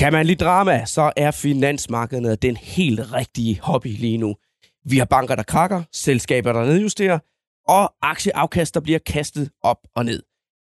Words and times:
Kan 0.00 0.12
man 0.12 0.26
lide 0.26 0.44
drama, 0.44 0.84
så 0.84 1.12
er 1.16 1.30
finansmarkedet 1.30 2.42
den 2.42 2.56
helt 2.56 3.12
rigtige 3.12 3.60
hobby 3.60 3.86
lige 3.86 4.18
nu. 4.18 4.36
Vi 4.84 4.98
har 4.98 5.04
banker, 5.04 5.34
der 5.34 5.42
krakker, 5.42 5.82
selskaber, 5.92 6.52
der 6.52 6.64
nedjusterer, 6.64 7.18
og 7.68 7.94
aktieafkast, 8.02 8.74
der 8.74 8.80
bliver 8.80 8.98
kastet 8.98 9.50
op 9.62 9.78
og 9.94 10.04
ned. 10.04 10.22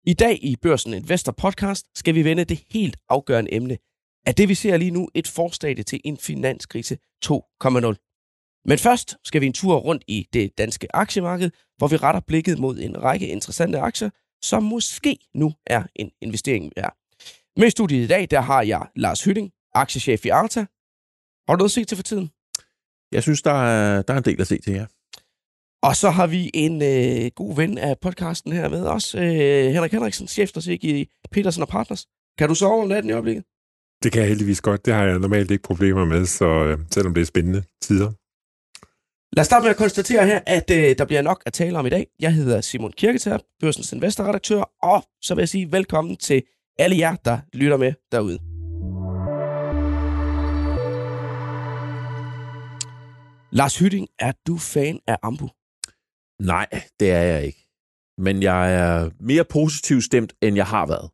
I 0.07 0.15
dag 0.15 0.45
i 0.45 0.57
Børsen 0.63 0.95
Investor 0.95 1.33
Podcast 1.33 1.87
skal 1.95 2.15
vi 2.15 2.25
vende 2.25 2.45
det 2.45 2.65
helt 2.71 2.97
afgørende 3.09 3.55
emne. 3.55 3.79
Er 4.27 4.33
det, 4.33 4.49
vi 4.49 4.55
ser 4.55 4.77
lige 4.77 4.91
nu, 4.91 5.09
et 5.15 5.29
forstadie 5.29 5.85
til 5.85 6.01
en 6.05 6.17
finanskrise 6.17 6.99
2.0? 7.27 8.63
Men 8.65 8.79
først 8.79 9.17
skal 9.25 9.41
vi 9.41 9.47
en 9.47 9.53
tur 9.53 9.77
rundt 9.77 10.05
i 10.09 10.27
det 10.33 10.59
danske 10.59 10.97
aktiemarked, 10.97 11.51
hvor 11.79 11.89
vi 11.89 11.97
retter 11.97 12.21
blikket 12.21 12.59
mod 12.59 12.79
en 12.79 13.03
række 13.03 13.29
interessante 13.29 13.79
aktier, 13.79 14.11
som 14.43 14.63
måske 14.63 15.19
nu 15.35 15.53
er 15.67 15.83
en 15.95 16.11
investering 16.23 16.73
værd. 16.77 17.04
Med 17.57 17.67
i 17.67 17.71
studiet 17.71 18.05
i 18.05 18.07
dag, 18.07 18.27
der 18.31 18.41
har 18.41 18.63
jeg 18.63 18.87
Lars 18.97 19.25
Hytting, 19.25 19.51
aktiechef 19.75 20.25
i 20.27 20.29
Arta. 20.29 20.61
Har 21.49 21.55
du 21.55 21.59
noget 21.59 21.69
at 21.69 21.71
se 21.71 21.85
til 21.85 21.97
for 21.97 22.03
tiden? 22.03 22.31
Jeg 23.13 23.23
synes, 23.23 23.43
der 23.43 23.53
er, 23.53 24.03
der 24.03 24.15
er 24.15 24.19
en 24.19 24.25
del 24.25 24.41
at 24.41 24.47
se 24.47 24.59
til 24.59 24.73
her. 24.73 24.87
Og 25.83 25.97
så 25.97 26.11
har 26.11 26.27
vi 26.27 26.51
en 26.55 26.83
øh, 26.83 27.31
god 27.35 27.57
ven 27.57 27.79
af 27.79 27.99
podcasten 27.99 28.53
her 28.53 28.69
med 28.69 28.87
os, 28.87 29.15
øh, 29.15 29.23
Henrik 29.75 29.93
Henriksen, 29.93 30.29
chefstrateg 30.29 30.85
i 30.85 31.11
Petersen 31.31 31.63
og 31.63 31.69
Partners. 31.69 32.07
Kan 32.39 32.49
du 32.49 32.55
sove 32.55 32.83
om 32.83 32.89
natten 32.89 33.11
i 33.11 33.13
øjeblikket? 33.13 33.45
Det 34.03 34.13
kan 34.13 34.21
jeg 34.21 34.29
heldigvis 34.29 34.61
godt. 34.61 34.87
Det 34.87 34.95
har 34.95 35.05
jeg 35.05 35.19
normalt 35.19 35.51
ikke 35.51 35.63
problemer 35.63 36.05
med, 36.05 36.27
så 36.27 36.45
øh, 36.45 36.79
selvom 36.91 37.15
det 37.15 37.21
er 37.21 37.25
spændende 37.25 37.63
tider. 37.83 38.13
Lad 39.37 39.41
os 39.41 39.47
starte 39.47 39.63
med 39.63 39.71
at 39.71 39.77
konstatere 39.77 40.27
her, 40.27 40.41
at 40.47 40.71
øh, 40.71 40.99
der 40.99 41.05
bliver 41.05 41.23
nok 41.23 41.43
at 41.47 41.53
tale 41.53 41.79
om 41.79 41.87
i 41.87 41.91
dag. 41.91 42.07
Jeg 42.21 42.35
hedder 42.35 42.61
Simon 42.61 42.93
Kirketab, 42.93 43.41
Børsens 43.61 43.93
investorredaktør, 43.93 44.63
og 44.83 45.05
så 45.23 45.35
vil 45.35 45.43
jeg 45.43 45.49
sige 45.49 45.73
velkommen 45.73 46.17
til 46.17 46.43
alle 46.79 46.99
jer, 46.99 47.17
der 47.17 47.39
lytter 47.53 47.77
med 47.77 47.93
derude. 48.13 48.39
Lars 53.53 53.79
Hytting, 53.79 54.09
er 54.19 54.33
du 54.47 54.59
fan 54.59 55.01
af 55.07 55.17
Ambu? 55.23 55.49
Nej, 56.43 56.67
det 57.01 57.11
er 57.11 57.23
jeg 57.23 57.47
ikke. 57.47 57.69
Men 58.19 58.43
jeg 58.43 58.75
er 58.75 59.11
mere 59.21 59.45
positivt 59.45 60.05
stemt, 60.05 60.33
end 60.43 60.57
jeg 60.57 60.67
har 60.67 60.87
været. 60.87 61.11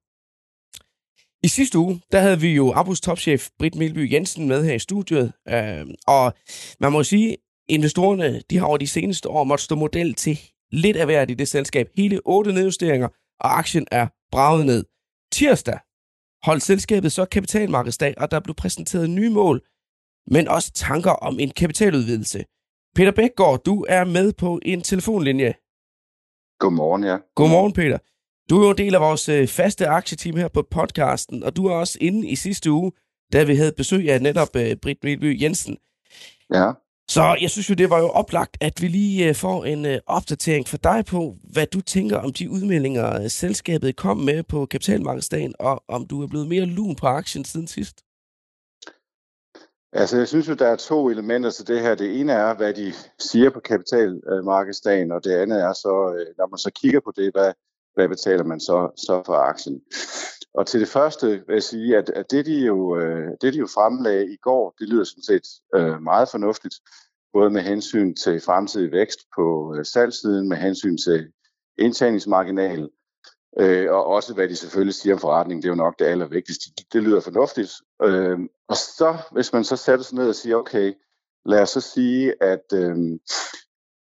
I 1.42 1.48
sidste 1.48 1.78
uge, 1.78 2.00
der 2.12 2.20
havde 2.20 2.40
vi 2.40 2.54
jo 2.54 2.72
Abus 2.76 3.00
topchef 3.00 3.48
Britt 3.58 3.74
Milby 3.74 4.12
Jensen 4.12 4.48
med 4.48 4.64
her 4.64 4.74
i 4.74 4.78
studiet, 4.78 5.32
øh, 5.48 5.86
og 6.06 6.34
man 6.80 6.92
må 6.92 7.02
sige, 7.02 7.36
investorerne 7.68 8.42
de 8.50 8.58
har 8.58 8.66
over 8.66 8.76
de 8.76 8.86
seneste 8.86 9.28
år 9.28 9.44
måttet 9.44 9.64
stå 9.64 9.74
model 9.74 10.14
til 10.14 10.40
lidt 10.72 10.96
af 10.96 11.06
hvert 11.06 11.30
i 11.30 11.34
det 11.34 11.48
selskab. 11.48 11.88
Hele 11.96 12.20
otte 12.24 12.52
nedjusteringer, 12.52 13.08
og 13.40 13.58
aktien 13.58 13.86
er 13.90 14.06
braget 14.32 14.66
ned. 14.66 14.84
Tirsdag 15.32 15.78
holdt 16.44 16.62
selskabet 16.62 17.12
så 17.12 17.24
kapitalmarkedsdag, 17.24 18.14
og 18.16 18.30
der 18.30 18.40
blev 18.40 18.54
præsenteret 18.54 19.10
nye 19.10 19.30
mål, 19.30 19.60
men 20.26 20.48
også 20.48 20.72
tanker 20.72 21.10
om 21.10 21.40
en 21.40 21.50
kapitaludvidelse. 21.50 22.44
Peter 22.94 23.12
Bækgaard, 23.12 23.62
du 23.64 23.86
er 23.88 24.04
med 24.04 24.32
på 24.32 24.60
en 24.62 24.82
telefonlinje. 24.82 25.54
Godmorgen, 26.58 27.04
ja. 27.04 27.16
Godmorgen, 27.34 27.72
Peter. 27.72 27.98
Du 28.50 28.60
er 28.60 28.64
jo 28.64 28.70
en 28.70 28.78
del 28.78 28.94
af 28.94 29.00
vores 29.00 29.28
øh, 29.28 29.48
faste 29.48 29.86
aktieteam 29.86 30.36
her 30.36 30.48
på 30.48 30.62
podcasten, 30.70 31.42
og 31.42 31.56
du 31.56 31.66
er 31.66 31.74
også 31.74 31.98
inde 32.00 32.28
i 32.28 32.36
sidste 32.36 32.70
uge, 32.70 32.92
da 33.32 33.44
vi 33.44 33.54
havde 33.54 33.72
besøg 33.76 34.10
af 34.10 34.22
netop 34.22 34.48
uh, 34.54 34.72
Britt 34.82 35.04
Melby 35.04 35.42
Jensen. 35.42 35.76
Ja. 36.54 36.72
Så 37.14 37.36
jeg 37.40 37.50
synes 37.50 37.70
jo, 37.70 37.74
det 37.74 37.90
var 37.90 37.98
jo 37.98 38.08
oplagt, 38.08 38.56
at 38.60 38.82
vi 38.82 38.88
lige 38.88 39.28
øh, 39.28 39.34
får 39.34 39.64
en 39.64 39.86
øh, 39.86 39.98
opdatering 40.06 40.68
for 40.68 40.76
dig 40.76 41.04
på, 41.10 41.36
hvad 41.52 41.66
du 41.66 41.80
tænker 41.80 42.18
om 42.18 42.32
de 42.32 42.50
udmeldinger, 42.50 43.22
øh, 43.22 43.30
selskabet 43.30 43.96
kom 43.96 44.16
med 44.16 44.42
på 44.42 44.66
kapitalmarkedsdagen, 44.66 45.54
og 45.58 45.84
om 45.88 46.06
du 46.06 46.22
er 46.22 46.26
blevet 46.26 46.48
mere 46.48 46.64
lun 46.64 46.96
på 46.96 47.06
aktien 47.06 47.44
siden 47.44 47.66
sidst. 47.66 47.96
Altså, 49.92 50.16
jeg 50.18 50.28
synes 50.28 50.48
jo, 50.48 50.54
der 50.54 50.68
er 50.68 50.76
to 50.76 51.10
elementer 51.10 51.50
til 51.50 51.66
det 51.66 51.80
her. 51.80 51.94
Det 51.94 52.20
ene 52.20 52.32
er, 52.32 52.54
hvad 52.54 52.74
de 52.74 52.92
siger 53.18 53.50
på 53.50 53.60
kapitalmarkedsdagen, 53.60 55.12
og 55.12 55.24
det 55.24 55.32
andet 55.32 55.60
er 55.62 55.72
så, 55.72 55.92
når 56.38 56.46
man 56.50 56.58
så 56.58 56.70
kigger 56.74 57.00
på 57.00 57.12
det, 57.16 57.32
hvad, 57.34 57.52
hvad 57.94 58.08
betaler 58.08 58.44
man 58.44 58.60
så, 58.60 58.90
så 58.96 59.22
for 59.26 59.34
aktien. 59.34 59.82
Og 60.54 60.66
til 60.66 60.80
det 60.80 60.88
første 60.88 61.26
vil 61.26 61.52
jeg 61.52 61.62
sige, 61.62 61.96
at, 61.96 62.10
at 62.10 62.30
det, 62.30 62.46
de 62.46 62.66
jo, 62.66 62.96
øh, 62.96 63.28
det, 63.40 63.52
de 63.52 63.58
jo 63.58 63.66
fremlagde 63.66 64.32
i 64.32 64.36
går, 64.36 64.74
det 64.78 64.88
lyder 64.88 65.04
sådan 65.04 65.22
set 65.22 65.46
øh, 65.74 66.02
meget 66.02 66.28
fornuftigt, 66.28 66.74
både 67.32 67.50
med 67.50 67.62
hensyn 67.62 68.14
til 68.14 68.40
fremtidig 68.40 68.92
vækst 68.92 69.18
på 69.36 69.74
øh, 69.76 69.84
salgsiden, 69.84 70.48
med 70.48 70.56
hensyn 70.56 70.96
til 70.96 71.32
indtjeningsmarginal, 71.78 72.88
øh, 73.60 73.90
og 73.90 74.06
også 74.06 74.34
hvad 74.34 74.48
de 74.48 74.56
selvfølgelig 74.56 74.94
siger 74.94 75.14
om 75.14 75.20
forretningen, 75.20 75.62
det 75.62 75.68
er 75.68 75.72
jo 75.72 75.84
nok 75.84 75.98
det 75.98 76.04
allervigtigste. 76.04 76.64
Det 76.92 77.02
lyder 77.02 77.20
fornuftigt. 77.20 77.72
Øh, 78.02 78.38
og 78.68 78.76
så, 78.76 79.16
hvis 79.32 79.52
man 79.52 79.64
så 79.64 79.76
sætter 79.76 80.04
sig 80.04 80.16
ned 80.16 80.28
og 80.28 80.34
siger, 80.34 80.56
okay, 80.56 80.92
lad 81.46 81.62
os 81.62 81.70
så 81.70 81.80
sige, 81.80 82.42
at 82.42 82.64
øh, 82.74 82.96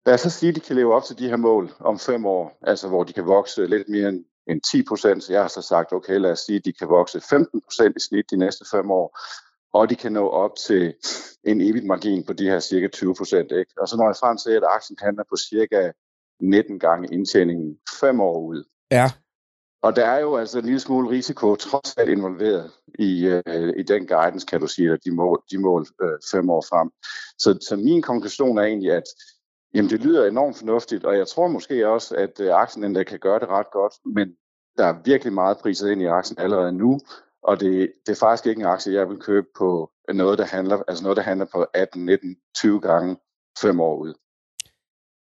lad 0.08 0.14
os 0.14 0.20
så 0.20 0.30
sige, 0.30 0.48
at 0.48 0.54
de 0.54 0.60
kan 0.60 0.76
leve 0.76 0.94
op 0.94 1.04
til 1.04 1.18
de 1.18 1.28
her 1.28 1.36
mål 1.36 1.72
om 1.80 1.98
fem 1.98 2.26
år, 2.26 2.58
altså 2.62 2.88
hvor 2.88 3.04
de 3.04 3.12
kan 3.12 3.26
vokse 3.26 3.66
lidt 3.66 3.88
mere 3.88 4.08
end, 4.08 4.24
end 4.46 4.60
10 4.60 4.82
procent. 4.82 5.24
Så 5.24 5.32
jeg 5.32 5.40
har 5.40 5.48
så 5.48 5.62
sagt, 5.62 5.92
okay, 5.92 6.18
lad 6.18 6.32
os 6.32 6.38
sige, 6.38 6.56
at 6.56 6.64
de 6.64 6.72
kan 6.72 6.88
vokse 6.88 7.20
15 7.20 7.60
procent 7.60 7.96
i 7.96 8.00
snit 8.08 8.30
de 8.30 8.36
næste 8.36 8.64
fem 8.70 8.90
år, 8.90 9.18
og 9.72 9.90
de 9.90 9.96
kan 9.96 10.12
nå 10.12 10.28
op 10.28 10.50
til 10.66 10.94
en 11.44 11.60
evigt 11.60 11.86
margin 11.86 12.24
på 12.26 12.32
de 12.32 12.44
her 12.44 12.60
cirka 12.60 12.88
20 12.88 13.14
procent. 13.14 13.52
Og 13.80 13.88
så 13.88 13.96
når 13.96 14.06
jeg 14.06 14.16
frem 14.20 14.36
til, 14.36 14.50
at 14.50 14.62
aktien 14.76 14.96
handler 15.00 15.24
på 15.30 15.36
cirka 15.36 15.90
19 16.40 16.78
gange 16.78 17.08
indtjeningen 17.12 17.78
fem 18.00 18.20
år 18.20 18.38
ud. 18.40 18.64
Ja. 18.90 19.10
Og 19.82 19.96
der 19.96 20.06
er 20.06 20.20
jo 20.20 20.36
altså 20.36 20.58
en 20.58 20.64
lille 20.64 20.80
smule 20.80 21.10
risiko 21.10 21.56
trods 21.56 21.94
alt 21.96 22.10
involveret 22.10 22.70
i, 22.98 23.26
øh, 23.26 23.72
i 23.76 23.82
den 23.82 24.06
guidance, 24.06 24.46
kan 24.46 24.60
du 24.60 24.66
sige, 24.66 24.92
at 24.92 24.98
de 25.04 25.10
mål, 25.10 25.42
de 25.50 25.58
mål 25.58 25.86
øh, 26.02 26.18
fem 26.32 26.50
år 26.50 26.64
frem. 26.70 26.90
Så, 27.38 27.58
så 27.68 27.76
min 27.76 28.02
konklusion 28.02 28.58
er 28.58 28.62
egentlig, 28.62 28.92
at 28.92 29.08
jamen, 29.74 29.90
det 29.90 30.04
lyder 30.04 30.26
enormt 30.26 30.56
fornuftigt, 30.56 31.04
og 31.04 31.16
jeg 31.16 31.26
tror 31.26 31.48
måske 31.48 31.88
også, 31.88 32.14
at 32.16 32.40
øh, 32.40 32.54
aktien 32.54 32.84
endda 32.84 33.02
kan 33.02 33.18
gøre 33.18 33.40
det 33.40 33.48
ret 33.48 33.70
godt, 33.72 33.94
men 34.04 34.28
der 34.78 34.84
er 34.84 35.02
virkelig 35.04 35.32
meget 35.32 35.58
priset 35.58 35.90
ind 35.90 36.02
i 36.02 36.06
aktien 36.06 36.38
allerede 36.38 36.72
nu, 36.72 37.00
og 37.42 37.60
det, 37.60 37.92
det 38.06 38.12
er 38.12 38.18
faktisk 38.18 38.46
ikke 38.46 38.60
en 38.60 38.66
aktie, 38.66 38.94
jeg 38.94 39.08
vil 39.08 39.18
købe 39.18 39.46
på 39.58 39.90
noget, 40.14 40.38
der 40.38 40.44
handler, 40.44 40.82
altså 40.88 41.04
noget, 41.04 41.16
der 41.16 41.22
handler 41.22 41.46
på 41.52 41.66
18, 41.74 42.04
19, 42.04 42.36
20 42.56 42.80
gange 42.80 43.16
fem 43.62 43.80
år 43.80 43.96
ud. 43.96 44.14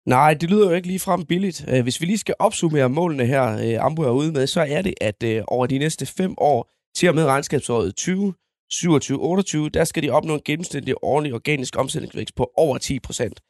Nej, 0.06 0.34
det 0.34 0.50
lyder 0.50 0.68
jo 0.70 0.76
ikke 0.76 0.88
lige 0.88 1.00
frem 1.00 1.24
billigt. 1.24 1.64
Øh, 1.68 1.82
hvis 1.82 2.00
vi 2.00 2.06
lige 2.06 2.18
skal 2.18 2.34
opsummere 2.38 2.88
målene 2.88 3.24
her, 3.24 3.44
øh, 3.52 3.84
Ambu 3.84 4.02
er 4.02 4.10
ude 4.10 4.32
med, 4.32 4.46
så 4.46 4.60
er 4.60 4.82
det, 4.82 4.94
at 5.00 5.44
over 5.48 5.66
de 5.66 5.78
næste 5.78 6.06
fem 6.06 6.34
år, 6.38 6.70
til 6.96 7.08
og 7.08 7.14
med 7.14 7.24
regnskabsåret 7.24 7.96
20, 7.96 8.34
27, 8.70 9.18
28, 9.18 9.68
der 9.68 9.84
skal 9.84 10.02
de 10.02 10.10
opnå 10.10 10.34
en 10.34 10.40
gennemsnitlig 10.44 10.94
årlig 11.02 11.34
organisk 11.34 11.76
omsætningsvækst 11.78 12.34
på 12.34 12.50
over 12.56 12.78
10 12.78 13.00
procent. 13.00 13.40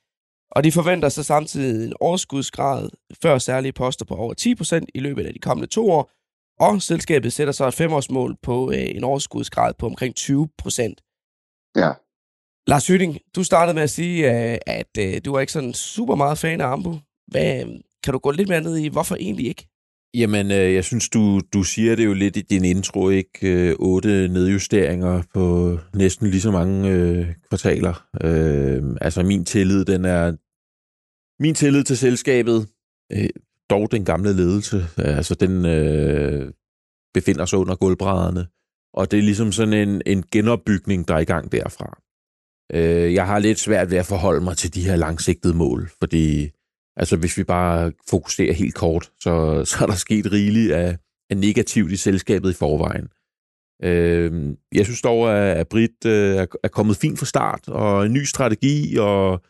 Og 0.50 0.64
de 0.64 0.72
forventer 0.72 1.08
så 1.08 1.22
samtidig 1.22 1.86
en 1.86 1.92
overskudsgrad 2.00 2.88
før 3.22 3.38
særlige 3.38 3.72
poster 3.72 4.04
på 4.04 4.14
over 4.14 4.34
10 4.34 4.54
procent 4.54 4.90
i 4.94 5.00
løbet 5.00 5.26
af 5.26 5.32
de 5.32 5.38
kommende 5.38 5.66
to 5.66 5.90
år, 5.90 6.10
og 6.60 6.82
selskabet 6.82 7.32
sætter 7.32 7.52
så 7.52 7.66
et 7.66 7.74
femårsmål 7.74 8.36
på 8.42 8.70
en 8.70 9.04
overskudsgrad 9.04 9.74
på 9.78 9.86
omkring 9.86 10.14
20 10.14 10.48
procent. 10.58 11.00
Ja. 11.76 11.92
Lars 12.66 12.86
Hytting, 12.86 13.18
du 13.36 13.44
startede 13.44 13.74
med 13.74 13.82
at 13.82 13.90
sige, 13.90 14.30
at 14.68 15.24
du 15.24 15.34
er 15.34 15.40
ikke 15.40 15.52
sådan 15.52 15.74
super 15.74 16.14
meget 16.14 16.38
fan 16.38 16.60
af 16.60 16.66
Ambu. 16.66 16.98
Hvad, 17.26 17.64
kan 18.02 18.12
du 18.12 18.18
gå 18.18 18.30
lidt 18.30 18.48
mere 18.48 18.60
ned 18.60 18.76
i, 18.76 18.88
hvorfor 18.88 19.16
egentlig 19.16 19.46
ikke? 19.46 19.68
Jamen, 20.14 20.50
øh, 20.50 20.74
jeg 20.74 20.84
synes, 20.84 21.08
du, 21.08 21.40
du 21.52 21.62
siger 21.62 21.96
det 21.96 22.04
jo 22.04 22.12
lidt 22.12 22.36
i 22.36 22.42
din 22.42 22.64
intro, 22.64 23.08
ikke? 23.08 23.30
Øh, 23.42 23.76
otte 23.78 24.28
nedjusteringer 24.28 25.22
på 25.34 25.78
næsten 25.94 26.26
lige 26.26 26.40
så 26.40 26.50
mange 26.50 26.90
øh, 26.90 27.26
kvartaler. 27.48 28.06
Øh, 28.22 28.82
altså, 29.00 29.22
min 29.22 29.44
tillid, 29.44 29.84
den 29.84 30.04
er... 30.04 30.36
Min 31.42 31.54
tillid 31.54 31.84
til 31.84 31.96
selskabet, 31.96 32.68
øh, 33.12 33.28
dog 33.70 33.90
den 33.90 34.04
gamle 34.04 34.32
ledelse, 34.32 34.86
altså 34.98 35.34
den 35.34 35.66
øh, 35.66 36.52
befinder 37.14 37.46
sig 37.46 37.58
under 37.58 37.74
gulvbrædderne. 37.74 38.46
Og 38.94 39.10
det 39.10 39.18
er 39.18 39.22
ligesom 39.22 39.52
sådan 39.52 39.88
en, 39.88 40.02
en 40.06 40.24
genopbygning, 40.32 41.08
der 41.08 41.14
er 41.14 41.18
i 41.18 41.24
gang 41.24 41.52
derfra. 41.52 41.98
Øh, 42.72 43.14
jeg 43.14 43.26
har 43.26 43.38
lidt 43.38 43.58
svært 43.58 43.90
ved 43.90 43.98
at 43.98 44.06
forholde 44.06 44.44
mig 44.44 44.56
til 44.56 44.74
de 44.74 44.84
her 44.84 44.96
langsigtede 44.96 45.54
mål, 45.54 45.90
fordi 45.98 46.50
altså, 46.96 47.16
hvis 47.16 47.38
vi 47.38 47.44
bare 47.44 47.92
fokuserer 48.10 48.52
helt 48.52 48.74
kort, 48.74 49.10
så, 49.20 49.30
så 49.70 49.76
er 49.82 49.86
der 49.86 49.94
sket 49.94 50.32
rigeligt 50.32 50.72
af, 50.72 50.96
af 51.30 51.36
negativt 51.36 51.92
i 51.92 51.96
selskabet 51.96 52.50
i 52.50 52.54
forvejen. 52.54 53.08
Øh, 53.82 54.56
jeg 54.74 54.84
synes 54.84 55.02
dog, 55.02 55.38
at 55.38 55.68
Brit 55.68 56.06
øh, 56.06 56.36
er 56.62 56.68
kommet 56.72 56.96
fint 56.96 57.18
fra 57.18 57.26
start, 57.26 57.68
og 57.68 58.06
en 58.06 58.12
ny 58.12 58.24
strategi, 58.24 58.96
og, 58.98 59.40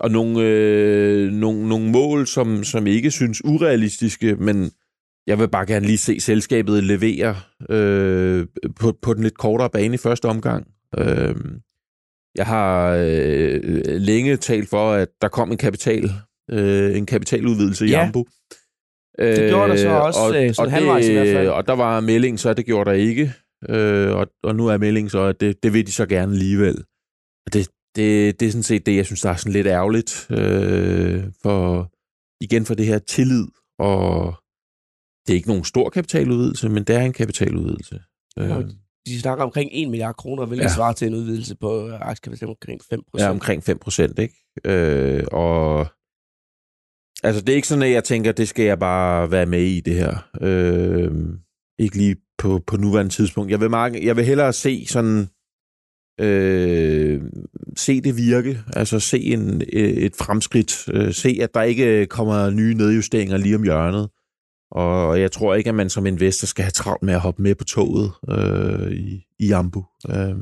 og 0.00 0.10
nogle, 0.10 0.40
øh, 0.40 1.32
nogle, 1.32 1.68
nogle 1.68 1.90
mål, 1.90 2.26
som, 2.26 2.64
som 2.64 2.86
ikke 2.86 3.10
synes 3.10 3.44
urealistiske, 3.44 4.36
men 4.36 4.70
jeg 5.26 5.38
vil 5.38 5.48
bare 5.48 5.66
gerne 5.66 5.86
lige 5.86 5.98
se 5.98 6.20
selskabet 6.20 6.84
levere 6.84 7.36
øh, 7.70 8.46
på, 8.76 8.92
på 9.02 9.14
den 9.14 9.22
lidt 9.22 9.38
kortere 9.38 9.70
bane 9.70 9.94
i 9.94 9.98
første 9.98 10.26
omgang. 10.26 10.66
Øh, 10.98 11.34
jeg 12.34 12.46
har 12.46 12.96
øh, 13.00 13.60
længe 13.86 14.36
talt 14.36 14.68
for, 14.68 14.92
at 14.92 15.08
der 15.22 15.28
kom 15.28 15.50
en 15.50 15.56
kapital, 15.56 16.10
øh, 16.50 16.96
en 16.96 17.06
kapitaludvidelse 17.06 17.84
Ja. 17.86 18.00
i 18.02 18.06
Ambu. 18.06 18.24
Det 19.18 19.48
gjorde 19.50 19.70
der 19.72 19.76
så 19.76 19.88
også, 19.88 20.38
øh, 20.38 20.54
sådan 20.54 20.70
halvvejs 20.72 21.08
i 21.08 21.12
hvert 21.12 21.26
fald. 21.36 21.48
Og 21.48 21.66
der 21.66 21.72
var 21.72 22.00
meldingen 22.00 22.38
så, 22.38 22.48
at 22.48 22.56
det 22.56 22.66
gjorde 22.66 22.90
der 22.90 22.96
ikke. 22.96 23.32
øh, 23.68 24.10
og, 24.16 24.26
og 24.42 24.56
nu 24.56 24.66
er 24.66 24.78
meldingen 24.78 25.10
så, 25.10 25.20
at 25.22 25.40
det, 25.40 25.62
det 25.62 25.72
vil 25.72 25.86
de 25.86 25.92
så 25.92 26.06
gerne 26.06 26.32
alligevel. 26.32 26.76
Og 27.46 27.52
det, 27.52 27.68
det, 27.96 28.40
det 28.40 28.46
er 28.48 28.50
sådan 28.52 28.62
set 28.62 28.86
det, 28.86 28.96
jeg 28.96 29.06
synes, 29.06 29.20
der 29.20 29.30
er 29.30 29.36
sådan 29.36 29.52
lidt 29.52 29.66
ærgerligt, 29.66 30.26
øh, 30.30 31.24
for 31.42 31.90
igen 32.44 32.66
for 32.66 32.74
det 32.74 32.86
her 32.86 32.98
tillid, 32.98 33.46
og 33.78 34.34
det 35.26 35.32
er 35.32 35.36
ikke 35.36 35.48
nogen 35.48 35.64
stor 35.64 35.88
kapitaludvidelse, 35.90 36.68
men 36.68 36.84
det 36.84 36.96
er 36.96 37.00
en 37.00 37.12
kapitaludvidelse. 37.12 38.00
Ja, 38.36 38.58
Øh, 38.58 38.64
de 39.06 39.20
snakker 39.20 39.44
omkring 39.44 39.70
1 39.72 39.88
milliard 39.90 40.14
kroner, 40.16 40.46
hvilket 40.46 40.64
Ja. 40.64 40.68
svarer 40.74 40.92
til 40.92 41.08
en 41.08 41.14
udvidelse 41.14 41.56
på 41.56 41.88
øh, 41.88 42.00
aktiekapitalen 42.00 42.50
omkring 42.50 42.80
5 42.90 43.00
procent. 43.10 43.26
Ja, 43.26 43.30
omkring 43.30 43.62
5 43.64 43.78
procent, 43.78 44.18
ikke? 44.18 44.34
Øh, 44.64 45.24
og 45.32 45.86
altså, 47.24 47.40
det 47.40 47.48
er 47.48 47.56
ikke 47.56 47.68
sådan, 47.68 47.82
at 47.82 47.90
jeg 47.90 48.04
tænker, 48.04 48.32
det 48.32 48.48
skal 48.48 48.64
jeg 48.64 48.78
bare 48.78 49.30
være 49.30 49.46
med 49.46 49.62
i, 49.62 49.80
det 49.80 49.94
her. 49.94 50.28
Øh, 50.40 51.12
ikke 51.78 51.96
lige 51.96 52.16
på, 52.38 52.62
på 52.66 52.76
nuværende 52.76 53.12
tidspunkt. 53.12 53.50
Jeg 53.50 53.60
vil, 53.60 53.70
meget, 53.70 54.04
jeg 54.04 54.16
vil 54.16 54.24
hellere 54.24 54.52
se 54.52 54.86
sådan, 54.86 55.28
øh, 56.20 57.22
se 57.76 58.00
det 58.00 58.16
virke, 58.16 58.60
altså 58.76 59.00
se 59.00 59.18
en, 59.20 59.62
et 59.72 60.16
fremskridt, 60.16 60.88
øh, 60.88 61.12
se, 61.12 61.38
at 61.42 61.54
der 61.54 61.62
ikke 61.62 62.06
kommer 62.06 62.50
nye 62.50 62.74
nedjusteringer 62.74 63.36
lige 63.36 63.56
om 63.56 63.62
hjørnet. 63.62 64.08
Og 64.70 65.20
jeg 65.20 65.32
tror 65.32 65.54
ikke, 65.54 65.68
at 65.68 65.74
man 65.74 65.90
som 65.90 66.06
investor 66.06 66.46
skal 66.46 66.64
have 66.64 66.70
travlt 66.70 67.02
med 67.02 67.14
at 67.14 67.20
hoppe 67.20 67.42
med 67.42 67.54
på 67.54 67.64
toget 67.64 68.12
øh, 68.30 68.92
i, 68.92 69.26
i 69.38 69.50
Ambu. 69.50 69.84
Øh, 70.08 70.36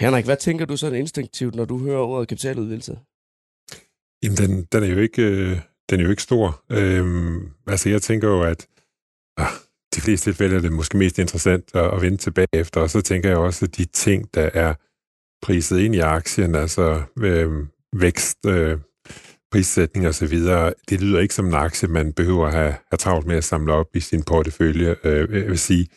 Henrik, 0.00 0.24
hvad 0.24 0.36
tænker 0.36 0.64
du 0.64 0.76
sådan 0.76 0.98
instinktivt, 0.98 1.54
når 1.54 1.64
du 1.64 1.78
hører 1.78 2.00
ordet 2.00 2.28
kapitaludvidelse? 2.28 2.98
Jamen, 4.22 4.36
den, 4.36 4.64
den, 4.72 4.82
er 4.82 4.86
jo 4.86 4.98
ikke, 4.98 5.22
øh, 5.22 5.58
den 5.90 6.00
er 6.00 6.04
jo 6.04 6.10
ikke 6.10 6.22
stor. 6.22 6.62
Øhm, 6.70 7.50
altså, 7.66 7.88
jeg 7.88 8.02
tænker 8.02 8.28
jo, 8.28 8.42
at 8.42 8.66
øh, 9.40 9.46
de 9.94 10.00
fleste 10.00 10.30
tilfælde 10.30 10.56
er 10.56 10.60
det 10.60 10.72
måske 10.72 10.96
mest 10.96 11.18
interessant 11.18 11.64
at, 11.74 11.94
at 11.94 12.02
vende 12.02 12.16
tilbage 12.16 12.48
efter, 12.52 12.80
og 12.80 12.90
så 12.90 13.00
tænker 13.00 13.28
jeg 13.28 13.38
også, 13.38 13.64
at 13.64 13.76
de 13.76 13.84
ting, 13.84 14.34
der 14.34 14.50
er 14.54 14.74
priset 15.42 15.78
ind 15.78 15.94
i 15.94 15.98
aktien, 15.98 16.54
altså 16.54 17.02
øh, 17.18 17.66
vækst, 17.96 18.46
øh, 18.46 18.78
prissætning 19.52 20.06
og 20.06 20.14
så 20.14 20.26
videre, 20.26 20.74
det 20.88 21.00
lyder 21.00 21.20
ikke 21.20 21.34
som 21.34 21.46
en 21.46 21.54
aktie, 21.54 21.88
man 21.88 22.12
behøver 22.12 22.46
at 22.46 22.54
have, 22.54 22.74
have 22.90 22.98
travlt 22.98 23.26
med 23.26 23.36
at 23.36 23.44
samle 23.44 23.72
op 23.72 23.86
i 23.94 24.00
sin 24.00 24.22
portefølje. 24.22 24.96
Øh, 25.04 25.28
øh 25.30 25.42
jeg 25.42 25.50
vil 25.50 25.58
sige, 25.58 25.88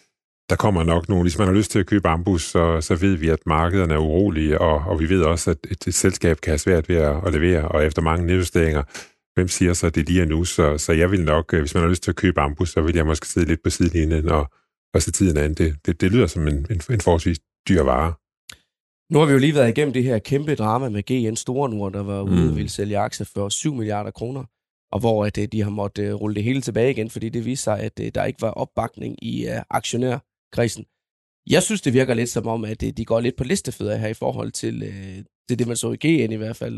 der 0.50 0.56
kommer 0.56 0.84
nok 0.84 1.10
nogle, 1.10 1.24
hvis 1.24 1.38
man 1.38 1.48
har 1.48 1.56
lyst 1.56 1.72
til 1.72 1.80
at 1.80 1.86
købe 1.86 2.08
Ambus, 2.08 2.44
så, 2.44 2.82
så 2.82 2.96
ved 2.96 3.16
vi, 3.16 3.30
at 3.30 3.40
markederne 3.46 3.94
er 3.94 3.98
urolige, 3.98 4.62
og, 4.62 4.84
og 4.88 5.00
vi 5.00 5.10
ved 5.10 5.22
også, 5.24 5.52
at 5.52 5.58
et, 5.72 5.88
et 5.88 5.94
selskab 5.94 6.42
kan 6.42 6.52
have 6.52 6.58
svært 6.58 6.90
ved 6.90 6.96
at, 6.96 7.16
at 7.26 7.34
levere, 7.34 7.68
og 7.68 7.86
efter 7.86 8.02
mange 8.02 8.26
nedjusteringer, 8.26 8.84
hvem 9.36 9.48
siger 9.48 9.74
så, 9.74 9.88
at 9.88 9.96
det 9.96 10.10
lige 10.10 10.22
er 10.22 10.26
nu? 10.26 10.44
Så, 10.46 10.78
så 10.78 10.94
jeg 10.94 11.12
vil 11.12 11.24
nok, 11.24 11.54
øh, 11.54 11.60
hvis 11.60 11.74
man 11.74 11.84
har 11.84 11.90
lyst 11.90 12.04
til 12.04 12.12
at 12.12 12.16
købe 12.16 12.42
Ambus, 12.42 12.70
så 12.70 12.82
vil 12.82 12.96
jeg 12.96 13.06
måske 13.06 13.28
sidde 13.28 13.48
lidt 13.48 13.64
på 13.64 13.70
sidelinjen 13.70 14.30
og, 14.30 14.52
og 14.94 15.02
se 15.02 15.12
tiden 15.12 15.38
an. 15.38 15.54
Det, 15.54 15.76
det, 15.86 16.02
det 16.02 16.12
lyder 16.12 16.28
som 16.28 16.48
en, 16.48 16.56
en, 16.70 16.82
en 16.90 17.02
forholdsvis 17.02 17.40
dyr 17.70 17.82
vare. 17.84 18.14
Nu 19.14 19.20
har 19.20 19.26
vi 19.26 19.32
jo 19.32 19.40
lige 19.40 19.56
været 19.56 19.70
igennem 19.70 19.94
det 19.94 20.04
her 20.04 20.20
kæmpe 20.20 20.56
drama 20.56 20.90
med 20.90 21.04
GN 21.04 21.36
Store 21.36 21.70
Nord, 21.70 21.94
der 21.94 22.04
var 22.04 22.22
ude 22.22 22.42
Mm. 22.42 22.50
og 22.50 22.56
ville 22.56 22.70
sælge 22.70 22.98
aktier 22.98 23.30
for 23.34 23.50
7 23.50 23.74
milliarder 23.74 24.12
kroner, 24.12 24.44
og 24.92 25.00
hvor 25.00 25.26
at, 25.26 25.38
øh, 25.38 25.48
de 25.52 25.62
har 25.62 25.70
måttet 25.70 26.04
øh, 26.04 26.14
rulle 26.14 26.36
det 26.36 26.44
hele 26.44 26.62
tilbage 26.62 26.92
igen, 26.92 27.10
fordi 27.10 27.30
det 27.30 27.46
viste 27.46 27.64
sig, 27.64 27.80
at 27.80 27.98
der 28.16 28.26
ikke 28.26 28.42
var 28.42 28.52
opbakning 28.52 29.24
i 29.24 29.48
uh, 29.48 29.62
aktionærkredsen. 29.70 30.86
Jeg 31.50 31.64
synes, 31.64 31.82
det 31.82 31.94
virker 31.94 32.14
lidt 32.14 32.30
som 32.30 32.48
om, 32.48 32.66
at 32.66 32.82
de 32.82 33.06
går 33.06 33.20
lidt 33.20 33.36
på 33.38 33.44
listefødder 33.44 33.98
her 33.98 34.08
i 34.08 34.14
forhold 34.14 34.52
til, 34.52 34.94
til 35.50 35.60
det, 35.60 35.68
man 35.68 35.76
så 35.76 35.92
i 35.92 36.08
GN 36.08 36.32
i 36.32 36.36
hvert 36.36 36.56
fald. 36.56 36.76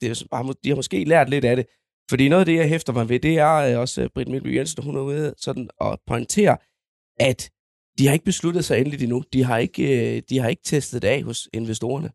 Det 0.00 0.26
de 0.64 0.68
har 0.68 0.76
måske 0.76 1.04
lært 1.04 1.30
lidt 1.30 1.44
af 1.44 1.56
det. 1.56 1.66
Fordi 2.10 2.28
noget 2.28 2.40
af 2.40 2.46
det, 2.46 2.56
jeg 2.56 2.68
hæfter 2.68 2.92
mig 2.92 3.08
ved, 3.08 3.20
det 3.20 3.38
er 3.38 3.54
øh, 3.54 3.80
også 3.80 4.02
øh, 4.02 4.08
Britt 4.14 4.28
Milby 4.28 4.56
Jensen, 4.56 4.84
hun 4.84 4.96
er 4.96 5.00
ude 5.00 5.34
sådan 5.36 5.68
at 5.80 5.98
pointere, 6.06 6.56
at 7.20 7.50
de 7.98 8.06
har 8.06 8.12
ikke 8.12 8.24
besluttet 8.24 8.64
sig 8.64 8.78
endeligt 8.78 9.02
endnu. 9.02 9.22
De 9.32 9.44
har 9.44 9.58
ikke, 9.58 10.16
øh, 10.16 10.22
de 10.28 10.38
har 10.38 10.48
ikke 10.48 10.62
testet 10.64 11.02
det 11.02 11.08
af 11.08 11.22
hos 11.22 11.48
investorerne. 11.52 12.10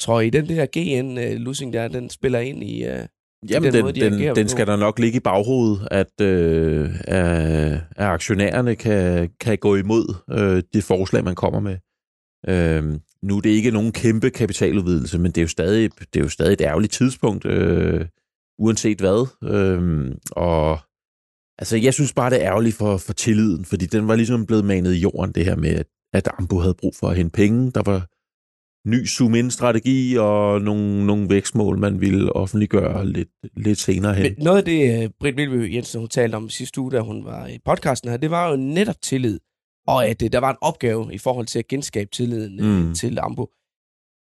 Tror 0.00 0.20
I, 0.20 0.30
den 0.30 0.48
der 0.48 0.66
GN-losing 0.66 1.72
der, 1.72 1.88
den 1.88 2.10
spiller 2.10 2.38
ind 2.38 2.62
i... 2.62 2.84
Jamen, 3.50 3.66
den 3.66 3.72
den, 3.72 3.82
måde, 3.82 3.92
de 3.92 4.00
den, 4.00 4.36
den 4.36 4.46
på. 4.46 4.48
skal 4.48 4.66
der 4.66 4.76
nok 4.76 4.98
ligge 4.98 5.16
i 5.16 5.20
baghovedet, 5.20 5.88
at, 5.90 6.20
øh, 6.20 6.90
at, 7.00 7.72
at 7.72 8.06
aktionærerne 8.06 8.76
kan, 8.76 9.30
kan 9.40 9.58
gå 9.58 9.76
imod 9.76 10.14
øh, 10.30 10.62
det 10.72 10.84
forslag, 10.84 11.24
man 11.24 11.34
kommer 11.34 11.60
med. 11.60 11.76
Øh, 12.48 13.00
nu 13.22 13.36
er 13.36 13.40
det 13.40 13.50
ikke 13.50 13.70
nogen 13.70 13.92
kæmpe 13.92 14.30
kapitaludvidelse, 14.30 15.18
men 15.18 15.26
det 15.30 15.38
er 15.38 15.42
jo 15.42 15.48
stadig, 15.48 15.90
det 15.98 16.20
er 16.20 16.24
jo 16.24 16.28
stadig 16.28 16.52
et 16.52 16.60
ærgerligt 16.60 16.92
tidspunkt, 16.92 17.46
øh, 17.46 18.06
uanset 18.58 18.98
hvad. 18.98 19.26
Øh, 19.54 20.14
og 20.30 20.78
altså, 21.58 21.76
jeg 21.76 21.94
synes 21.94 22.12
bare, 22.12 22.30
det 22.30 22.42
er 22.42 22.48
ærgerligt 22.50 22.76
for, 22.76 22.96
for 22.96 23.12
tilliden, 23.12 23.64
fordi 23.64 23.86
den 23.86 24.08
var 24.08 24.16
ligesom 24.16 24.46
blevet 24.46 24.64
manet 24.64 24.94
i 24.94 24.98
jorden, 25.00 25.32
det 25.32 25.44
her 25.44 25.56
med, 25.56 25.82
at, 26.12 26.28
Ambo 26.38 26.58
havde 26.58 26.74
brug 26.74 26.94
for 27.00 27.08
at 27.08 27.16
hente 27.16 27.32
penge. 27.32 27.70
Der 27.70 27.82
var 27.82 28.06
ny 28.88 29.06
zoom-in-strategi 29.06 30.16
og 30.18 30.60
nogle, 30.62 31.06
nogle 31.06 31.28
vækstmål, 31.28 31.78
man 31.78 32.00
ville 32.00 32.36
offentliggøre 32.36 33.06
lidt, 33.06 33.28
lidt 33.56 33.78
senere 33.78 34.14
hen. 34.14 34.22
Men 34.22 34.44
noget 34.44 34.58
af 34.58 34.64
det, 34.64 35.02
øh, 35.04 35.10
Britt 35.20 35.36
Milby 35.36 35.74
Jensen 35.74 36.00
hun 36.00 36.08
talte 36.08 36.36
om 36.36 36.48
sidste 36.48 36.80
uge, 36.80 36.92
da 36.92 37.00
hun 37.00 37.24
var 37.24 37.46
i 37.46 37.58
podcasten 37.64 38.10
her, 38.10 38.16
det 38.16 38.30
var 38.30 38.50
jo 38.50 38.56
netop 38.56 38.94
tillid. 39.02 39.40
Og 39.86 40.06
at 40.06 40.22
øh, 40.22 40.32
der 40.32 40.38
var 40.38 40.50
en 40.50 40.56
opgave 40.60 41.14
i 41.14 41.18
forhold 41.18 41.46
til 41.46 41.58
at 41.58 41.68
genskabe 41.68 42.10
tilliden 42.12 42.56
Mm. 42.56 42.86
mm. 42.88 42.94
til 42.94 43.18
Ambo. 43.18 43.46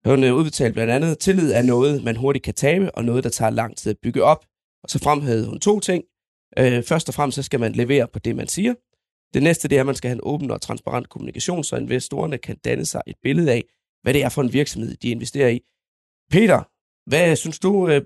Hun 0.06 0.24
øh, 0.24 0.36
udbetalte 0.36 0.74
blandt 0.74 0.94
andet, 0.94 1.20
tillid 1.20 1.52
er 1.52 1.62
noget, 1.62 2.04
man 2.04 2.16
hurtigt 2.16 2.46
kan 2.46 2.54
tabe, 2.54 2.96
og 2.96 3.06
noget, 3.06 3.24
der 3.24 3.30
tager 3.30 3.50
lang 3.50 3.78
tid 3.78 3.90
at 3.90 3.98
bygge 4.04 4.24
op. 4.24 4.46
Og 4.84 4.90
så 4.90 5.00
fremhævede 5.00 5.48
hun 5.48 5.60
to 5.60 5.80
ting. 5.80 6.04
Øh, 6.60 6.84
først 6.84 7.08
og 7.10 7.14
fremmest 7.14 7.36
så 7.36 7.44
skal 7.44 7.60
man 7.60 7.72
levere 7.72 8.08
på 8.08 8.20
det, 8.20 8.36
man 8.36 8.48
siger. 8.48 8.74
Det 9.34 9.44
næste 9.44 9.68
det 9.68 9.76
er, 9.76 9.80
at 9.80 9.86
man 9.86 9.96
skal 9.96 10.10
have 10.10 10.16
en 10.16 10.22
åben 10.24 10.52
og 10.52 10.62
transparent 10.62 11.10
kommunikation, 11.10 11.64
så 11.64 11.76
investorerne 11.76 12.38
kan 12.38 12.58
danne 12.66 12.86
sig 12.86 13.02
et 13.08 13.16
billede 13.24 13.52
af, 13.52 13.64
hvad 14.04 14.14
det 14.14 14.24
er 14.24 14.30
for 14.30 14.42
en 14.42 14.54
virksomhed, 14.54 14.96
de 14.98 15.10
investerer 15.10 15.50
i. 15.50 15.60
Peter, 16.32 16.64
hvad 17.10 17.36
synes 17.36 17.60
du, 17.60 17.88
øh, 17.90 18.02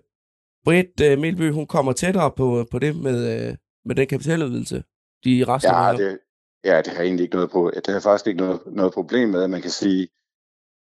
Britt 0.65 1.01
øh, 1.01 1.19
Melby, 1.19 1.51
hun 1.51 1.67
kommer 1.67 1.93
tættere 1.93 2.31
på, 2.31 2.67
på 2.71 2.79
det 2.79 2.95
med, 2.95 3.47
øh, 3.49 3.55
med 3.85 3.95
den 3.95 4.07
kapitaludvidelse, 4.07 4.83
de 5.25 5.45
resten 5.47 5.71
Ja, 5.71 5.93
det, 5.97 6.19
ja, 6.65 6.81
det 6.81 6.93
har 6.93 7.03
egentlig 7.03 7.23
ikke 7.23 7.35
noget 7.35 7.51
på. 7.51 7.71
Det 7.75 7.93
har 7.93 7.99
faktisk 7.99 8.27
ikke 8.27 8.39
noget, 8.39 8.59
noget 8.65 8.93
problem 8.93 9.29
med, 9.29 9.43
at 9.43 9.49
man 9.49 9.61
kan 9.61 9.71
sige, 9.71 10.07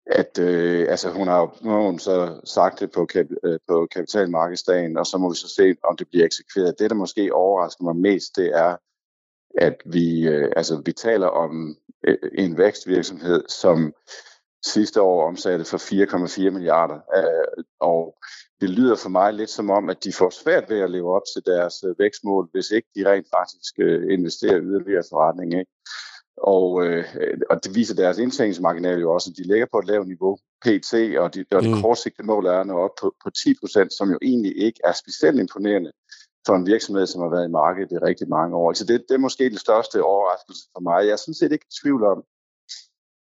at 0.07 0.39
øh, 0.39 0.87
altså, 0.89 1.11
hun 1.11 1.29
har 1.29 1.59
nu 1.63 1.71
har 1.71 1.81
hun 1.81 1.99
så 1.99 2.41
sagt 2.45 2.81
det 2.81 2.93
på, 2.93 3.07
kap, 3.07 3.27
øh, 3.45 3.59
på 3.69 3.89
kapitalmarkedsdagen, 3.93 4.97
og 4.97 5.07
så 5.07 5.19
må 5.19 5.31
vi 5.31 5.37
så 5.37 5.49
se, 5.49 5.75
om 5.85 5.97
det 5.97 6.09
bliver 6.09 6.25
eksekveret. 6.25 6.79
Det, 6.79 6.91
der 6.91 6.97
måske 6.97 7.35
overrasker 7.35 7.85
mig 7.85 7.97
mest, 7.97 8.37
det 8.37 8.57
er, 8.57 8.77
at 9.59 9.77
vi, 9.85 10.29
øh, 10.29 10.53
altså, 10.57 10.83
vi 10.85 10.93
taler 10.93 11.27
om 11.27 11.77
øh, 12.07 12.19
en 12.39 12.59
vækstvirksomhed, 12.59 13.45
som 13.49 13.95
sidste 14.65 15.03
år 15.03 15.27
omsatte 15.29 15.65
for 15.65 15.79
4,4 16.47 16.51
milliarder. 16.51 16.99
Øh, 17.17 17.65
og 17.81 18.17
det 18.61 18.71
lyder 18.71 18.97
for 18.97 19.09
mig 19.09 19.35
lidt 19.35 19.51
som 19.51 19.71
om, 19.71 19.91
at 19.91 20.05
de 20.05 20.13
får 20.13 20.31
svært 20.31 20.71
ved 20.71 20.81
at 20.81 20.91
leve 20.91 21.15
op 21.17 21.23
til 21.35 21.47
deres 21.47 21.85
øh, 21.85 21.99
vækstmål, 21.99 22.49
hvis 22.53 22.71
ikke 22.71 22.89
de 22.95 23.11
rent 23.11 23.27
faktisk 23.39 23.75
øh, 23.79 24.13
investerer 24.13 24.61
yderligere 24.63 25.01
i 25.01 25.11
forretning. 25.11 25.53
Ikke? 25.53 25.72
Og, 26.37 26.87
øh, 26.87 27.05
og 27.51 27.65
det 27.65 27.75
viser 27.75 27.95
deres 27.95 28.19
indtjeningsmarginal 28.19 29.01
jo 29.01 29.13
også, 29.13 29.31
at 29.31 29.37
de 29.37 29.43
ligger 29.53 29.67
på 29.73 29.79
et 29.79 29.87
lavt 29.87 30.09
niveau, 30.09 30.37
PT, 30.65 30.95
og, 30.95 31.35
de, 31.35 31.45
og 31.53 31.63
det 31.63 31.71
Mm. 31.71 31.83
kortsigtede 31.83 32.27
mål 32.27 32.47
er 32.47 32.65
nu 32.65 32.79
op 32.79 32.91
på, 33.01 33.15
på 33.25 33.31
10 33.31 33.55
procent, 33.61 33.93
som 33.93 34.11
jo 34.11 34.19
egentlig 34.23 34.57
ikke 34.57 34.81
er 34.85 34.93
specielt 34.93 35.41
imponerende 35.41 35.93
for 36.47 36.55
en 36.55 36.67
virksomhed, 36.67 37.07
som 37.07 37.23
har 37.23 37.29
været 37.29 37.49
i 37.49 37.51
markedet 37.51 37.93
i 37.93 37.99
rigtig 37.99 38.29
mange 38.29 38.57
år. 38.57 38.73
Så 38.73 38.85
det, 38.85 39.05
det 39.09 39.15
er 39.15 39.19
måske 39.19 39.51
den 39.51 39.59
største 39.59 40.03
overraskelse 40.03 40.63
for 40.73 40.81
mig. 40.81 41.05
Jeg 41.05 41.13
er 41.13 41.17
sådan 41.17 41.35
set 41.35 41.53
ikke 41.53 41.67
i 41.69 41.75
tvivl 41.83 42.05
om, 42.05 42.25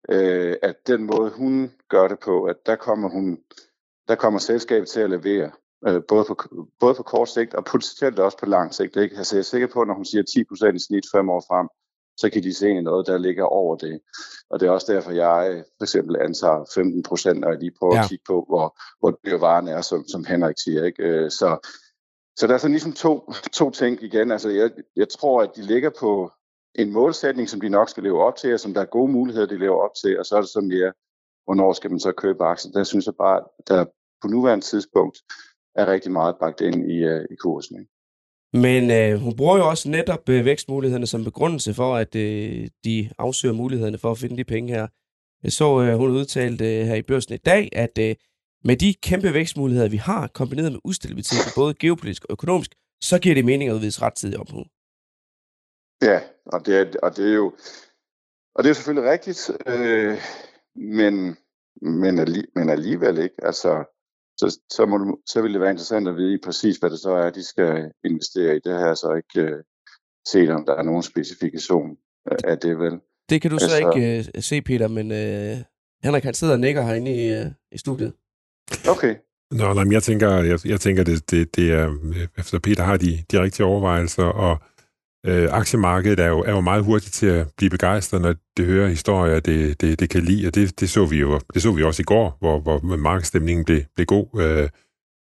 øh, 0.09 0.55
at 0.61 0.75
den 0.87 1.03
måde, 1.03 1.29
hun 1.31 1.71
gør 1.89 2.07
det 2.07 2.19
på, 2.19 2.43
at 2.43 2.55
der 2.65 2.75
kommer, 2.75 3.09
hun, 3.09 3.39
der 4.07 4.15
kommer 4.15 4.39
selskabet 4.39 4.87
til 4.89 4.99
at 5.01 5.09
levere, 5.09 5.51
øh, 5.87 6.01
både, 6.07 6.25
på, 6.25 6.35
både 6.79 6.93
på 6.95 7.03
kort 7.03 7.29
sigt 7.29 7.53
og 7.53 7.65
potentielt 7.65 8.19
også 8.19 8.37
på 8.37 8.45
lang 8.45 8.73
sigt. 8.73 8.95
Ikke? 8.95 9.17
Altså, 9.17 9.35
jeg 9.35 9.39
er 9.39 9.43
sikker 9.43 9.67
på, 9.67 9.81
at 9.81 9.87
når 9.87 9.95
hun 9.95 10.05
siger 10.05 10.23
10% 10.71 10.75
i 10.75 10.79
snit 10.79 11.05
fem 11.15 11.29
år 11.29 11.43
frem, 11.47 11.67
så 12.17 12.29
kan 12.29 12.43
de 12.43 12.53
se 12.53 12.81
noget, 12.81 13.07
der 13.07 13.17
ligger 13.17 13.43
over 13.43 13.75
det. 13.75 13.99
Og 14.49 14.59
det 14.59 14.67
er 14.67 14.71
også 14.71 14.93
derfor, 14.93 15.11
jeg 15.11 15.51
øh, 15.51 15.63
for 15.77 15.83
eksempel 15.83 16.17
antager 16.21 16.65
15 16.73 17.03
procent, 17.03 17.39
når 17.39 17.49
jeg 17.49 17.59
lige 17.59 17.75
prøver 17.79 17.95
ja. 17.95 18.03
At 18.03 18.09
kigge 18.09 18.23
på, 18.27 18.45
hvor, 18.49 18.77
hvor 18.99 19.19
dyr 19.25 19.37
varen 19.37 19.67
er, 19.67 19.81
som, 19.81 20.07
som 20.07 20.25
Henrik 20.25 20.55
siger. 20.63 20.85
Ikke? 20.85 21.03
Øh, 21.03 21.31
Så, 21.31 21.67
så 22.37 22.47
der 22.47 22.53
er 22.53 22.57
sådan 22.57 22.71
ligesom 22.71 22.93
to, 22.93 23.31
to 23.53 23.69
ting 23.69 24.03
igen. 24.03 24.31
Altså, 24.31 24.49
jeg, 24.49 24.71
jeg 24.95 25.09
tror, 25.09 25.41
at 25.41 25.51
de 25.55 25.61
ligger 25.61 25.89
på 25.99 26.31
en 26.75 26.91
målsætning, 26.91 27.49
som 27.49 27.61
de 27.61 27.69
nok 27.69 27.89
skal 27.89 28.03
leve 28.03 28.23
op 28.23 28.35
til, 28.35 28.53
og 28.53 28.59
som 28.59 28.73
der 28.73 28.81
er 28.81 28.85
gode 28.85 29.11
muligheder, 29.11 29.47
de 29.47 29.57
lever 29.57 29.83
op 29.85 29.95
til, 30.03 30.19
og 30.19 30.25
så 30.25 30.35
er 30.35 30.41
det 30.41 30.49
så 30.49 30.61
mere, 30.61 30.93
hvornår 31.45 31.73
skal 31.73 31.89
man 31.89 31.99
så 31.99 32.11
købe 32.11 32.43
aktien. 32.45 32.73
Der 32.73 32.83
synes 32.83 33.05
jeg 33.05 33.15
bare, 33.15 33.37
at 33.37 33.67
der 33.67 33.85
på 34.21 34.27
nuværende 34.27 34.65
tidspunkt 34.65 35.17
er 35.75 35.87
rigtig 35.87 36.11
meget 36.11 36.35
bagt 36.39 36.61
ind 36.61 36.91
i, 36.91 37.05
uh, 37.05 37.21
i 37.31 37.35
kursen. 37.35 37.79
Ikke? 37.79 37.91
Men 38.53 38.91
øh, 38.91 39.19
hun 39.19 39.35
bruger 39.35 39.57
jo 39.57 39.69
også 39.69 39.89
netop 39.89 40.29
øh, 40.29 40.45
vækstmulighederne 40.45 41.07
som 41.07 41.23
begrundelse 41.23 41.73
for, 41.73 41.95
at 41.95 42.15
øh, 42.15 42.67
de 42.85 43.09
afsøger 43.17 43.55
mulighederne 43.55 43.97
for 43.97 44.11
at 44.11 44.17
finde 44.17 44.37
de 44.37 44.43
penge 44.43 44.73
her. 44.73 44.87
Jeg 45.43 45.51
så, 45.51 45.81
øh, 45.81 45.97
hun 45.97 46.11
udtalte 46.11 46.79
øh, 46.79 46.85
her 46.85 46.95
i 46.95 47.01
børsen 47.01 47.33
i 47.33 47.37
dag, 47.37 47.69
at 47.73 47.97
øh, 47.99 48.15
med 48.63 48.77
de 48.77 48.93
kæmpe 48.93 49.33
vækstmuligheder, 49.33 49.89
vi 49.89 49.97
har, 49.97 50.27
kombineret 50.27 50.71
med 50.71 50.79
ustabilitet, 50.83 51.53
både 51.55 51.73
geopolitisk 51.73 52.25
og 52.25 52.31
økonomisk, 52.31 52.71
så 53.03 53.19
giver 53.19 53.35
det 53.35 53.45
mening 53.45 53.69
at 53.69 53.75
udvise 53.75 54.01
rettidig 54.01 54.39
op 54.39 54.47
Ja, 56.01 56.21
og 56.45 56.65
det, 56.65 56.79
er, 56.79 56.85
og 57.03 57.17
det 57.17 57.29
er 57.29 57.33
jo 57.33 57.53
Og 58.55 58.63
det 58.63 58.69
er 58.69 58.73
selvfølgelig 58.73 59.11
rigtigt, 59.11 59.51
øh, 59.67 60.17
men, 60.75 61.37
men, 61.81 62.19
alli, 62.19 62.45
men 62.55 62.69
alligevel 62.69 63.17
ikke. 63.17 63.35
Altså, 63.43 63.92
så, 64.37 64.59
så, 64.69 64.85
må 64.85 64.97
du, 64.97 65.17
så 65.25 65.41
vil 65.41 65.53
det 65.53 65.61
være 65.61 65.69
interessant 65.69 66.07
at 66.07 66.15
vide 66.15 66.39
præcis, 66.43 66.77
hvad 66.77 66.89
det 66.89 66.99
så 66.99 67.11
er, 67.11 67.29
de 67.29 67.43
skal 67.43 67.91
investere 68.05 68.55
i. 68.55 68.59
Det 68.59 68.79
her 68.79 68.93
så 68.93 69.13
ikke 69.13 69.49
øh, 69.49 69.63
set, 70.27 70.49
om 70.49 70.65
der 70.65 70.75
er 70.75 70.83
nogen 70.83 71.03
specifikation 71.03 71.97
af 72.43 72.59
det, 72.59 72.79
vel? 72.79 72.99
Det 73.29 73.41
kan 73.41 73.51
du 73.51 73.55
altså, 73.55 73.69
så 73.69 73.77
ikke 73.77 74.25
uh, 74.37 74.43
se, 74.43 74.61
Peter, 74.61 74.87
men 74.87 75.11
uh, 75.11 75.57
Henrik 76.03 76.23
han 76.23 76.33
sidder 76.33 76.53
og 76.53 76.59
nikker 76.59 76.81
herinde 76.81 77.11
i, 77.25 77.41
uh, 77.41 77.51
i 77.71 77.77
studiet. 77.77 78.13
Okay. 78.89 79.15
Nå, 79.51 79.73
nej, 79.73 79.83
men 79.83 79.93
jeg 79.93 80.03
tænker, 80.03 80.29
jeg, 80.29 80.59
jeg 80.65 80.81
tænker 80.81 81.03
det, 81.03 81.31
det, 81.31 81.55
det 81.55 81.71
er, 81.71 81.95
efter 82.37 82.59
Peter 82.59 82.83
har 82.83 82.97
de, 82.97 83.23
de 83.31 83.41
rigtige 83.41 83.65
overvejelser, 83.65 84.23
og 84.23 84.57
øh, 85.25 85.49
aktiemarkedet 85.51 86.19
er 86.19 86.27
jo, 86.27 86.39
er 86.39 86.51
jo 86.51 86.61
meget 86.61 86.83
hurtigt 86.83 87.13
til 87.13 87.25
at 87.25 87.47
blive 87.57 87.69
begejstret, 87.69 88.21
når 88.21 88.35
det 88.57 88.65
hører 88.65 88.89
historier, 88.89 89.39
det, 89.39 89.81
det, 89.81 89.99
det 89.99 90.09
kan 90.09 90.23
lide, 90.23 90.47
og 90.47 90.55
det, 90.55 90.79
det, 90.79 90.89
så 90.89 91.05
vi 91.05 91.19
jo 91.19 91.39
det 91.53 91.61
så 91.61 91.71
vi 91.71 91.83
også 91.83 92.01
i 92.01 92.03
går, 92.03 92.37
hvor, 92.39 92.59
hvor 92.59 92.95
markedsstemningen 92.95 93.65
blev, 93.65 93.81
blev 93.95 94.05
god. 94.05 94.41
Øh, 94.41 94.69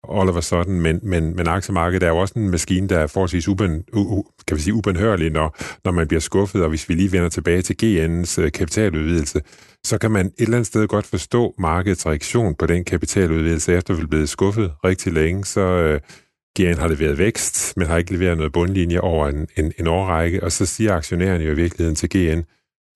all 0.08 0.30
of 0.30 0.36
a 0.36 0.42
sudden, 0.42 0.82
men, 0.82 1.00
men, 1.04 1.36
men 1.36 1.48
aktiemarkedet 1.48 2.04
er 2.04 2.10
jo 2.10 2.18
også 2.18 2.34
en 2.40 2.50
maskine, 2.50 2.88
der 2.88 3.00
er 3.00 3.08
forholdsvis 3.08 3.48
uben, 3.48 3.84
u, 3.94 4.00
u, 4.00 4.26
kan 4.48 4.58
vi 4.58 4.62
sige, 4.62 4.74
ubenhørlig, 4.74 5.32
når, 5.32 5.58
når 5.84 5.92
man 5.92 6.08
bliver 6.08 6.22
skuffet, 6.22 6.64
og 6.64 6.70
hvis 6.70 6.90
vi 6.90 6.94
lige 6.94 7.12
vender 7.12 7.30
tilbage 7.30 7.62
til 7.62 7.76
GN's 7.84 8.42
øh, 8.42 8.52
kapitaludvidelse, 8.52 9.42
så 9.86 9.98
kan 9.98 10.12
man 10.12 10.26
et 10.26 10.34
eller 10.38 10.58
andet 10.58 10.68
sted 10.68 10.88
godt 10.88 11.06
forstå 11.06 11.56
markedets 11.58 12.06
reaktion 12.06 12.56
på 12.56 12.66
den 12.66 12.84
kapitaludvidelse, 12.84 13.74
efter 13.74 13.94
vi 13.94 14.02
er 14.02 14.08
blevet 14.08 14.30
skuffet 14.30 14.72
rigtig 14.86 15.14
længe, 15.14 15.46
så 15.46 15.62
øh, 15.62 16.00
GN 16.60 16.78
har 16.80 16.88
leveret 16.88 17.18
vækst, 17.18 17.78
men 17.78 17.88
har 17.88 17.98
ikke 17.98 18.14
leveret 18.14 18.38
noget 18.38 18.54
bundlinje 18.54 19.00
over 19.00 19.28
en, 19.28 19.48
en, 19.58 19.74
en 19.80 19.88
årrække, 19.88 20.44
og 20.44 20.52
så 20.52 20.66
siger 20.66 20.94
aktionærerne 20.94 21.44
jo 21.44 21.52
i 21.52 21.56
virkeligheden 21.56 21.96
til 21.96 22.10
GN, 22.10 22.42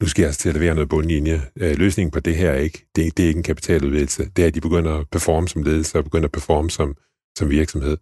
nu 0.02 0.08
skal 0.08 0.22
jeg 0.22 0.28
altså 0.28 0.42
til 0.42 0.50
at 0.50 0.56
levere 0.56 0.76
noget 0.76 0.90
bundlinje. 0.90 1.42
Øh, 1.56 1.78
løsningen 1.78 2.12
på 2.12 2.20
det 2.20 2.36
her 2.36 2.52
er 2.52 2.60
ikke, 2.60 2.86
det, 2.96 3.18
det 3.18 3.24
er 3.24 3.28
ikke 3.28 3.38
en 3.38 3.44
kapitaludvidelse. 3.44 4.30
Det 4.36 4.44
er, 4.44 4.48
at 4.48 4.56
de 4.56 4.62
begynder 4.62 5.00
at 5.00 5.10
performe 5.12 5.48
som 5.48 5.64
ledelse 5.64 5.98
og 5.98 6.04
begynder 6.04 6.28
at 6.28 6.32
performe 6.32 6.70
som, 6.70 6.96
som 7.38 7.50
virksomhed. 7.50 7.98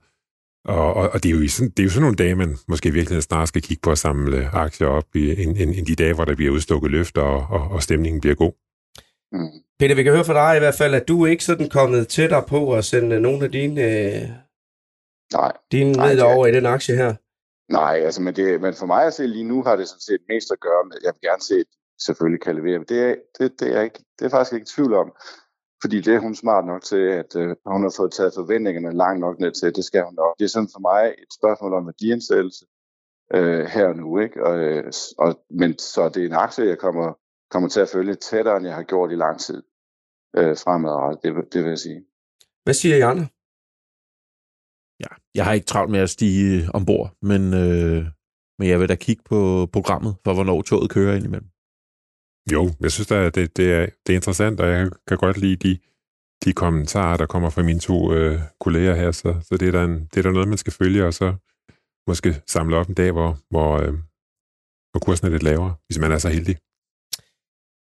Og, 0.66 0.94
og, 0.94 1.10
og 1.10 1.24
det, 1.24 1.32
er 1.32 1.36
jo 1.36 1.48
sådan, 1.48 1.70
det 1.70 1.80
er 1.80 1.84
jo 1.84 1.90
sådan 1.90 2.02
nogle 2.02 2.16
dage, 2.16 2.36
man 2.36 2.58
måske 2.68 2.90
i 2.90 2.92
virkeligheden 2.92 3.22
snart 3.22 3.48
skal 3.48 3.62
kigge 3.62 3.82
på 3.82 3.92
at 3.92 3.98
samle 3.98 4.50
aktier 4.54 4.88
op 4.88 5.16
i 5.16 5.44
en, 5.44 5.58
en, 5.58 5.74
en 5.74 5.88
de 5.88 5.96
dage, 5.96 6.14
hvor 6.14 6.26
der 6.26 6.36
bliver 6.36 6.52
udstukket 6.52 6.92
løfter, 6.92 7.22
og, 7.22 7.48
og, 7.50 7.72
og 7.72 7.84
stemningen 7.84 8.22
bliver 8.22 8.36
god. 8.36 8.52
Peter, 9.80 9.96
vi 9.96 10.04
kan 10.04 10.14
høre 10.14 10.26
fra 10.26 10.50
dig 10.50 10.58
i 10.58 10.60
hvert 10.60 10.76
fald, 10.76 10.94
at 10.94 11.08
du 11.08 11.26
ikke 11.26 11.44
sådan 11.44 11.70
kommet 11.70 12.08
tættere 12.08 12.44
på 12.48 12.74
at 12.74 12.86
sende 12.86 13.20
nogle 13.20 13.46
af 13.46 13.52
dine, 13.52 13.82
øh, 13.84 14.30
nej, 15.34 15.52
dine 15.72 15.92
nej, 15.92 16.14
ned 16.14 16.22
over 16.22 16.48
i 16.48 16.52
den 16.52 16.66
aktie 16.66 16.96
her. 16.96 17.16
Nej, 17.70 17.96
altså, 18.06 18.22
men, 18.22 18.36
det, 18.36 18.62
men 18.62 18.74
for 18.74 18.86
mig 18.86 19.06
at 19.06 19.14
se 19.14 19.28
lige 19.28 19.44
nu 19.44 19.64
har 19.64 19.76
det 19.76 19.88
sådan 19.88 20.00
set 20.02 20.22
mest 20.30 20.52
at 20.52 20.60
gøre 20.60 20.84
med, 20.86 20.98
jeg 21.04 21.14
vil 21.14 21.30
gerne 21.30 21.42
se, 21.42 21.56
at 21.56 21.66
selvfølgelig 22.06 22.42
kan 22.42 22.56
levere. 22.56 22.80
Men 22.80 22.88
det 22.88 23.00
er, 23.10 23.16
det, 23.40 23.60
det 23.60 23.78
er, 23.78 23.82
ikke, 23.82 24.00
det 24.20 24.26
er 24.26 24.30
faktisk 24.30 24.54
ikke 24.54 24.72
tvivl 24.76 24.94
om. 24.94 25.12
Fordi 25.82 26.02
det 26.02 26.16
er 26.16 26.20
hun 26.20 26.36
smart 26.36 26.66
nok 26.66 26.84
til, 26.84 27.04
at 27.22 27.36
øh, 27.36 27.56
hun 27.66 27.84
har 27.84 27.94
fået 27.98 28.12
taget 28.12 28.34
forventningerne 28.36 28.98
langt 28.98 29.20
nok 29.20 29.40
ned 29.40 29.52
til. 29.52 29.76
Det 29.76 29.86
skal 29.86 30.04
hun 30.04 30.14
nok. 30.14 30.36
Det 30.40 30.46
er 30.46 30.50
sådan 30.50 30.70
for 30.74 30.80
mig 30.80 31.16
et 31.18 31.34
spørgsmål 31.40 31.74
om 31.74 31.86
værdiansættelse 31.86 32.66
øh, 33.34 33.66
her 33.66 33.86
og 33.88 33.96
nu. 33.96 34.20
Ikke? 34.20 34.46
Og, 34.46 34.60
øh, 34.60 34.92
og, 35.18 35.46
men 35.50 35.80
så 35.80 36.10
det 36.10 36.22
er 36.22 36.28
en 36.28 36.34
aktie, 36.34 36.68
jeg 36.68 36.78
kommer, 36.78 37.14
kommer 37.52 37.70
til 37.70 37.80
at 37.80 37.90
følge 37.90 38.16
tættere, 38.16 38.58
end 38.58 38.66
jeg 38.66 38.76
har 38.76 38.84
gjort 38.84 39.12
i 39.12 39.16
lang 39.16 39.40
tid 39.40 39.64
øh, 40.38 40.58
fremadrettet. 40.58 41.24
Det, 41.24 41.54
det 41.54 41.64
vil 41.64 41.70
jeg 41.70 41.80
sige. 41.80 42.06
Hvad 42.64 42.74
siger 42.74 42.98
Janne? 42.98 43.30
Ja, 45.02 45.12
jeg 45.36 45.46
har 45.46 45.54
ikke 45.54 45.66
travlt 45.66 45.92
med 45.92 46.00
at 46.00 46.10
stige 46.10 46.70
ombord, 46.74 47.14
men, 47.22 47.54
øh, 47.54 48.06
men 48.60 48.68
jeg 48.70 48.80
vil 48.80 48.90
da 48.90 48.96
kigge 48.96 49.24
på 49.26 49.70
programmet 49.74 50.16
for, 50.24 50.34
hvornår 50.34 50.62
toget 50.62 50.90
kører 50.90 51.16
ind 51.16 51.26
imellem. 51.26 51.50
Jo, 52.54 52.72
jeg 52.80 52.92
synes 52.92 53.12
at 53.12 53.36
det, 53.36 53.58
det, 53.58 53.74
er, 53.74 53.86
det 54.08 54.14
er 54.14 54.18
interessant, 54.18 54.60
og 54.60 54.68
jeg 54.70 54.92
kan 55.08 55.18
godt 55.18 55.38
lide 55.38 55.56
de, 55.56 55.78
de 56.46 56.54
kommentarer, 56.54 57.18
der 57.18 57.26
kommer 57.26 57.50
fra 57.50 57.64
mine 57.64 57.80
to 57.80 58.14
øh, 58.14 58.40
kolleger 58.60 58.96
her, 58.96 59.12
så, 59.12 59.36
så 59.42 59.58
det, 59.58 59.68
er 59.68 59.72
der 59.72 59.84
en, 59.84 60.06
det 60.06 60.18
er 60.18 60.22
der 60.22 60.32
noget, 60.32 60.48
man 60.48 60.58
skal 60.58 60.74
følge, 60.74 61.06
og 61.06 61.14
så 61.14 61.34
måske 62.08 62.42
samle 62.48 62.78
op 62.78 62.88
en 62.88 62.94
dag, 62.94 63.12
hvor, 63.12 63.38
hvor, 63.50 63.78
øh, 63.78 63.94
hvor 64.92 65.00
kursen 65.06 65.28
er 65.28 65.32
lidt 65.32 65.44
lavere, 65.44 65.76
hvis 65.88 66.00
man 66.00 66.12
er 66.12 66.18
så 66.18 66.30
heldig. 66.30 66.58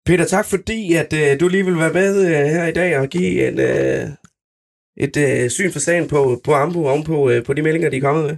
Peter, 0.06 0.26
tak 0.26 0.46
fordi 0.46 0.94
at 0.94 1.14
øh, 1.14 1.40
du 1.40 1.48
lige 1.48 1.66
vil 1.66 1.78
være 1.78 1.94
med 1.94 2.12
øh, 2.26 2.46
her 2.56 2.66
i 2.66 2.72
dag 2.74 3.00
og 3.00 3.08
give 3.08 3.48
en, 3.48 3.60
øh, 3.60 4.10
et 4.98 5.18
øh, 5.18 5.50
syn 5.50 5.72
for 5.72 5.80
sagen 5.80 6.08
på, 6.08 6.42
på 6.44 6.54
Ambu 6.54 6.90
oven 6.90 7.04
på, 7.04 7.30
øh, 7.30 7.46
på 7.46 7.54
de 7.54 7.62
meldinger, 7.62 7.90
de 7.90 7.98
er 7.98 8.02
kommet 8.02 8.26
med. 8.26 8.38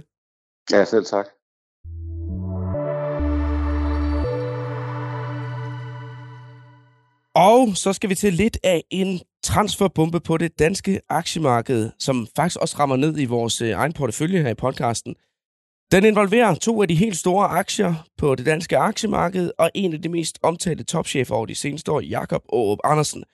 Ja, 0.72 0.84
selv 0.84 1.04
tak. 1.04 1.26
Og 7.34 7.76
så 7.76 7.92
skal 7.92 8.10
vi 8.10 8.14
til 8.14 8.32
lidt 8.32 8.58
af 8.62 8.84
en 8.90 9.20
transferbombe 9.42 10.20
på 10.20 10.36
det 10.36 10.58
danske 10.58 11.00
aktiemarked, 11.08 11.90
som 11.98 12.26
faktisk 12.36 12.60
også 12.60 12.76
rammer 12.78 12.96
ned 12.96 13.18
i 13.18 13.24
vores 13.24 13.62
øh, 13.62 13.70
egen 13.70 13.92
portefølje 13.92 14.42
her 14.42 14.50
i 14.50 14.54
podcasten. 14.54 15.14
Den 15.92 16.04
involverer 16.04 16.54
to 16.54 16.82
af 16.82 16.88
de 16.88 16.94
helt 16.94 17.16
store 17.16 17.48
aktier 17.48 17.94
på 18.16 18.34
det 18.34 18.46
danske 18.46 18.78
aktiemarked, 18.78 19.50
og 19.58 19.70
en 19.74 19.94
af 19.94 20.02
de 20.02 20.08
mest 20.08 20.38
omtalte 20.42 20.84
topchefer 20.84 21.34
over 21.34 21.46
de 21.46 21.54
seneste 21.54 21.92
år, 21.92 22.00
Jakob 22.00 22.42
Aarup 22.52 22.78
Andersen. 22.84 23.24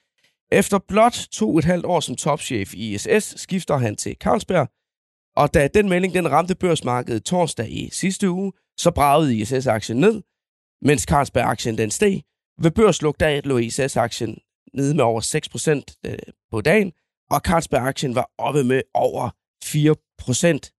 Efter 0.60 0.78
blot 0.78 1.16
to 1.32 1.50
og 1.50 1.58
et 1.58 1.64
halvt 1.64 1.86
år 1.86 2.00
som 2.00 2.16
topchef 2.16 2.74
i 2.74 2.94
ISS, 2.94 3.40
skifter 3.40 3.76
han 3.76 3.96
til 3.96 4.16
Carlsberg, 4.20 4.68
og 5.36 5.54
da 5.54 5.68
den 5.68 5.88
melding 5.88 6.14
den 6.14 6.30
ramte 6.30 6.54
børsmarkedet 6.54 7.24
torsdag 7.24 7.70
i 7.70 7.90
sidste 7.92 8.30
uge, 8.30 8.52
så 8.78 8.90
bragede 8.90 9.36
ISS-aktien 9.36 10.00
ned, 10.00 10.22
mens 10.82 11.02
Carlsberg-aktien 11.02 11.78
den 11.78 11.90
steg, 11.90 12.22
ved 12.58 12.70
børsluk 12.70 13.20
der 13.20 13.40
lå 13.44 13.58
ISS-aktien 13.58 14.38
nede 14.74 14.94
med 14.94 15.04
over 15.04 15.20
6% 15.20 16.10
øh, 16.10 16.18
på 16.50 16.60
dagen, 16.60 16.92
og 17.30 17.40
Carlsberg-aktien 17.48 18.14
var 18.14 18.30
oppe 18.38 18.64
med 18.64 18.82
over 18.94 19.30
4%. 19.64 20.74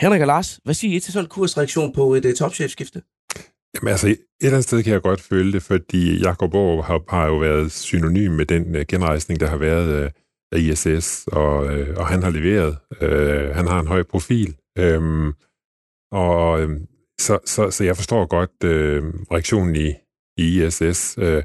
Henrik 0.00 0.20
og 0.20 0.26
Lars, 0.26 0.60
hvad 0.64 0.74
siger 0.74 0.96
I 0.96 1.00
til 1.00 1.12
sådan 1.12 1.24
en 1.24 1.28
kursreaktion 1.28 1.92
på 1.92 2.14
et 2.14 2.24
uh, 2.24 2.32
topchefskifte? 2.32 3.02
Jamen 3.74 3.90
altså, 3.90 4.08
et 4.08 4.18
eller 4.40 4.52
andet 4.52 4.64
sted 4.64 4.82
kan 4.82 4.92
jeg 4.92 5.02
godt 5.02 5.20
føle 5.20 5.52
det, 5.52 5.62
fordi 5.62 6.22
Jacob 6.24 6.54
Aarup 6.54 6.84
har, 6.84 7.04
har 7.08 7.26
jo 7.26 7.36
været 7.36 7.72
synonym 7.72 8.30
med 8.30 8.46
den 8.46 8.76
uh, 8.76 8.82
genrejsning, 8.88 9.40
der 9.40 9.46
har 9.46 9.56
været 9.56 10.04
uh, 10.04 10.10
af 10.52 10.58
ISS, 10.58 11.28
og, 11.32 11.64
uh, 11.64 11.88
og 11.96 12.06
han 12.06 12.22
har 12.22 12.30
leveret. 12.30 12.76
Uh, 13.02 13.56
han 13.56 13.66
har 13.68 13.80
en 13.80 13.86
høj 13.86 14.02
profil. 14.02 14.56
Um, 14.80 15.34
og 16.12 16.60
um, 16.60 16.86
så, 17.20 17.38
så, 17.44 17.70
så 17.70 17.84
jeg 17.84 17.96
forstår 17.96 18.26
godt 18.26 18.64
øh, 18.64 19.02
reaktionen 19.32 19.76
i, 19.76 19.94
i 20.36 20.64
ISS, 20.64 21.18
øh, 21.18 21.42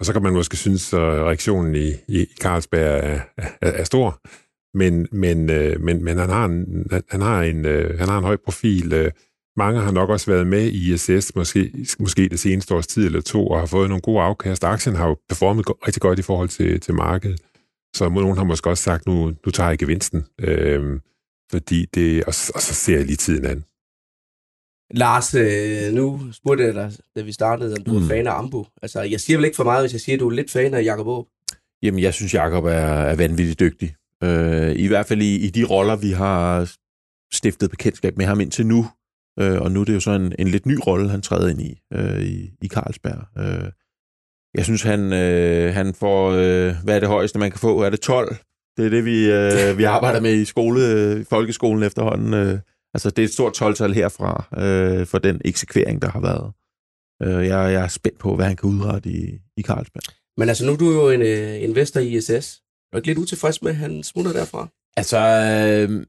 og 0.00 0.06
så 0.06 0.12
kan 0.12 0.22
man 0.22 0.32
måske 0.32 0.56
synes, 0.56 0.92
at 0.92 1.00
reaktionen 1.00 1.74
i, 1.74 1.88
i 2.08 2.26
Carlsberg 2.40 2.80
er, 2.82 3.20
er, 3.36 3.50
er 3.60 3.84
stor, 3.84 4.20
men, 4.78 5.08
men, 5.12 5.50
øh, 5.50 5.80
men, 5.80 6.04
men 6.04 6.18
han, 6.18 6.30
har 6.30 6.44
en, 6.44 6.86
han, 7.10 7.20
har 7.20 7.42
en, 7.42 7.66
øh, 7.66 7.98
han 7.98 8.08
har 8.08 8.18
en 8.18 8.24
høj 8.24 8.36
profil. 8.44 8.92
Øh, 8.92 9.10
mange 9.56 9.80
har 9.80 9.90
nok 9.90 10.10
også 10.10 10.30
været 10.30 10.46
med 10.46 10.66
i 10.66 10.92
ISS, 10.92 11.34
måske, 11.34 11.86
måske 11.98 12.28
det 12.28 12.40
seneste 12.40 12.74
års 12.74 12.86
tid 12.86 13.06
eller 13.06 13.20
to, 13.20 13.46
og 13.46 13.58
har 13.58 13.66
fået 13.66 13.88
nogle 13.88 14.02
gode 14.02 14.22
afkast. 14.22 14.64
Aktien 14.64 14.96
har 14.96 15.08
jo 15.08 15.16
performet 15.28 15.66
rigtig 15.86 16.02
godt 16.02 16.18
i 16.18 16.22
forhold 16.22 16.48
til, 16.48 16.80
til 16.80 16.94
markedet, 16.94 17.40
så 17.96 18.08
nogen 18.08 18.36
har 18.36 18.44
måske 18.44 18.70
også 18.70 18.82
sagt, 18.82 19.06
nu, 19.06 19.26
nu 19.46 19.52
tager 19.52 19.68
jeg 19.68 19.78
gevinsten, 19.78 20.26
øh, 20.40 21.00
fordi 21.50 21.86
det, 21.94 22.24
og, 22.24 22.34
og 22.54 22.62
så 22.62 22.74
ser 22.74 22.96
jeg 22.96 23.06
lige 23.06 23.16
tiden 23.16 23.44
an. 23.44 23.64
Lars, 24.90 25.34
øh, 25.34 25.92
nu 25.92 26.20
spurgte 26.32 26.64
jeg 26.64 26.74
dig, 26.74 26.92
da 27.16 27.22
vi 27.22 27.32
startede, 27.32 27.74
om 27.78 27.84
du 27.84 27.92
mm. 27.92 28.04
er 28.04 28.08
fan 28.08 28.26
af 28.26 28.38
Ambu. 28.38 28.66
Altså, 28.82 29.00
jeg 29.02 29.20
siger 29.20 29.36
vel 29.36 29.44
ikke 29.44 29.56
for 29.56 29.64
meget, 29.64 29.82
hvis 29.82 29.92
jeg 29.92 30.00
siger, 30.00 30.16
at 30.16 30.20
du 30.20 30.28
er 30.28 30.34
lidt 30.34 30.50
fan 30.50 30.74
af 30.74 30.84
Jacob 30.84 31.08
Aab? 31.08 31.24
Jamen, 31.82 32.00
jeg 32.00 32.14
synes, 32.14 32.34
Jacob 32.34 32.64
er, 32.64 32.70
er 33.10 33.16
vanvittigt 33.16 33.60
dygtig. 33.60 33.94
Øh, 34.22 34.72
I 34.76 34.86
hvert 34.86 35.06
fald 35.06 35.22
i, 35.22 35.36
i 35.36 35.50
de 35.50 35.64
roller, 35.64 35.96
vi 35.96 36.10
har 36.10 36.72
stiftet 37.32 37.70
bekendtskab 37.70 38.16
med 38.16 38.26
ham 38.26 38.40
indtil 38.40 38.66
nu. 38.66 38.86
Øh, 39.40 39.60
og 39.60 39.72
nu 39.72 39.80
er 39.80 39.84
det 39.84 39.94
jo 39.94 40.00
så 40.00 40.10
en, 40.10 40.32
en 40.38 40.48
lidt 40.48 40.66
ny 40.66 40.78
rolle, 40.86 41.10
han 41.10 41.22
træder 41.22 41.48
ind 41.48 41.60
i, 41.60 41.80
øh, 41.92 42.20
i, 42.20 42.50
i 42.62 42.68
Carlsberg. 42.68 43.38
Øh, 43.38 43.70
jeg 44.54 44.64
synes, 44.64 44.82
han, 44.82 45.12
øh, 45.12 45.74
han 45.74 45.94
får, 45.94 46.30
øh, 46.30 46.74
hvad 46.84 46.96
er 46.96 47.00
det 47.00 47.08
højeste, 47.08 47.38
man 47.38 47.50
kan 47.50 47.60
få? 47.60 47.82
Er 47.82 47.90
det 47.90 48.00
12? 48.00 48.36
Det 48.76 48.86
er 48.86 48.90
det, 48.90 49.04
vi, 49.04 49.30
øh, 49.30 49.78
vi 49.78 49.84
arbejder 49.84 50.20
med 50.20 50.34
i 50.34 50.44
skole, 50.44 50.86
øh, 50.86 51.24
folkeskolen 51.24 51.82
efterhånden. 51.82 52.34
Øh, 52.34 52.58
Altså, 52.94 53.10
det 53.10 53.18
er 53.22 53.26
et 53.26 53.32
stort 53.32 53.54
12 53.54 53.92
herfra 53.92 54.44
øh, 54.62 55.06
for 55.06 55.18
den 55.18 55.40
eksekvering, 55.44 56.02
der 56.02 56.10
har 56.10 56.20
været. 56.20 56.52
Øh, 57.22 57.46
jeg, 57.46 57.72
jeg 57.72 57.84
er 57.84 57.88
spændt 57.88 58.18
på, 58.18 58.36
hvad 58.36 58.46
han 58.46 58.56
kan 58.56 58.70
udrette 58.70 59.10
i, 59.10 59.38
i 59.56 59.62
Carlsberg. 59.62 60.02
Men 60.36 60.48
altså, 60.48 60.66
nu 60.66 60.72
er 60.72 60.76
du 60.76 60.90
jo 60.92 61.10
en 61.10 61.20
uh, 61.20 61.62
investor 61.62 62.00
i 62.00 62.16
ISS. 62.16 62.30
Er 62.30 62.92
du 62.92 62.96
ikke 62.96 63.06
lidt 63.06 63.18
utilfreds 63.18 63.62
med, 63.62 63.70
at 63.70 63.76
han 63.76 64.02
smutter 64.02 64.32
derfra? 64.32 64.68
Altså, 64.96 65.18
øh, 65.18 66.06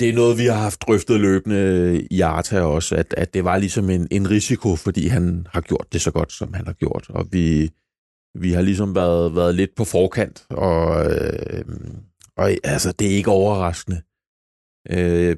det 0.00 0.08
er 0.08 0.12
noget, 0.12 0.38
vi 0.38 0.46
har 0.46 0.58
haft 0.58 0.82
drøftet 0.82 1.20
løbende 1.20 2.02
i 2.10 2.20
Arta 2.20 2.60
også, 2.60 2.96
at, 2.96 3.14
at 3.16 3.34
det 3.34 3.44
var 3.44 3.58
ligesom 3.58 3.90
en, 3.90 4.08
en 4.10 4.30
risiko, 4.30 4.76
fordi 4.76 5.06
han 5.06 5.46
har 5.52 5.60
gjort 5.60 5.86
det 5.92 6.00
så 6.00 6.10
godt, 6.10 6.32
som 6.32 6.54
han 6.54 6.66
har 6.66 6.72
gjort. 6.72 7.06
Og 7.10 7.26
vi, 7.32 7.70
vi 8.34 8.52
har 8.52 8.62
ligesom 8.62 8.94
været, 8.94 9.36
været 9.36 9.54
lidt 9.54 9.70
på 9.76 9.84
forkant, 9.84 10.46
og, 10.50 11.10
øh, 11.10 11.64
og 12.36 12.50
altså, 12.64 12.92
det 12.92 13.06
er 13.06 13.16
ikke 13.16 13.30
overraskende. 13.30 14.02
Øh, 14.90 15.36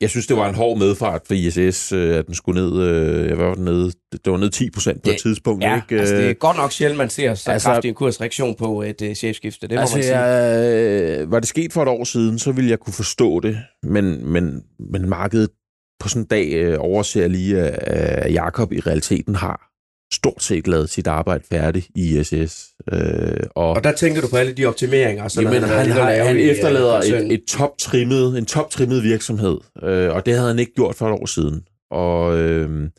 jeg 0.00 0.10
synes, 0.10 0.26
det 0.26 0.36
var 0.36 0.48
en 0.48 0.54
hård 0.54 0.78
medfart 0.78 1.22
for 1.26 1.34
ISS, 1.34 1.92
øh, 1.92 2.16
at 2.16 2.26
den 2.26 2.34
skulle 2.34 2.60
ned, 2.62 2.82
øh, 2.82 3.36
hvad 3.36 3.46
var 3.46 3.54
nede? 3.54 3.92
Det 4.12 4.32
var 4.32 4.36
ned 4.36 4.50
10 4.50 4.70
procent 4.70 5.02
på 5.02 5.08
Ja, 5.10 5.14
et 5.14 5.20
tidspunkt. 5.22 5.64
Ja, 5.64 5.76
ikke? 5.76 6.00
altså 6.00 6.14
det 6.14 6.24
er 6.24 6.28
Øh, 6.30 6.34
godt 6.36 6.56
nok 6.56 6.72
sjældent, 6.72 6.98
man 6.98 7.10
ser 7.10 7.34
så 7.34 7.50
Altså- 7.50 7.68
kraftig 7.68 7.88
en 7.88 7.94
kursreaktion 7.94 8.54
på 8.54 8.82
et 8.82 9.02
uh, 9.02 9.12
chefskifte. 9.14 9.68
Det 9.68 9.74
må 9.74 9.80
altså, 9.80 9.96
man 9.96 10.02
sige. 10.04 10.18
jeg, 10.18 11.20
øh, 11.20 11.30
var 11.30 11.40
det 11.40 11.48
sket 11.48 11.72
for 11.72 11.82
et 11.82 11.88
år 11.88 12.04
siden, 12.04 12.38
så 12.38 12.52
ville 12.52 12.70
jeg 12.70 12.78
kunne 12.78 12.92
forstå 12.94 13.40
det, 13.40 13.58
men, 13.82 14.32
men, 14.32 14.62
men 14.92 15.08
markedet 15.08 15.48
på 16.00 16.08
sådan 16.08 16.22
en 16.22 16.26
dag 16.26 16.52
øh, 16.54 16.76
overser 16.80 17.28
lige, 17.28 17.60
at, 17.60 17.78
at 18.24 18.32
Jakob 18.32 18.72
i 18.72 18.80
realiteten 18.80 19.34
har 19.34 19.67
stort 20.12 20.42
set 20.42 20.68
lavet 20.68 20.90
sit 20.90 21.06
arbejde 21.06 21.44
færdigt 21.50 21.88
i 21.94 22.18
ISS. 22.18 22.68
Øh, 22.92 23.40
og, 23.54 23.70
Og 23.70 23.84
der 23.84 23.92
tænker 23.92 24.20
du 24.20 24.28
på 24.28 24.36
alle 24.36 24.52
de 24.52 24.66
optimeringer, 24.66 25.28
som 25.28 25.44
Jamen, 25.44 25.62
han, 25.62 25.78
han, 25.78 25.90
har 25.90 26.10
han 26.24 26.36
i, 26.36 26.42
øh, 26.42 26.46
efterlader 26.48 26.94
koncernen. 26.94 27.26
et, 27.30 27.32
et 27.34 27.44
toptrimmet, 27.48 28.38
en 28.38 28.46
toptrimmet 28.46 29.02
virksomhed, 29.02 29.58
øh, 29.82 30.14
og 30.14 30.26
det 30.26 30.34
havde 30.34 30.48
han 30.48 30.58
ikke 30.58 30.74
gjort 30.74 30.94
for 30.94 31.06
et 31.06 31.12
år 31.12 31.26
siden. 31.26 31.62
Og 31.90 32.38
øh, 32.38 32.90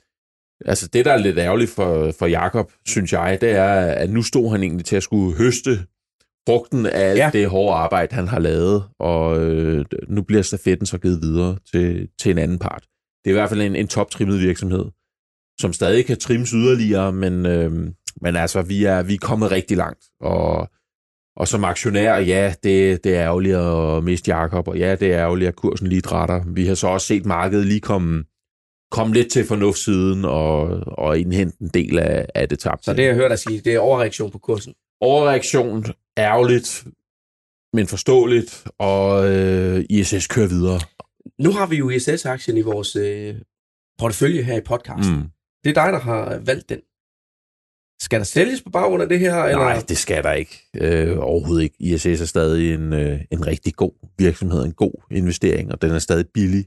altså 0.66 0.88
det, 0.88 1.06
der 1.06 1.12
er 1.12 1.18
lidt 1.18 1.38
ærgerligt 1.38 1.72
for, 1.72 2.12
for 2.20 2.26
Jakob, 2.26 2.72
synes 2.88 3.14
jeg, 3.14 3.38
det 3.42 3.50
er, 3.52 3.74
at 3.74 4.10
nu 4.10 4.24
stod 4.24 4.52
han 4.52 4.64
egentlig 4.64 4.86
til 4.86 4.96
at 4.96 5.04
skulle 5.04 5.38
høste 5.38 5.80
frugten 6.50 6.86
af 6.86 7.10
alt 7.10 7.18
Ja. 7.18 7.24
ja. 7.26 7.30
det 7.40 7.50
hårde 7.50 7.76
arbejde, 7.76 8.16
han 8.16 8.28
har 8.28 8.40
lavet, 8.40 8.84
og 9.00 9.40
øh, 9.40 9.86
nu 10.08 10.22
bliver 10.22 10.42
stafetten 10.42 10.86
så 10.86 10.98
givet 10.98 11.22
videre 11.22 11.58
til, 11.72 12.08
til 12.22 12.32
en 12.32 12.38
anden 12.38 12.60
part. 12.60 12.84
Det 13.24 13.30
er 13.30 13.30
i 13.30 13.40
hvert 13.40 13.50
fald 13.50 13.62
en, 13.62 13.76
en 13.76 13.88
toptrimmet 13.88 14.40
virksomhed, 14.42 14.86
som 15.60 15.74
stadig 15.74 16.06
kan 16.06 16.18
trimmes 16.18 16.50
yderligere, 16.50 17.14
men, 17.14 17.46
øh, 17.46 17.72
men 18.22 18.36
altså, 18.36 18.62
vi 18.62 18.84
er, 18.84 19.04
vi 19.04 19.14
er 19.14 19.20
kommet 19.20 19.52
rigtig 19.52 19.78
langt, 19.78 20.06
og 20.22 20.70
og 21.40 21.48
som 21.48 21.64
aktionær, 21.64 22.16
ja, 22.16 22.54
det, 22.64 23.04
det 23.04 23.16
er 23.16 23.22
ærgerligt 23.22 23.56
at 23.56 24.04
miste 24.04 24.32
Jakob, 24.32 24.68
og 24.68 24.78
ja, 24.78 24.96
det 24.96 25.14
er 25.14 25.20
ærgerligt, 25.20 25.48
at 25.48 25.56
kursen 25.56 25.88
lige 25.88 26.02
drætter. 26.02 26.44
Vi 26.48 26.66
har 26.66 26.76
så 26.76 26.88
også 26.88 27.08
set 27.08 27.26
markedet 27.26 27.66
lige 27.66 27.80
komme, 27.80 28.24
komme 28.92 29.14
lidt 29.14 29.32
til 29.32 29.46
fornuftssiden 29.46 30.26
og, 30.26 30.62
og 30.86 31.20
indhente 31.20 31.58
en 31.62 31.68
del 31.68 32.00
af, 32.00 32.26
af 32.36 32.50
det 32.50 32.60
tabte. 32.60 32.84
Så 32.84 32.94
det, 32.94 33.06
jeg 33.06 33.16
hører 33.16 33.28
dig 33.28 33.40
sige, 33.40 33.62
det 33.66 33.76
er 33.76 33.80
overreaktion 33.80 34.32
på 34.32 34.38
kursen. 34.38 34.74
Overreaktion, 35.02 35.86
ærgerligt, 36.18 36.86
men 37.74 37.88
forståeligt, 37.88 38.68
og 38.78 39.36
øh, 39.36 39.86
ISS 39.90 40.28
kører 40.28 40.48
videre. 40.48 40.80
Nu 41.40 41.52
har 41.52 41.66
vi 41.68 41.76
jo 41.76 41.90
ISS-aktien 41.90 42.58
i 42.58 42.62
vores 42.62 42.96
øh, 42.96 43.36
portefølje 44.00 44.42
her 44.42 44.58
i 44.58 44.62
podcasten. 44.62 45.16
Mm. 45.16 45.30
Det 45.64 45.70
er 45.70 45.84
dig, 45.84 45.94
der 45.94 46.00
har 46.00 46.40
valgt 46.46 46.70
den. 46.70 46.80
Skal 48.02 48.20
der 48.20 48.26
sælges 48.26 48.62
på 48.62 48.70
baggrund 48.70 49.04
af 49.04 49.10
det 49.10 49.20
her? 49.20 49.44
Eller? 49.44 49.64
Nej, 49.64 49.84
det 49.90 49.98
skal 49.98 50.24
der 50.24 50.32
ikke. 50.32 50.64
Øh, 50.76 51.18
overhovedet 51.20 51.64
ikke. 51.64 51.76
ISS 51.80 52.06
er 52.06 52.26
stadig 52.26 52.74
en, 52.74 52.94
øh, 52.94 53.22
en 53.32 53.48
rigtig 53.48 53.76
god 53.76 53.92
virksomhed, 54.18 54.66
en 54.66 54.74
god 54.74 55.04
investering, 55.12 55.72
og 55.72 55.82
den 55.82 55.92
er 55.92 56.00
stadig 56.00 56.26
billig. 56.34 56.66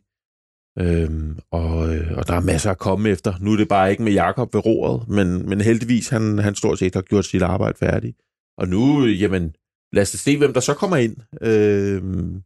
Øhm, 0.78 1.38
og, 1.50 1.94
øh, 1.94 2.18
og 2.18 2.28
der 2.28 2.34
er 2.34 2.40
masser 2.40 2.70
at 2.70 2.78
komme 2.78 3.08
efter. 3.08 3.34
Nu 3.40 3.52
er 3.52 3.56
det 3.56 3.68
bare 3.68 3.90
ikke 3.90 4.02
med 4.02 4.12
Jakob 4.12 4.54
ved 4.54 4.66
roret, 4.66 5.08
men, 5.08 5.49
men 5.49 5.61
heldigvis 5.61 6.08
han, 6.08 6.38
han 6.38 6.54
stort 6.54 6.78
set 6.78 6.94
har 6.94 7.02
gjort 7.02 7.25
sit 7.25 7.42
arbejde 7.42 7.78
færdigt. 7.78 8.16
Og 8.58 8.68
nu, 8.68 9.06
jamen, 9.06 9.54
lad 9.92 10.02
os 10.02 10.08
se, 10.08 10.38
hvem 10.38 10.52
der 10.52 10.61
så 10.61 10.75
kommer 10.75 10.96
ind. 10.96 11.16
Øhm, 11.42 12.42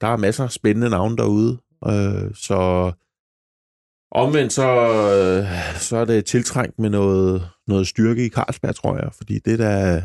der 0.00 0.06
er 0.06 0.16
masser 0.16 0.44
af 0.44 0.50
spændende 0.50 0.90
navne 0.90 1.16
derude. 1.16 1.58
Øh, 1.86 2.34
så 2.34 2.92
omvendt 4.14 4.52
så, 4.52 4.68
øh, 4.68 5.80
så 5.80 5.96
er 5.96 6.04
det 6.04 6.24
tiltrængt 6.24 6.78
med 6.78 6.90
noget, 6.90 7.48
noget 7.66 7.86
styrke 7.86 8.26
i 8.26 8.28
Carlsberg, 8.28 8.74
tror 8.74 8.96
jeg. 8.96 9.12
Fordi 9.12 9.38
det 9.38 9.52
er 9.52 9.56
da, 9.56 10.04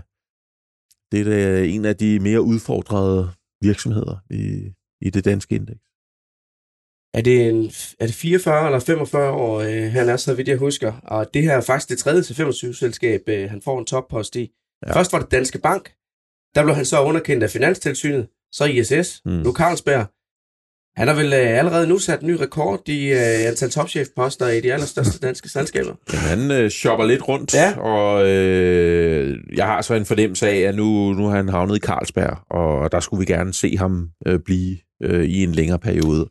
det 1.12 1.20
er 1.20 1.24
da 1.24 1.64
en 1.64 1.86
af 1.86 1.96
de 1.96 2.20
mere 2.20 2.42
udfordrede 2.42 3.30
virksomheder 3.62 4.18
i, 4.30 4.74
i 5.02 5.10
det 5.10 5.26
danske 5.26 5.56
indeks. 5.56 5.82
Er 7.13 7.22
det, 7.22 7.50
en, 7.50 7.65
er 8.00 8.06
det 8.06 8.15
44 8.15 8.65
eller 8.65 8.80
45 8.80 9.32
år, 9.32 9.60
øh, 9.60 9.91
han 9.91 10.10
er, 10.10 10.17
så 10.17 10.34
vidt 10.34 10.48
jeg 10.48 10.58
husker. 10.58 10.93
Og 11.04 11.34
det 11.34 11.43
her 11.43 11.58
er 11.58 11.62
faktisk 11.62 11.89
det 11.89 11.98
tredje 11.98 12.22
til 12.24 12.36
25 12.36 12.74
selskab, 12.74 13.22
øh, 13.28 13.50
han 13.50 13.62
får 13.62 13.80
en 13.80 13.86
toppost 13.86 14.36
i. 14.36 14.52
Ja. 14.88 14.98
Først 14.98 15.13
var 15.13 15.20
det 15.20 15.32
Danske 15.32 15.60
Bank. 15.60 15.93
Der 16.56 16.63
blev 16.63 16.76
han 16.76 16.86
så 16.86 17.02
underkendt 17.02 17.43
af 17.43 17.50
Finanstilsynet. 17.50 18.28
Så 18.52 18.65
ISS. 18.65 19.22
Mm. 19.26 19.32
Nu 19.32 19.54
Carlsberg. 19.54 20.06
Han 20.97 21.07
har 21.07 21.15
vel 21.15 21.33
øh, 21.33 21.57
allerede 21.60 21.88
nu 21.88 21.97
sat 21.97 22.21
en 22.21 22.27
ny 22.27 22.31
rekord 22.31 22.89
i 22.89 23.07
øh, 23.12 23.47
antal 23.47 23.69
topchefposter 23.69 24.47
i 24.47 24.62
de 24.62 24.73
allerstørste 24.73 25.19
danske 25.27 25.49
selskaber. 25.49 25.93
Jamen, 26.13 26.49
han 26.49 26.51
øh, 26.63 26.69
shopper 26.69 27.05
lidt 27.05 27.27
rundt, 27.27 27.53
Ja. 27.53 27.77
og 27.79 28.27
øh, 28.29 29.38
jeg 29.55 29.65
har 29.65 29.81
så 29.81 29.93
en 29.93 30.05
fornemmelse 30.05 30.47
af, 30.49 30.57
at 30.57 30.75
nu, 30.75 31.13
nu 31.13 31.25
har 31.27 31.36
han 31.36 31.49
havnet 31.49 31.75
i 31.75 31.79
Carlsberg, 31.79 32.38
og 32.49 32.91
der 32.91 32.99
skulle 32.99 33.19
vi 33.19 33.25
gerne 33.33 33.53
se 33.53 33.77
ham 33.77 34.10
øh, 34.27 34.39
blive 34.39 34.77
øh, 35.03 35.23
i 35.25 35.43
en 35.43 35.51
længere 35.51 35.79
periode. 35.79 36.29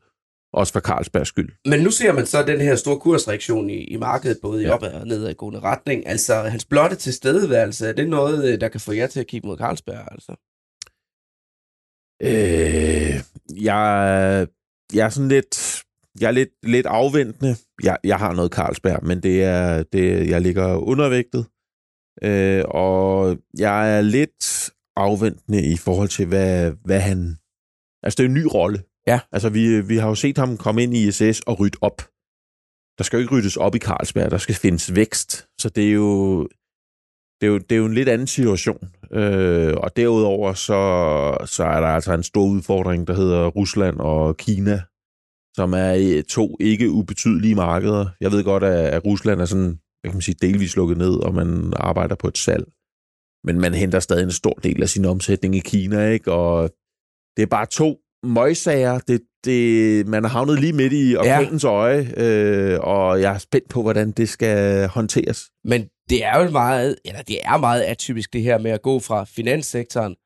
Også 0.52 0.72
for 0.72 0.80
Carlsbergs 0.80 1.28
skyld. 1.28 1.48
Men 1.66 1.80
nu 1.80 1.90
ser 1.90 2.12
man 2.12 2.26
så 2.26 2.42
den 2.42 2.60
her 2.60 2.74
store 2.74 2.98
kursreaktion 2.98 3.70
i, 3.70 3.84
i 3.84 3.96
markedet, 3.96 4.38
både 4.42 4.62
i 4.62 4.66
Ja. 4.66 4.74
opad 4.74 4.92
og 4.92 5.06
nedadgående 5.06 5.60
retning. 5.60 6.06
Altså, 6.06 6.34
hans 6.34 6.64
blotte 6.64 6.96
tilstedeværelse, 6.96 7.88
er 7.88 7.92
det 7.92 8.08
noget, 8.08 8.52
øh, 8.52 8.60
der 8.60 8.68
kan 8.68 8.80
få 8.80 8.92
jer 8.92 9.06
til 9.06 9.20
at 9.20 9.26
kigge 9.26 9.46
mod 9.48 9.56
Carlsberg? 9.58 10.08
Altså? 10.12 10.32
Øh, 12.22 13.14
jeg, 13.64 14.46
jeg 14.92 15.04
er 15.04 15.08
sådan 15.08 15.28
lidt, 15.28 15.82
jeg 16.20 16.26
er 16.26 16.32
lidt, 16.32 16.50
lidt 16.62 16.86
afventende. 16.86 17.56
Jeg, 17.82 17.96
jeg 18.04 18.18
har 18.18 18.32
noget 18.32 18.52
Carlsberg, 18.52 19.04
men 19.04 19.22
det 19.22 19.44
er, 19.44 19.82
det, 19.82 20.28
jeg 20.30 20.40
ligger 20.40 20.76
undervægtet. 20.76 21.46
Øh, 22.22 22.64
og 22.68 23.38
jeg 23.58 23.96
er 23.96 24.00
lidt 24.00 24.70
afventende 24.96 25.72
i 25.72 25.76
forhold 25.76 26.08
til, 26.08 26.26
hvad, 26.26 26.72
hvad 26.84 27.00
han... 27.00 27.36
Altså, 28.02 28.16
det 28.16 28.24
er 28.24 28.28
en 28.28 28.34
ny 28.34 28.46
rolle. 28.54 28.82
Ja. 29.06 29.20
Altså, 29.32 29.48
vi, 29.48 29.80
vi 29.80 29.96
har 29.96 30.08
jo 30.08 30.14
set 30.14 30.38
ham 30.38 30.56
komme 30.56 30.82
ind 30.82 30.96
i 30.96 31.08
ISS 31.08 31.40
og 31.40 31.60
rydde 31.60 31.78
op. 31.80 32.02
Der 32.98 33.04
skal 33.04 33.16
jo 33.16 33.20
ikke 33.20 33.34
ryddes 33.34 33.56
op 33.56 33.74
i 33.74 33.78
Carlsberg, 33.78 34.30
der 34.30 34.38
skal 34.38 34.54
findes 34.54 34.94
vækst. 34.94 35.48
Så 35.58 35.68
det 35.68 35.88
er 35.88 35.92
jo, 35.92 36.48
det 37.40 37.46
er 37.46 37.50
jo, 37.50 37.58
det 37.58 37.72
er 37.72 37.76
jo 37.76 37.86
en 37.86 37.94
lidt 37.94 38.08
anden 38.08 38.26
situation. 38.26 38.88
Øh, 39.12 39.74
og 39.76 39.96
derudover 39.96 40.52
så, 40.52 40.80
så 41.46 41.64
er 41.64 41.80
der 41.80 41.88
altså 41.88 42.14
en 42.14 42.22
stor 42.22 42.46
udfordring, 42.46 43.06
der 43.06 43.14
hedder 43.14 43.46
Rusland 43.46 43.96
og 43.98 44.36
Kina, 44.36 44.82
som 45.56 45.72
er 45.72 46.22
to 46.28 46.56
ikke 46.60 46.90
ubetydelige 46.90 47.54
markeder. 47.54 48.06
Jeg 48.20 48.32
ved 48.32 48.44
godt, 48.44 48.62
at, 48.62 48.86
at 48.86 49.04
Rusland 49.04 49.40
er 49.40 49.44
sådan, 49.44 49.80
hvad 50.00 50.10
kan 50.10 50.16
man 50.16 50.22
sige, 50.22 50.36
delvis 50.40 50.76
lukket 50.76 50.98
ned, 50.98 51.14
og 51.14 51.34
man 51.34 51.72
arbejder 51.76 52.14
på 52.14 52.28
et 52.28 52.38
salg. 52.38 52.64
Men 53.44 53.60
man 53.60 53.74
henter 53.74 54.00
stadig 54.00 54.24
en 54.24 54.30
stor 54.30 54.52
del 54.52 54.82
af 54.82 54.88
sin 54.88 55.04
omsætning 55.04 55.56
i 55.56 55.60
Kina, 55.60 56.08
ikke? 56.08 56.32
Og 56.32 56.70
det 57.36 57.42
er 57.42 57.46
bare 57.46 57.66
to 57.66 57.98
møgsager. 58.22 58.98
Det, 58.98 59.20
det, 59.46 60.06
man 60.08 60.24
er 60.24 60.28
havnet 60.28 60.60
lige 60.60 60.72
midt 60.72 60.92
i 60.92 61.16
orkanens 61.16 61.64
ja. 61.64 61.68
øje, 61.68 62.12
øh, 62.16 62.78
og 62.80 63.20
jeg 63.20 63.34
er 63.34 63.38
spændt 63.38 63.68
på, 63.68 63.82
hvordan 63.82 64.10
det 64.10 64.28
skal 64.28 64.88
håndteres. 64.88 65.42
Men 65.64 65.88
det 66.10 66.24
er 66.24 66.42
jo 66.44 66.50
meget, 66.50 66.96
eller 67.04 67.22
det 67.22 67.38
er 67.44 67.56
meget 67.56 67.82
atypisk 67.82 68.32
det 68.32 68.42
her 68.42 68.58
med 68.58 68.70
at 68.70 68.82
gå 68.82 69.00
fra 69.00 69.24
finanssektoren 69.24 70.16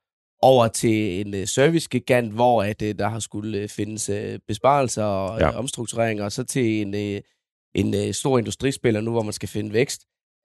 over 0.43 0.69
til 0.69 1.27
en 1.27 1.35
uh, 1.35 1.45
servicegigant, 1.45 2.33
hvor 2.33 2.63
at, 2.63 2.83
uh, 2.83 2.89
der 2.89 3.09
har 3.09 3.19
skulle 3.19 3.63
uh, 3.63 3.69
findes 3.69 4.11
besparelser 4.49 5.05
og 5.05 5.41
Ja. 5.41 5.59
omstruktureringer, 5.59 6.25
og 6.25 6.33
så 6.33 6.45
til 6.45 6.81
en, 6.81 7.23
en 7.75 8.13
stor 8.13 8.39
industrispiller 8.39 9.01
nu, 9.01 9.11
hvor 9.11 9.23
man 9.23 9.33
skal 9.33 9.49
finde 9.49 9.73
vækst. 9.73 10.01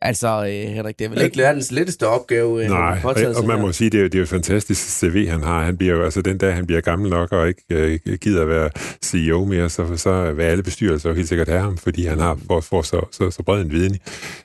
Altså, 0.07 0.39
uh, 0.39 0.45
Henrik, 0.75 0.99
det 0.99 1.05
er 1.05 1.09
vel 1.09 1.21
ikke 1.21 1.37
verdens 1.37 1.71
letteste 1.71 2.07
opgave, 2.07 2.47
uh, 2.49 2.57
Nej, 2.59 2.65
han 2.65 2.97
har 2.97 3.01
påtaget 3.01 3.35
og, 3.35 3.41
og 3.41 3.47
man 3.47 3.55
her. 3.57 3.65
må 3.65 3.71
sige, 3.71 3.89
det 3.89 3.97
er, 3.97 4.01
jo- 4.01 4.07
det 4.07 4.15
er 4.15 4.19
jo 4.19 4.23
et 4.23 4.29
fantastisk 4.29 4.99
CV, 4.99 5.27
han 5.27 5.43
har. 5.43 5.63
Han 5.63 5.77
bliver 5.77 5.93
jo, 5.95 6.03
altså 6.03 6.21
den 6.21 6.37
dag, 6.37 6.53
han 6.55 6.65
bliver 6.65 6.81
gammel 6.81 7.09
nok 7.09 7.31
og 7.31 7.47
ikke 7.47 7.63
øh, 8.05 8.17
gider 8.21 8.41
at 8.41 8.47
være 8.47 8.69
CEO 9.03 9.45
mere, 9.45 9.69
så, 9.69 9.97
så 9.97 10.31
vil 10.31 10.43
alle 10.43 10.63
bestyrelser 10.63 11.09
jo 11.09 11.15
helt 11.15 11.27
sikkert 11.29 11.47
have 11.47 11.61
ham, 11.61 11.77
fordi 11.77 12.05
han 12.05 12.19
har 12.19 12.39
får, 12.47 12.61
får 12.61 12.81
så, 12.81 13.05
så, 13.11 13.31
så 13.31 13.43
bred 13.43 13.61
en 13.61 13.71
viden. 13.71 13.97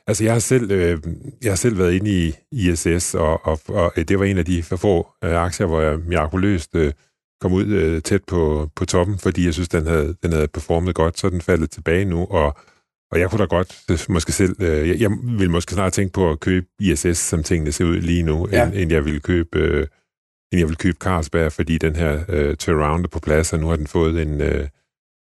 Altså 0.07 0.25
jeg 0.25 0.33
har 0.33 0.41
selv, 0.41 0.71
øh, 0.71 0.99
jeg 1.43 1.51
har 1.51 1.57
selv 1.57 1.79
været 1.79 1.93
inde 1.93 2.11
i 2.11 2.35
ISS, 2.53 3.15
og, 3.15 3.47
og, 3.47 3.61
og 3.69 3.93
det 3.97 4.19
var 4.19 4.25
en 4.25 4.39
af 4.39 4.45
de 4.45 4.63
for 4.63 4.77
få 4.77 5.09
øh, 5.25 5.43
aktier, 5.43 5.67
hvor 5.67 5.81
jeg 5.81 5.99
mirakuløst 6.07 6.71
øh, 6.75 6.93
kom 7.41 7.53
ud 7.53 7.67
øh, 7.67 8.03
tæt 8.03 8.21
på, 8.27 8.69
på 8.77 8.85
toppen, 8.85 9.19
fordi 9.19 9.45
jeg 9.45 9.55
synes, 9.55 9.69
den 9.69 9.87
havde, 9.87 10.15
den 10.23 10.33
havde 10.33 10.49
performet 10.49 10.95
godt, 10.95 11.19
så 11.19 11.29
den 11.31 11.41
faldet 11.41 11.71
tilbage 11.71 12.05
nu, 12.05 12.25
og 12.31 12.57
og 13.13 13.21
jeg 13.21 13.31
kunne 13.31 13.39
da 13.39 13.45
godt 13.45 13.79
øh, 13.91 13.99
måske 14.09 14.33
selv, 14.33 14.63
øh, 14.63 14.89
jeg, 14.89 15.01
jeg 15.01 15.11
vil 15.23 15.51
måske 15.51 15.73
snart 15.75 15.93
tænke 15.93 16.13
på 16.13 16.31
at 16.31 16.41
købe 16.41 16.67
ISS, 16.81 17.19
som 17.19 17.43
tingene 17.43 17.73
ser 17.73 17.85
ud 17.85 18.01
lige 18.01 18.23
nu, 18.23 18.49
ja. 18.53 18.67
End, 18.67 18.75
end 18.75 18.93
jeg 18.93 19.05
ville 19.05 19.21
købe 19.21 19.59
øh, 19.59 19.87
end 20.53 20.59
jeg 20.59 20.69
vil 20.69 20.77
købe 20.77 20.97
Carlsberg, 21.01 21.53
fordi 21.53 21.79
den 21.79 21.97
her 21.97 22.25
øh, 22.29 22.57
turnaround 22.57 23.05
er 23.05 23.09
på 23.09 23.19
plads, 23.19 23.53
og 23.53 23.59
nu 23.59 23.69
har 23.69 23.77
den 23.77 23.87
fået 23.87 24.23
en, 24.23 24.41
øh, 24.41 24.69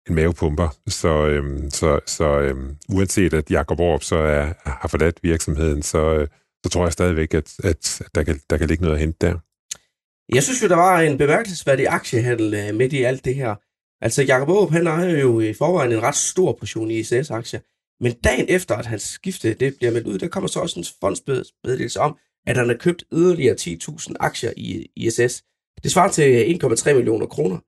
en 0.09 0.15
mavepumper. 0.15 0.77
Så, 0.87 1.27
øh, 1.27 1.71
så, 1.71 1.99
så 2.05 2.39
øh, 2.39 2.55
uanset 2.89 3.33
at 3.33 3.51
Jacob 3.51 3.79
Orb 3.79 4.03
så 4.03 4.17
er, 4.17 4.53
har 4.65 4.87
forladt 4.87 5.19
virksomheden, 5.23 5.81
så, 5.81 6.15
øh, 6.15 6.27
så 6.65 6.69
tror 6.69 6.85
jeg 6.85 6.93
stadigvæk, 6.93 7.33
at, 7.33 7.53
at 7.63 8.01
der, 8.15 8.23
kan, 8.23 8.39
der 8.49 8.57
kan 8.57 8.67
ligge 8.67 8.83
noget 8.83 8.95
at 8.95 9.01
hente 9.01 9.27
der. 9.27 9.35
Jeg 10.35 10.43
synes 10.43 10.63
jo, 10.63 10.67
der 10.67 10.75
var 10.75 10.99
en 10.99 11.17
bemærkelsesværdig 11.17 11.87
aktiehandel 11.87 12.53
øh, 12.53 12.75
midt 12.75 12.93
i 12.93 13.03
alt 13.03 13.25
det 13.25 13.35
her. 13.35 13.55
Altså, 14.01 14.23
Jacob 14.23 14.49
Aarup, 14.49 14.71
han 14.71 14.87
ejer 14.87 15.19
jo 15.19 15.39
i 15.39 15.53
forvejen 15.53 15.91
en 15.91 16.03
ret 16.03 16.15
stor 16.15 16.57
portion 16.59 16.91
i 16.91 16.99
ISS-aktier. 16.99 17.59
Men 17.99 18.13
dagen 18.23 18.45
efter, 18.49 18.75
at 18.75 18.85
hans 18.85 19.01
skifte 19.01 19.53
det 19.53 19.75
bliver 19.77 19.91
meldt 19.91 20.07
ud, 20.07 20.17
der 20.17 20.27
kommer 20.27 20.47
så 20.47 20.59
også 20.59 20.79
en 20.79 20.85
fondsmeddelelse 21.01 21.99
om, 21.99 22.17
at 22.47 22.57
han 22.57 22.67
har 22.67 22.75
købt 22.75 23.03
yderligere 23.13 23.55
10.000 23.59 24.13
aktier 24.19 24.53
i 24.57 24.87
ISS. 24.95 25.43
Det 25.83 25.91
svarer 25.91 26.11
til 26.11 26.59
1,3 26.63 26.93
millioner 26.93 27.25
kroner. 27.25 27.59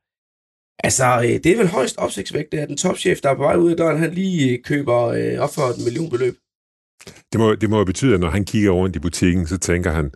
Altså, 0.84 1.06
øh, 1.24 1.44
det 1.44 1.46
er 1.46 1.58
vel 1.58 1.68
højst 1.68 1.98
opsigtsvægt, 1.98 2.54
at 2.54 2.70
den 2.70 2.78
topchef, 2.78 3.22
der 3.22 3.30
er 3.30 3.36
på 3.36 3.42
vej 3.42 3.56
ud 3.56 3.72
af 3.72 3.78
døren, 3.78 4.00
han 4.00 4.14
lige 4.14 4.58
øh, 4.58 4.64
køber 4.64 5.04
øh, 5.04 5.40
op 5.40 5.54
for 5.54 5.62
et 5.62 5.84
millionbeløb. 5.86 6.36
Det 7.32 7.40
må, 7.40 7.56
det 7.56 7.70
må 7.70 7.78
jo 7.78 7.86
betyde, 7.86 8.14
at 8.14 8.20
når 8.20 8.30
han 8.30 8.46
kigger 8.46 8.72
rundt 8.72 8.96
i 8.96 9.00
butikken, 9.00 9.48
så 9.48 9.58
tænker 9.58 9.92
han, 9.92 10.12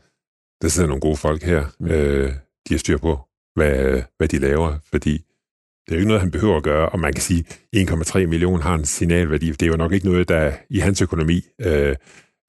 der 0.62 0.68
sidder 0.68 0.88
nogle 0.88 1.02
gode 1.02 1.18
folk 1.18 1.44
her. 1.44 1.66
Øh, 1.82 2.32
de 2.68 2.74
har 2.74 2.78
styr 2.78 2.98
på, 2.98 3.20
hvad, 3.56 4.04
hvad 4.18 4.28
de 4.28 4.40
laver, 4.40 4.78
fordi 4.86 5.26
det 5.90 5.96
er 5.96 6.00
jo 6.00 6.02
ikke 6.02 6.08
noget, 6.08 6.22
han 6.22 6.32
behøver 6.32 6.58
at 6.58 6.64
gøre, 6.64 6.90
og 6.90 7.00
man 7.00 7.14
kan 7.14 7.22
sige, 7.22 7.46
1,3 7.76 8.26
millioner 8.26 8.64
har 8.64 8.76
en 8.76 8.86
signalværdi. 8.86 9.52
Det 9.52 9.62
er 9.62 9.68
jo 9.68 9.78
nok 9.78 9.94
ikke 9.94 10.06
noget, 10.06 10.30
der 10.30 10.52
i 10.70 10.80
hans 10.80 11.02
økonomi 11.02 11.42
øh, 11.62 11.96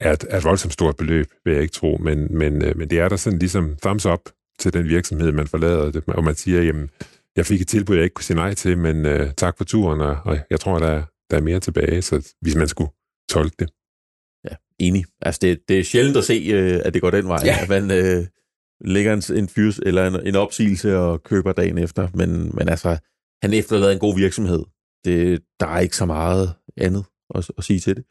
er, 0.00 0.12
et, 0.12 0.24
er 0.30 0.38
et 0.38 0.44
voldsomt 0.44 0.72
stort 0.72 0.96
beløb, 0.96 1.26
vil 1.44 1.52
jeg 1.52 1.62
ikke 1.62 1.72
tro, 1.72 1.98
men, 2.00 2.38
men, 2.38 2.64
øh, 2.64 2.76
men 2.76 2.90
det 2.90 2.98
er 2.98 3.08
der 3.08 3.16
sådan 3.16 3.38
ligesom 3.38 3.76
thumbs 3.82 4.06
up 4.06 4.20
til 4.58 4.72
den 4.72 4.88
virksomhed, 4.88 5.32
man 5.32 5.46
forlader, 5.46 5.90
det, 5.90 6.02
og 6.06 6.24
man 6.24 6.34
siger, 6.34 6.62
jamen, 6.62 6.90
jeg 7.36 7.46
fik 7.46 7.60
et 7.60 7.68
tilbud, 7.68 7.94
jeg 7.96 8.04
ikke 8.04 8.14
kunne 8.14 8.24
sige 8.24 8.36
nej 8.36 8.54
til, 8.54 8.78
men 8.78 9.06
øh, 9.06 9.32
tak 9.36 9.56
for 9.58 9.64
turen, 9.64 10.00
og, 10.00 10.16
og 10.24 10.38
jeg 10.50 10.60
tror, 10.60 10.78
der 10.78 10.86
er, 10.86 11.02
der 11.30 11.36
er 11.36 11.40
mere 11.40 11.60
tilbage, 11.60 12.02
så 12.02 12.34
hvis 12.40 12.54
man 12.56 12.68
skulle 12.68 12.90
tolke 13.30 13.56
det. 13.58 13.70
Ja, 14.50 14.54
enig. 14.78 15.04
Altså, 15.22 15.38
det, 15.42 15.60
det 15.68 15.78
er 15.78 15.84
sjældent 15.84 16.16
at 16.16 16.24
se, 16.24 16.50
øh, 16.52 16.80
at 16.84 16.94
det 16.94 17.02
går 17.02 17.10
den 17.10 17.28
vej, 17.28 17.40
ja. 17.44 17.58
at 17.62 17.68
man 17.68 17.90
øh, 17.90 18.26
lægger 18.80 19.12
en, 19.12 19.22
en 19.36 19.48
fyrs 19.48 19.78
eller 19.78 20.06
en, 20.06 20.26
en 20.26 20.36
opsigelse 20.36 20.98
og 20.98 21.22
køber 21.22 21.52
dagen 21.52 21.78
efter, 21.78 22.08
men, 22.14 22.50
men 22.54 22.68
altså, 22.68 22.98
han 23.42 23.52
efterlader 23.52 23.92
en 23.92 23.98
god 23.98 24.16
virksomhed. 24.16 24.64
Det, 25.04 25.42
der 25.60 25.66
er 25.66 25.78
ikke 25.78 25.96
så 25.96 26.06
meget 26.06 26.54
andet 26.76 27.04
at, 27.34 27.50
at 27.58 27.64
sige 27.64 27.80
til 27.80 27.96
det. 27.96 28.04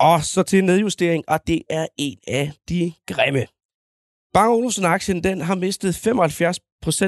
Og 0.00 0.24
så 0.24 0.42
til 0.42 0.64
nedjustering, 0.64 1.24
og 1.28 1.40
det 1.46 1.62
er 1.70 1.86
en 1.98 2.18
af 2.26 2.52
de 2.68 2.92
grimme. 3.06 3.46
Bang 4.34 4.52
Olufsen-aktien 4.52 5.24
den 5.24 5.40
har 5.40 5.54
mistet 5.54 5.94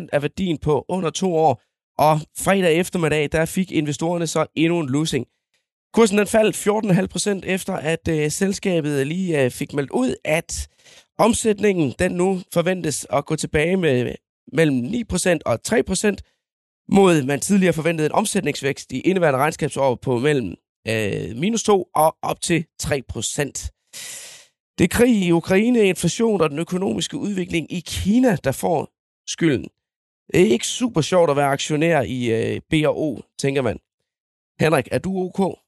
75% 0.05 0.09
af 0.13 0.23
værdien 0.23 0.59
på 0.59 0.85
under 0.89 1.11
to 1.11 1.37
år, 1.37 1.63
og 1.99 2.21
fredag 2.39 2.77
eftermiddag 2.77 3.29
der 3.33 3.45
fik 3.45 3.73
investorerne 3.73 4.27
så 4.27 4.47
endnu 4.55 4.81
en 4.81 4.89
losing. 4.89 5.27
Kursen 5.93 6.19
den 6.19 6.27
faldt 6.27 6.57
14,5% 7.45 7.51
efter, 7.51 7.75
at 7.75 8.09
øh, 8.09 8.31
selskabet 8.31 9.07
lige 9.07 9.45
øh, 9.45 9.51
fik 9.51 9.73
meldt 9.73 9.91
ud, 9.91 10.15
at 10.25 10.69
omsætningen 11.23 11.95
den 11.99 12.13
nu 12.13 12.41
forventes 12.53 13.07
at 13.11 13.27
gå 13.27 13.37
tilbage 13.37 13.77
med 13.77 14.15
mellem 14.53 14.85
9% 15.13 15.39
og 15.47 15.59
3% 15.69 16.17
mod 16.89 17.23
man 17.23 17.41
tidligere 17.41 17.73
forventede 17.73 18.07
en 18.07 18.13
omsætningsvækst 18.13 18.93
i 18.93 19.01
indeværende 19.01 19.39
regnskabsår 19.39 19.95
på 19.95 20.19
mellem 20.19 20.55
øh, 20.89 21.37
minus 21.37 21.63
2 21.63 21.89
og 21.95 22.17
op 22.23 22.41
til 22.41 22.65
3%. 22.83 22.89
Det 24.79 24.85
er 24.85 24.89
krig 24.89 25.27
i 25.27 25.33
Ukraine, 25.33 25.85
inflation 25.85 26.41
og 26.41 26.51
den 26.51 26.59
økonomiske 26.59 27.17
udvikling 27.17 27.73
i 27.73 27.81
Kina, 27.87 28.37
der 28.45 28.53
får 28.53 28.89
skylden. 29.27 29.69
Det 30.33 30.41
er 30.41 30.47
ikke 30.47 30.67
super 30.67 31.01
sjovt 31.01 31.31
at 31.31 31.37
være 31.37 31.47
aktionær 31.47 32.01
i 32.01 32.31
øh, 32.31 32.61
B&O, 32.71 33.21
tænker 33.39 33.63
man. 33.63 33.79
Henrik, 34.61 34.89
er 34.91 34.99
du 34.99 35.11
ok? 35.25 35.59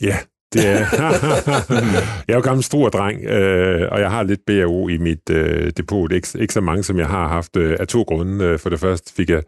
Ja, 0.00 0.16
det 0.54 0.66
er. 0.66 0.78
jeg 2.28 2.34
er 2.34 2.34
jo 2.34 2.40
gammel 2.40 2.64
stor 2.64 2.88
dreng, 2.88 3.24
øh, 3.24 3.88
og 3.92 4.00
jeg 4.00 4.10
har 4.10 4.22
lidt 4.22 4.40
B&O 4.46 4.88
i 4.88 4.98
mit 4.98 5.30
øh, 5.30 5.72
depot. 5.76 6.12
Ikke, 6.12 6.28
ikke 6.38 6.54
så 6.54 6.60
mange, 6.60 6.82
som 6.82 6.98
jeg 6.98 7.06
har 7.06 7.28
haft 7.28 7.56
øh, 7.56 7.76
af 7.80 7.88
to 7.88 8.02
grunde. 8.02 8.44
Øh, 8.44 8.58
for 8.58 8.70
det 8.70 8.80
første 8.80 9.12
fik 9.14 9.30
jeg 9.30 9.42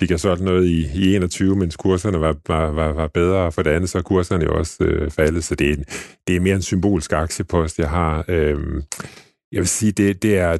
fik 0.00 0.10
jeg 0.10 0.20
solgt 0.20 0.42
noget 0.42 0.66
i, 0.66 0.86
i 0.94 1.14
21, 1.14 1.56
mens 1.56 1.76
kurserne 1.76 2.20
var, 2.20 2.36
var, 2.48 2.70
var, 2.70 2.92
var 2.92 3.06
bedre, 3.06 3.38
og 3.38 3.54
for 3.54 3.62
det 3.62 3.70
andet 3.70 3.90
så 3.90 3.98
er 3.98 4.02
kurserne 4.02 4.44
jo 4.44 4.58
også 4.58 4.84
øh, 4.84 5.10
faldet, 5.10 5.44
så 5.44 5.54
det 5.54 5.70
er, 5.70 5.76
det 6.26 6.36
er 6.36 6.40
mere 6.40 6.54
en 6.54 6.62
symbolsk 6.62 7.12
aktiepost, 7.12 7.78
jeg 7.78 7.90
har. 7.90 8.24
Øh, 8.28 8.82
jeg 9.52 9.60
vil 9.60 9.68
sige, 9.68 9.92
det, 9.92 10.22
det, 10.22 10.38
er, 10.38 10.56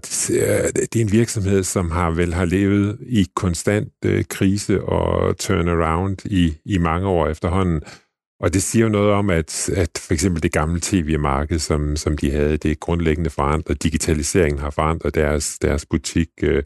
det 0.93 0.97
er 0.97 1.01
en 1.01 1.13
virksomhed, 1.13 1.63
som 1.63 1.91
har 1.91 2.11
vel 2.11 2.35
har 2.35 2.45
levet 2.45 2.99
i 3.07 3.27
konstant 3.37 3.93
øh, 4.05 4.25
krise 4.25 4.85
og 4.85 5.39
turnaround 5.39 6.17
i, 6.25 6.55
i 6.65 6.79
mange 6.79 7.09
år 7.09 7.29
efterhånden. 7.29 7.81
Og 8.41 8.55
det 8.55 8.63
siger 8.63 8.83
jo 8.85 8.89
noget 8.89 9.13
om, 9.13 9.31
at, 9.31 9.71
at 9.77 9.91
for 9.99 10.15
eksempel 10.15 10.43
det 10.43 10.53
gamle 10.53 10.81
tv-marked, 10.83 11.59
som, 11.59 11.97
som 11.97 12.19
de 12.19 12.31
havde, 12.31 12.57
det 12.57 12.71
er 12.71 12.75
grundlæggende 12.75 13.31
forandret. 13.31 13.83
Digitaliseringen 13.83 14.59
har 14.59 14.71
forandret 14.71 15.15
deres, 15.15 15.59
deres 15.59 15.87
butik. 15.87 16.29
Øh, 16.43 16.63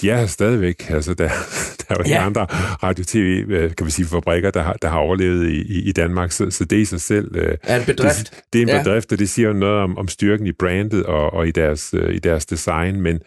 de 0.00 0.10
er 0.10 0.16
her 0.16 0.26
stadigvæk. 0.26 0.90
Altså, 0.90 1.14
der, 1.14 1.28
der 1.88 1.94
er 1.94 1.98
jo 1.98 2.04
ja. 2.06 2.26
andre 2.26 2.44
radio-tv, 2.82 3.44
øh, 3.48 3.74
kan 3.74 3.86
vi 3.86 3.90
sige, 3.90 4.06
fabrikker, 4.06 4.50
der 4.50 4.62
har, 4.62 4.72
der 4.72 4.88
har 4.88 4.98
overlevet 4.98 5.48
i, 5.48 5.88
i, 5.88 5.92
Danmark, 5.92 6.32
så, 6.32 6.50
så 6.50 6.64
det 6.64 6.76
i 6.76 6.84
sig 6.84 7.00
selv... 7.00 7.36
Øh, 7.36 7.56
er 7.62 7.80
en 7.80 7.86
bedrift. 7.86 8.30
Det, 8.30 8.44
det 8.52 8.58
er 8.58 8.62
en 8.62 8.68
ja. 8.68 8.82
bedrift, 8.82 9.12
og 9.12 9.18
det 9.18 9.28
siger 9.28 9.48
jo 9.48 9.54
noget 9.54 9.82
om, 9.82 9.98
om 9.98 10.08
styrken 10.08 10.46
i 10.46 10.52
brandet 10.52 11.06
og, 11.06 11.32
og 11.32 11.48
i, 11.48 11.50
deres, 11.50 11.92
i 11.92 12.18
deres 12.18 12.46
design, 12.46 13.00
men 13.00 13.20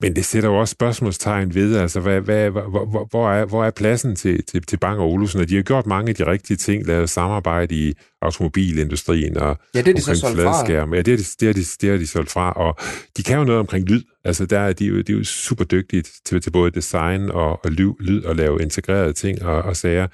men 0.00 0.16
det 0.16 0.24
sætter 0.24 0.48
jo 0.48 0.56
også 0.56 0.72
spørgsmålstegn 0.72 1.54
ved, 1.54 1.76
altså, 1.76 2.00
hvad, 2.00 2.20
hvad, 2.20 2.50
hvor, 2.50 3.06
hvor, 3.10 3.30
er, 3.30 3.44
hvor 3.44 3.64
er 3.64 3.70
pladsen 3.70 4.16
til, 4.16 4.44
til, 4.44 4.62
til 4.62 4.76
Bang 4.76 4.98
og 4.98 5.10
Olufsen? 5.10 5.40
Og 5.40 5.48
de 5.48 5.56
har 5.56 5.62
gjort 5.62 5.86
mange 5.86 6.08
af 6.08 6.14
de 6.14 6.26
rigtige 6.26 6.56
ting, 6.56 6.86
lavet 6.86 7.10
samarbejde 7.10 7.74
i 7.74 7.94
automobilindustrien 8.22 9.36
og 9.36 9.58
ja, 9.74 9.80
det 9.80 9.88
er 9.88 9.94
de 9.94 10.00
så 10.00 10.14
solgt 10.14 10.40
fra. 10.40 10.72
Ja, 10.72 11.02
det 11.02 11.12
er 11.12 11.16
de, 11.16 11.24
det 11.40 11.48
er 11.48 11.52
de, 11.52 11.64
det 11.80 11.90
er 11.90 11.96
de 11.96 12.06
solgt 12.06 12.30
fra. 12.30 12.52
Og 12.52 12.76
de 13.16 13.22
kan 13.22 13.38
jo 13.38 13.44
noget 13.44 13.60
omkring 13.60 13.88
lyd. 13.88 14.02
Altså, 14.24 14.46
der 14.46 14.58
er 14.58 14.72
de, 14.72 14.86
jo, 14.86 15.00
de 15.00 15.12
er 15.12 15.16
jo 15.16 15.24
super 15.24 15.64
dygtige 15.64 16.04
til, 16.24 16.40
til 16.40 16.50
både 16.50 16.70
design 16.70 17.30
og, 17.30 17.64
og 17.64 17.70
lyd, 17.70 17.92
lyd 18.00 18.24
og 18.24 18.36
lave 18.36 18.62
integrerede 18.62 19.12
ting 19.12 19.42
og, 19.42 19.62
og 19.62 19.76
sager. 19.76 20.06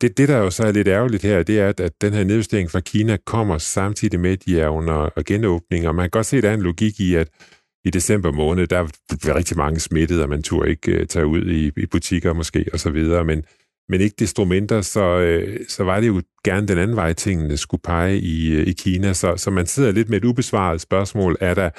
Det, 0.00 0.18
det, 0.18 0.28
der 0.28 0.38
jo 0.38 0.50
så 0.50 0.62
er 0.62 0.72
lidt 0.72 0.88
ærgerligt 0.88 1.22
her, 1.22 1.42
det 1.42 1.60
er, 1.60 1.68
at, 1.68 1.80
at 1.80 1.92
den 2.00 2.12
her 2.12 2.24
nedjustering 2.24 2.70
fra 2.70 2.80
Kina 2.80 3.16
kommer 3.26 3.58
samtidig 3.58 4.20
med, 4.20 4.30
at 4.30 4.44
de 4.46 4.60
er 4.60 4.68
under 4.68 5.22
genåbning. 5.26 5.88
Og 5.88 5.94
man 5.94 6.02
kan 6.02 6.10
godt 6.10 6.26
se, 6.26 6.36
at 6.36 6.42
der 6.42 6.50
er 6.50 6.54
en 6.54 6.62
logik 6.62 7.00
i, 7.00 7.14
at 7.14 7.28
i 7.84 7.90
december 7.90 8.32
måned, 8.32 8.66
der 8.66 8.78
var 9.26 9.36
rigtig 9.36 9.56
mange 9.56 9.80
smittet, 9.80 10.22
og 10.22 10.28
man 10.28 10.42
turde 10.42 10.70
ikke 10.70 10.92
øh, 10.92 11.06
tage 11.06 11.26
ud 11.26 11.46
i, 11.46 11.70
i 11.76 11.86
butikker 11.86 12.32
måske, 12.32 12.64
og 12.72 12.80
så 12.80 12.90
videre, 12.90 13.24
men, 13.24 13.44
men 13.88 14.00
ikke 14.00 14.16
desto 14.18 14.44
mindre, 14.44 14.82
så, 14.82 15.18
øh, 15.18 15.60
så 15.68 15.84
var 15.84 16.00
det 16.00 16.06
jo 16.06 16.22
gerne 16.44 16.68
den 16.68 16.78
anden 16.78 16.96
vej, 16.96 17.12
tingene 17.12 17.56
skulle 17.56 17.80
pege 17.80 18.18
i, 18.18 18.52
øh, 18.54 18.66
i 18.66 18.72
Kina, 18.72 19.12
så, 19.12 19.36
så 19.36 19.50
man 19.50 19.66
sidder 19.66 19.92
lidt 19.92 20.08
med 20.08 20.18
et 20.18 20.24
ubesvaret 20.24 20.80
spørgsmål, 20.80 21.36
er 21.40 21.54
der, 21.54 21.70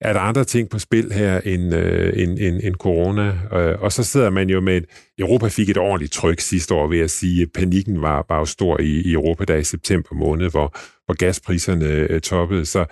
er 0.00 0.12
der 0.12 0.20
andre 0.20 0.44
ting 0.44 0.70
på 0.70 0.78
spil 0.78 1.12
her 1.12 1.40
end, 1.40 1.74
øh, 1.74 2.22
end, 2.22 2.38
end, 2.38 2.60
end 2.62 2.74
corona? 2.74 3.28
Øh, 3.52 3.82
og 3.82 3.92
så 3.92 4.04
sidder 4.04 4.30
man 4.30 4.50
jo 4.50 4.60
med, 4.60 4.76
et, 4.76 4.84
Europa 5.18 5.48
fik 5.48 5.70
et 5.70 5.76
ordentligt 5.76 6.12
tryk 6.12 6.40
sidste 6.40 6.74
år, 6.74 6.86
ved 6.86 7.00
at 7.00 7.10
sige, 7.10 7.46
panikken 7.46 8.02
var, 8.02 8.22
bare 8.22 8.46
stor 8.46 8.80
i, 8.80 9.00
i 9.00 9.12
Europa, 9.12 9.44
der 9.44 9.56
i 9.56 9.64
september 9.64 10.14
måned, 10.14 10.50
hvor, 10.50 10.76
hvor 11.04 11.14
gaspriserne 11.14 11.86
øh, 11.86 12.20
toppede. 12.20 12.66
Så, 12.66 12.84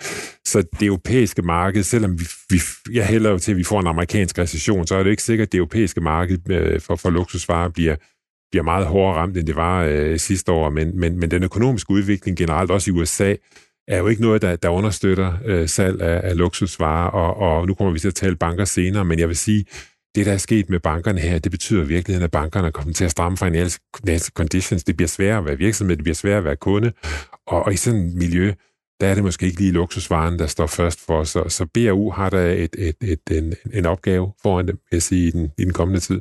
så 0.45 0.65
det 0.81 0.87
europæiske 0.87 1.43
marked, 1.43 1.83
selvom 1.83 2.21
vi, 2.21 2.25
vi, 2.51 2.59
jeg 2.93 3.07
hælder 3.07 3.31
jo 3.31 3.39
til, 3.39 3.53
at 3.53 3.59
vi 3.59 3.65
får 3.65 3.81
en 3.81 3.87
amerikansk 3.87 4.39
recession, 4.39 4.87
så 4.87 4.95
er 4.95 5.03
det 5.03 5.11
ikke 5.11 5.23
sikkert, 5.23 5.47
at 5.47 5.53
det 5.53 5.59
europæiske 5.59 6.01
marked 6.01 6.51
øh, 6.51 6.81
for, 6.81 6.97
for 6.97 7.11
luksusvarer 7.11 7.69
bliver, 7.69 7.97
bliver 8.51 8.65
meget 8.65 8.87
hårdere 8.87 9.17
ramt, 9.17 9.37
end 9.37 9.47
det 9.47 9.57
var 9.57 9.85
øh, 9.85 10.19
sidste 10.19 10.53
år. 10.53 10.71
Men, 10.71 11.01
men, 11.01 11.19
men 11.19 11.31
den 11.31 11.43
økonomiske 11.43 11.91
udvikling 11.91 12.37
generelt, 12.37 12.71
også 12.71 12.91
i 12.91 12.95
USA, 12.95 13.35
er 13.89 13.99
jo 13.99 14.09
ikke 14.09 14.23
noget, 14.23 14.43
der, 14.43 14.57
der 14.57 14.69
understøtter 14.69 15.33
øh, 15.45 15.69
salg 15.69 16.03
af, 16.03 16.21
af 16.31 16.37
luksusvarer, 16.37 17.11
og, 17.11 17.37
og 17.37 17.67
nu 17.67 17.75
kommer 17.75 17.93
vi 17.93 17.99
til 17.99 18.09
at 18.09 18.15
tale 18.15 18.37
banker 18.37 18.65
senere, 18.65 19.05
men 19.05 19.19
jeg 19.19 19.29
vil 19.29 19.37
sige, 19.37 19.65
det, 20.15 20.27
der 20.27 20.33
er 20.33 20.37
sket 20.37 20.71
med 20.71 20.81
bankerne 20.81 21.21
her, 21.21 21.39
det 21.39 21.53
betyder 21.53 21.85
virkelig, 21.85 22.23
at 22.23 22.31
bankerne 22.31 22.73
kommer 22.73 22.93
til 22.93 23.05
at 23.05 23.11
stramme 23.11 23.37
financial 23.39 24.33
conditions. 24.35 24.85
Det 24.85 24.97
bliver 24.97 25.09
sværere 25.09 25.39
at 25.39 25.45
være 25.45 25.59
virksomhed, 25.59 25.97
det 25.97 26.05
bliver 26.05 26.15
sværere 26.15 26.39
at 26.39 26.45
være 26.45 26.57
kunde, 26.57 26.93
og, 27.47 27.63
og 27.63 27.73
i 27.73 27.77
sådan 27.77 28.01
et 28.01 28.15
miljø, 28.15 28.53
der 29.01 29.07
er 29.07 29.15
det 29.15 29.25
måske 29.25 29.47
ikke 29.47 29.61
lige 29.61 29.73
luksusvaren, 29.73 30.39
der 30.39 30.47
står 30.47 30.67
først 30.67 31.01
for 31.01 31.19
os. 31.19 31.29
Så, 31.29 31.45
så 31.49 31.67
BAU 31.75 32.11
har 32.11 32.31
der 32.31 32.51
et, 32.51 32.77
et, 32.79 32.97
et, 33.01 33.21
en, 33.31 33.55
en 33.73 33.87
opgave 33.87 34.33
foran 34.43 34.69
dem, 34.69 34.77
vil 34.91 34.97
jeg 34.97 35.03
sige, 35.03 35.29
i 35.29 35.31
den, 35.31 35.53
i 35.59 35.65
den 35.65 35.73
kommende 35.73 36.01
tid. 36.01 36.21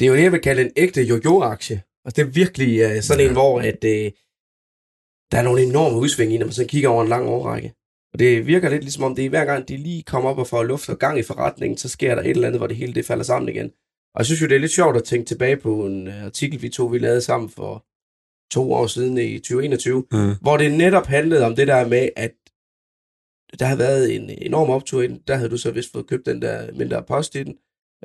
Det 0.00 0.06
er 0.06 0.10
jo 0.10 0.16
det, 0.16 0.22
jeg 0.22 0.32
vil 0.32 0.40
kalde 0.40 0.62
en 0.62 0.70
ægte 0.76 1.02
jojo-aktie. 1.02 1.82
Altså, 2.04 2.22
det 2.22 2.28
er 2.28 2.32
virkelig 2.32 2.86
uh, 2.86 3.02
sådan 3.02 3.22
ja. 3.22 3.28
en, 3.28 3.32
hvor 3.32 3.60
at, 3.60 3.84
uh, 3.84 4.12
der 5.32 5.38
er 5.38 5.42
nogle 5.42 5.62
enorme 5.62 5.98
udsving 5.98 6.32
i, 6.34 6.38
når 6.38 6.46
man 6.46 6.52
så 6.52 6.66
kigger 6.66 6.88
over 6.88 7.02
en 7.02 7.08
lang 7.08 7.28
årrække. 7.28 7.72
Og 8.12 8.18
det 8.18 8.46
virker 8.46 8.70
lidt 8.70 8.82
ligesom 8.82 9.04
om, 9.04 9.14
det 9.14 9.24
er 9.24 9.28
hver 9.28 9.44
gang, 9.44 9.68
de 9.68 9.76
lige 9.76 10.02
kommer 10.02 10.30
op 10.30 10.38
og 10.38 10.46
får 10.46 10.62
luft 10.62 10.88
og 10.88 10.98
gang 10.98 11.18
i 11.18 11.22
forretningen, 11.22 11.78
så 11.78 11.88
sker 11.88 12.14
der 12.14 12.22
et 12.22 12.30
eller 12.30 12.46
andet, 12.46 12.60
hvor 12.60 12.66
det 12.66 12.76
hele 12.76 12.94
det 12.94 13.06
falder 13.06 13.24
sammen 13.24 13.48
igen. 13.48 13.70
Og 14.14 14.18
jeg 14.18 14.26
synes 14.26 14.42
jo, 14.42 14.46
det 14.46 14.54
er 14.54 14.60
lidt 14.60 14.72
sjovt 14.72 14.96
at 14.96 15.04
tænke 15.04 15.26
tilbage 15.26 15.56
på 15.56 15.86
en 15.86 16.08
øh, 16.08 16.24
artikel, 16.24 16.62
vi 16.62 16.68
to 16.68 16.86
vi 16.86 16.98
lavede 16.98 17.20
sammen 17.20 17.50
for 17.50 17.84
to 18.50 18.72
år 18.72 18.86
siden 18.86 19.18
i 19.18 19.38
2021, 19.38 20.04
mm. 20.12 20.34
hvor 20.40 20.56
det 20.56 20.72
netop 20.72 21.06
handlede 21.06 21.46
om 21.46 21.56
det 21.56 21.68
der 21.68 21.88
med, 21.88 22.08
at 22.16 22.34
der 23.58 23.64
havde 23.66 23.78
været 23.78 24.14
en 24.14 24.30
enorm 24.30 24.70
optur 24.70 25.02
i 25.02 25.06
den. 25.06 25.22
Der 25.26 25.36
havde 25.36 25.50
du 25.50 25.56
så 25.56 25.70
vist 25.70 25.92
fået 25.92 26.06
købt 26.06 26.26
den 26.26 26.42
der 26.42 26.72
mindre 26.72 27.02
post 27.02 27.34
i 27.34 27.42
den 27.42 27.54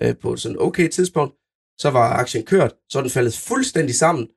øh, 0.02 0.18
på 0.18 0.36
sådan 0.36 0.60
okay 0.60 0.88
tidspunkt. 0.88 1.36
Så 1.78 1.90
var 1.90 2.14
aktien 2.14 2.46
kørt, 2.46 2.74
så 2.90 3.02
den 3.02 3.10
faldet 3.10 3.38
fuldstændig 3.38 3.96
sammen, 3.96 4.28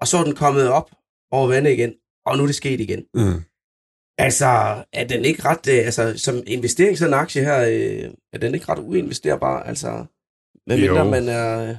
og 0.00 0.06
så 0.08 0.18
er 0.18 0.24
den 0.24 0.34
kommet 0.34 0.68
op 0.68 0.90
over 1.30 1.48
vandet 1.48 1.72
igen, 1.72 1.94
og 2.26 2.36
nu 2.36 2.42
er 2.42 2.46
det 2.46 2.56
sket 2.56 2.80
igen. 2.80 3.04
Mm. 3.14 3.42
Altså, 4.18 4.46
er 4.92 5.06
den 5.06 5.24
ikke 5.24 5.44
ret, 5.44 5.68
øh, 5.68 5.86
altså 5.86 6.18
som 6.18 6.42
investering 6.46 6.98
sådan 6.98 7.14
en 7.14 7.20
aktie 7.20 7.44
her, 7.44 7.60
øh, 7.60 8.10
er 8.32 8.38
den 8.38 8.54
ikke 8.54 8.68
ret 8.68 8.78
uinvesterbar, 8.78 9.62
altså, 9.62 10.04
medmindre 10.66 11.10
man 11.10 11.28
er... 11.28 11.68
Øh... 11.68 11.76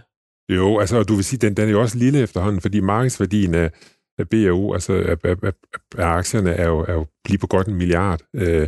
Jo, 0.55 0.79
altså, 0.79 1.03
du 1.03 1.15
vil 1.15 1.23
sige, 1.23 1.39
den, 1.39 1.57
den 1.57 1.67
er 1.67 1.71
jo 1.71 1.81
også 1.81 1.97
lille 1.97 2.19
efterhånden, 2.19 2.61
fordi 2.61 2.79
markedsværdien 2.79 3.55
af, 3.55 3.71
af 4.19 4.29
BAU, 4.29 4.73
altså 4.73 4.93
af, 4.93 5.17
af, 5.23 5.35
af, 5.43 5.53
af 5.97 6.05
aktierne, 6.05 6.51
er 6.51 6.67
jo, 6.67 6.79
er 6.79 6.93
jo 6.93 7.05
lige 7.27 7.37
på 7.37 7.47
godt 7.47 7.67
en 7.67 7.75
milliard. 7.75 8.21
Øh, 8.35 8.67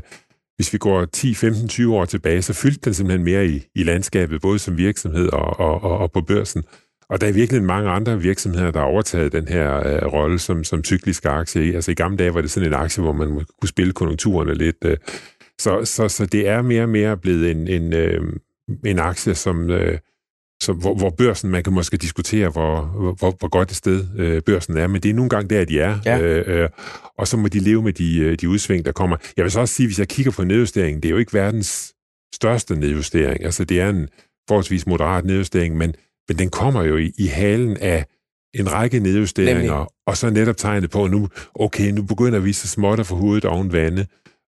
hvis 0.56 0.74
vi 0.74 0.78
går 0.78 1.06
10, 1.06 1.34
15, 1.34 1.68
20 1.68 1.96
år 1.96 2.06
tilbage, 2.06 2.42
så 2.42 2.54
fyldte 2.54 2.82
den 2.86 2.94
simpelthen 2.94 3.26
mere 3.26 3.48
i, 3.48 3.68
i 3.76 3.84
landskabet, 3.84 4.42
både 4.42 4.60
som 4.60 4.78
virksomhed 4.78 5.30
og, 5.30 5.60
og, 5.60 5.84
og, 5.84 5.98
og 5.98 6.12
på 6.12 6.22
børsen. 6.22 6.64
Og 7.10 7.22
der 7.22 7.28
er 7.28 7.32
virkelig 7.32 7.64
mange 7.64 7.90
andre 7.90 8.22
virksomheder, 8.22 8.72
der 8.72 8.80
har 8.80 8.88
overtaget 8.88 9.32
den 9.32 9.48
her 9.48 9.88
øh, 9.88 10.14
rolle 10.14 10.40
som, 10.40 10.64
som 10.64 10.84
cyklisk 10.84 11.26
aktie. 11.26 11.76
Altså 11.76 11.92
i 11.92 11.94
gamle 11.94 12.18
dage 12.18 12.34
var 12.34 12.42
det 12.42 12.52
sådan 12.52 12.70
en 12.70 12.74
aktie, 12.74 13.04
hvor 13.04 13.14
man 13.14 13.46
kunne 13.60 13.70
spille 13.70 13.94
konjunkturerne 13.94 14.54
lidt. 14.54 14.76
Øh. 14.86 14.98
Så, 15.60 15.86
så, 15.86 16.08
så 16.08 16.26
det 16.26 16.48
er 16.48 16.62
mere 16.62 16.84
og 16.84 16.90
mere 16.90 17.18
blevet 17.18 17.52
en, 17.52 17.68
en, 17.68 17.94
øh, 17.94 18.22
en 18.86 19.00
aktie, 19.00 19.36
som, 19.36 19.70
øh, 19.70 19.98
så 20.64 20.74
hvor, 20.74 20.96
hvor 20.96 21.10
børsen, 21.10 21.50
man 21.50 21.64
kan 21.64 21.74
måske 21.74 21.98
diskutere, 21.98 22.50
hvor, 22.50 22.82
hvor, 23.20 23.36
hvor 23.40 23.50
godt 23.50 23.72
et 23.72 23.78
sted 23.78 24.06
øh, 24.18 24.42
børsen 24.42 24.78
er, 24.78 24.88
men 24.88 25.02
det 25.02 25.10
er 25.10 25.14
nogle 25.14 25.30
gange 25.30 25.56
der, 25.56 25.66
de 25.66 25.80
er. 25.80 26.00
Ja. 26.06 26.22
Øh, 26.22 26.62
øh, 26.62 26.70
og 27.18 27.28
så 27.28 27.38
må 27.38 27.48
de 27.48 27.60
leve 27.60 27.84
med 27.84 27.94
de, 27.94 28.20
øh, 28.20 28.38
de 28.42 28.50
udsving, 28.50 28.86
der 28.86 28.92
kommer. 28.92 29.18
Jeg 29.38 29.44
vil 29.44 29.52
så 29.52 29.60
også 29.60 29.74
sige, 29.74 29.88
hvis 29.88 30.00
jeg 30.00 30.08
kigger 30.08 30.32
på 30.32 30.44
nedjusteringen, 30.44 31.04
det 31.04 31.10
er 31.10 31.12
jo 31.12 31.18
ikke 31.18 31.34
verdens 31.34 31.94
største 32.36 32.76
nedjustering. 32.76 33.44
Altså, 33.44 33.64
det 33.64 33.82
er 33.82 33.90
en 33.90 34.08
forholdsvis 34.48 34.88
moderat 34.88 35.26
nedjustering, 35.26 35.78
men, 35.78 35.96
men 36.28 36.40
den 36.40 36.50
kommer 36.50 36.84
jo 36.84 36.98
i, 36.98 37.12
i 37.18 37.28
halen 37.28 37.78
af 37.78 38.06
en 38.54 38.74
række 38.74 39.00
nedjusteringer, 39.00 39.62
Nemlig. 39.62 39.88
og 40.08 40.18
så 40.18 40.30
netop 40.30 40.58
tegnet 40.58 40.90
på, 40.90 41.08
nu, 41.08 41.28
okay, 41.56 41.92
nu 41.92 42.04
begynder 42.04 42.40
vi 42.40 42.54
så 42.54 42.68
småt 42.68 43.00
at 43.00 43.08
få 43.08 43.16
hovedet 43.16 43.46
oven 43.46 43.72
vande, 43.74 44.06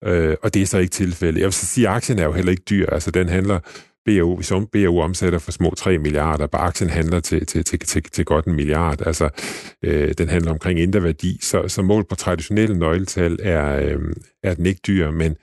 øh, 0.04 0.36
og 0.42 0.54
det 0.54 0.62
er 0.62 0.66
så 0.66 0.78
ikke 0.78 0.90
tilfældet. 0.90 1.40
Jeg 1.40 1.46
vil 1.46 1.52
så 1.52 1.66
sige, 1.66 1.88
at 1.88 1.94
aktien 1.94 2.18
er 2.18 2.24
jo 2.24 2.32
heller 2.32 2.50
ikke 2.50 2.62
dyr, 2.70 2.86
altså 2.86 3.10
den 3.10 3.28
handler 3.28 3.58
BAU, 4.06 4.36
hvis 4.36 4.52
BAU 4.72 5.00
omsætter 5.00 5.38
for 5.38 5.52
små 5.52 5.74
3 5.76 5.98
milliarder, 5.98 6.46
bare 6.46 6.62
aktien 6.62 6.90
handler 6.90 7.20
til, 7.20 7.46
til, 7.46 7.64
til, 7.64 7.78
til, 7.78 8.02
til 8.02 8.24
godt 8.24 8.44
en 8.44 8.54
milliard. 8.54 9.06
Altså, 9.06 9.28
øh, 9.82 10.14
den 10.18 10.28
handler 10.28 10.50
omkring 10.50 10.80
indre 10.80 11.02
værdi, 11.02 11.38
så, 11.42 11.68
så 11.68 11.82
mål 11.82 12.04
på 12.08 12.14
traditionelle 12.14 12.78
nøgletal 12.78 13.38
er, 13.42 13.76
øh, 13.76 14.12
er 14.42 14.54
den 14.54 14.66
ikke 14.66 14.80
dyr, 14.86 15.10
men, 15.10 15.36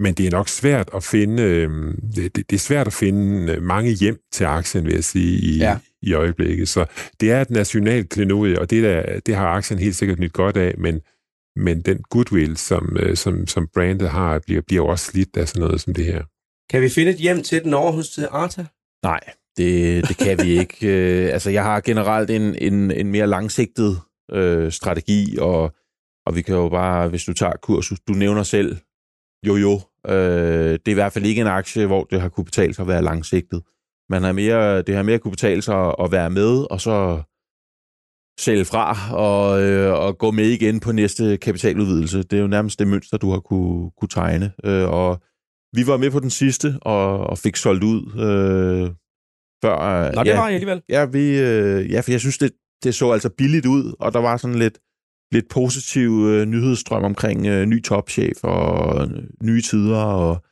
men 0.00 0.14
det 0.14 0.26
er 0.26 0.30
nok 0.30 0.48
svært 0.48 0.90
at 0.94 1.04
finde, 1.04 1.42
øh, 1.42 1.94
det, 2.16 2.36
det 2.36 2.52
er 2.52 2.58
svært 2.58 2.86
at 2.86 2.92
finde 2.92 3.60
mange 3.60 3.90
hjem 3.90 4.20
til 4.32 4.44
aktien, 4.44 4.84
vil 4.84 4.94
jeg 4.94 5.04
sige, 5.04 5.38
i, 5.38 5.58
ja. 5.58 5.78
i 6.02 6.12
øjeblikket. 6.12 6.68
Så 6.68 6.84
det 7.20 7.32
er 7.32 7.40
et 7.40 7.50
nationalt 7.50 8.08
klenodie, 8.08 8.60
og 8.60 8.70
det, 8.70 8.82
der, 8.82 9.20
det 9.20 9.36
har 9.36 9.46
aktien 9.46 9.78
helt 9.78 9.96
sikkert 9.96 10.18
nyt 10.18 10.32
godt 10.32 10.56
af, 10.56 10.74
men, 10.78 11.00
men 11.56 11.80
den 11.80 12.02
goodwill, 12.10 12.56
som, 12.56 12.96
øh, 13.00 13.16
som, 13.16 13.46
som 13.46 13.68
brandet 13.74 14.10
har, 14.10 14.38
bliver, 14.38 14.62
bliver 14.66 14.86
også 14.86 15.04
slidt 15.04 15.36
af 15.36 15.48
sådan 15.48 15.60
noget 15.60 15.80
som 15.80 15.94
det 15.94 16.04
her. 16.04 16.24
Kan 16.70 16.82
vi 16.82 16.88
finde 16.88 17.10
et 17.10 17.18
hjem 17.18 17.42
til 17.42 17.64
den 17.64 17.74
over 17.74 17.92
hos 17.92 18.18
Arta? 18.18 18.66
Nej, 19.02 19.20
det, 19.56 20.08
det 20.08 20.16
kan 20.16 20.38
vi 20.44 20.58
ikke. 20.58 20.76
øh, 20.88 21.32
altså, 21.32 21.50
jeg 21.50 21.64
har 21.64 21.80
generelt 21.80 22.30
en, 22.30 22.54
en, 22.54 22.90
en 22.90 23.10
mere 23.10 23.26
langsigtet 23.26 24.00
øh, 24.32 24.72
strategi, 24.72 25.36
og, 25.40 25.74
og 26.26 26.36
vi 26.36 26.42
kan 26.42 26.54
jo 26.54 26.68
bare, 26.68 27.08
hvis 27.08 27.24
du 27.24 27.32
tager 27.32 27.56
kursus, 27.62 28.00
du 28.08 28.12
nævner 28.12 28.42
selv, 28.42 28.76
jo 29.46 29.56
jo, 29.56 29.80
øh, 30.08 30.72
det 30.72 30.88
er 30.88 30.90
i 30.90 30.94
hvert 30.94 31.12
fald 31.12 31.26
ikke 31.26 31.40
en 31.40 31.46
aktie, 31.46 31.86
hvor 31.86 32.04
det 32.04 32.20
har 32.20 32.28
kunne 32.28 32.44
betale 32.44 32.74
sig 32.74 32.82
at 32.82 32.88
være 32.88 33.02
langsigtet. 33.02 33.62
Man 34.08 34.22
har 34.22 34.32
mere, 34.32 34.82
det 34.82 34.94
har 34.96 35.02
mere 35.02 35.18
kunne 35.18 35.30
betale 35.30 35.62
sig 35.62 35.94
at 36.00 36.12
være 36.12 36.30
med, 36.30 36.66
og 36.70 36.80
så 36.80 37.22
sælge 38.40 38.64
fra 38.64 39.14
og, 39.14 39.62
øh, 39.62 39.92
og 39.92 40.18
gå 40.18 40.30
med 40.30 40.44
igen 40.44 40.80
på 40.80 40.92
næste 40.92 41.36
kapitaludvidelse. 41.36 42.22
Det 42.22 42.32
er 42.32 42.40
jo 42.40 42.46
nærmest 42.46 42.78
det 42.78 42.88
mønster, 42.88 43.16
du 43.16 43.30
har 43.30 43.40
kunne, 43.40 43.90
kunne 43.98 44.08
tegne. 44.08 44.52
Øh, 44.64 44.88
og 44.88 45.22
vi 45.76 45.86
var 45.86 45.96
med 45.96 46.10
på 46.10 46.20
den 46.20 46.30
sidste 46.30 46.78
og, 46.82 47.20
og 47.20 47.38
fik 47.38 47.56
solgt 47.56 47.84
ud 47.84 48.00
øh, 48.14 48.90
før. 49.64 50.10
Nå, 50.14 50.24
det 50.24 50.30
ja, 50.30 50.36
var 50.36 50.46
jeg 50.46 50.54
alligevel. 50.54 50.82
Ja, 50.88 51.04
vi, 51.04 51.38
øh, 51.38 51.90
ja, 51.90 52.00
for 52.00 52.10
jeg 52.10 52.20
synes, 52.20 52.38
det, 52.38 52.52
det 52.82 52.94
så 52.94 53.10
altså 53.10 53.30
billigt 53.38 53.66
ud, 53.66 53.94
og 54.00 54.12
der 54.12 54.18
var 54.18 54.36
sådan 54.36 54.58
lidt, 54.58 54.78
lidt 55.32 55.48
positiv 55.48 56.10
øh, 56.10 56.46
nyhedsstrøm 56.46 57.04
omkring 57.04 57.46
øh, 57.46 57.66
ny 57.66 57.82
topchef 57.82 58.36
og 58.42 59.02
øh, 59.02 59.22
nye 59.42 59.62
tider. 59.62 60.02
Og, 60.02 60.44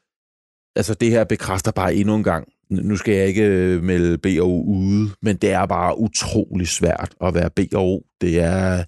altså, 0.76 0.94
det 0.94 1.10
her 1.10 1.24
bekræfter 1.24 1.72
bare 1.72 1.94
endnu 1.94 2.14
en 2.14 2.22
gang. 2.22 2.48
Nu 2.70 2.96
skal 2.96 3.14
jeg 3.14 3.26
ikke 3.26 3.46
øh, 3.46 3.82
melde 3.82 4.18
BO 4.18 4.62
ude, 4.62 5.10
men 5.22 5.36
det 5.36 5.52
er 5.52 5.66
bare 5.66 5.98
utrolig 5.98 6.68
svært 6.68 7.14
at 7.20 7.34
være 7.34 7.50
BO. 7.50 8.02
Det 8.20 8.40
er, 8.40 8.84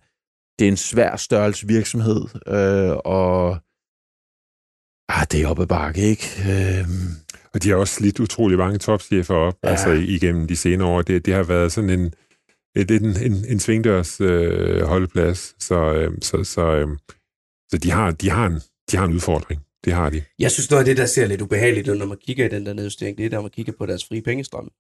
det 0.59 0.65
er 0.65 0.69
en 0.69 0.77
svær 0.77 1.17
størrelse 1.17 1.67
virksomhed, 1.67 2.25
øh, 2.47 2.97
og 3.05 3.61
Ah, 5.13 5.27
det 5.33 5.43
er 5.43 5.49
oppe 5.49 5.67
bakke, 5.67 6.01
ikke? 6.01 6.27
Øhm. 6.49 7.11
Og 7.55 7.63
de 7.63 7.69
har 7.69 7.77
også 7.77 7.95
slidt 7.95 8.21
utrolig 8.21 8.59
mange 8.59 8.79
topchefer 8.79 9.35
op, 9.35 9.55
ja. 9.65 9.69
altså 9.69 9.91
igennem 9.91 10.47
de 10.47 10.57
senere 10.57 10.89
år. 10.89 11.03
Det, 11.03 11.27
det 11.27 11.35
har 11.35 11.43
været 11.43 11.73
sådan 11.73 11.91
en, 11.91 12.13
Øh, 12.77 12.83
et, 12.83 12.91
en, 12.91 13.33
en, 13.33 13.45
en 13.49 13.61
svingdørs 13.61 14.21
øh, 14.21 14.83
holdeplads, 14.83 15.65
så, 15.65 15.95
øh, 15.95 16.13
så, 16.23 16.45
så, 16.45 16.75
øh, 16.77 16.89
så 17.71 17.79
de, 17.79 17.91
har, 17.91 18.11
de, 18.11 18.31
har 18.31 18.47
en, 18.47 18.61
de 18.91 18.97
har 18.97 19.05
en 19.05 19.13
udfordring. 19.13 19.61
Det 19.85 19.93
har 19.93 20.11
de. 20.11 20.23
Jeg 20.39 20.51
synes, 20.51 20.71
noget 20.71 20.81
af 20.81 20.85
det, 20.85 20.97
der 20.97 21.07
ser 21.07 21.27
lidt 21.27 21.41
ubehageligt 21.41 21.89
ud, 21.89 21.97
når 21.97 22.07
man 22.07 22.19
kigger 22.19 22.45
i 22.45 22.49
den 22.49 22.67
der 22.67 22.73
nedjustering, 22.73 23.19
det 23.19 23.27
er, 23.27 23.31
når 23.31 23.41
man 23.41 23.51
kigger 23.51 23.73
på 23.79 23.87
deres 23.87 24.05
frie 24.05 24.23
pengestrøm. 24.23 24.71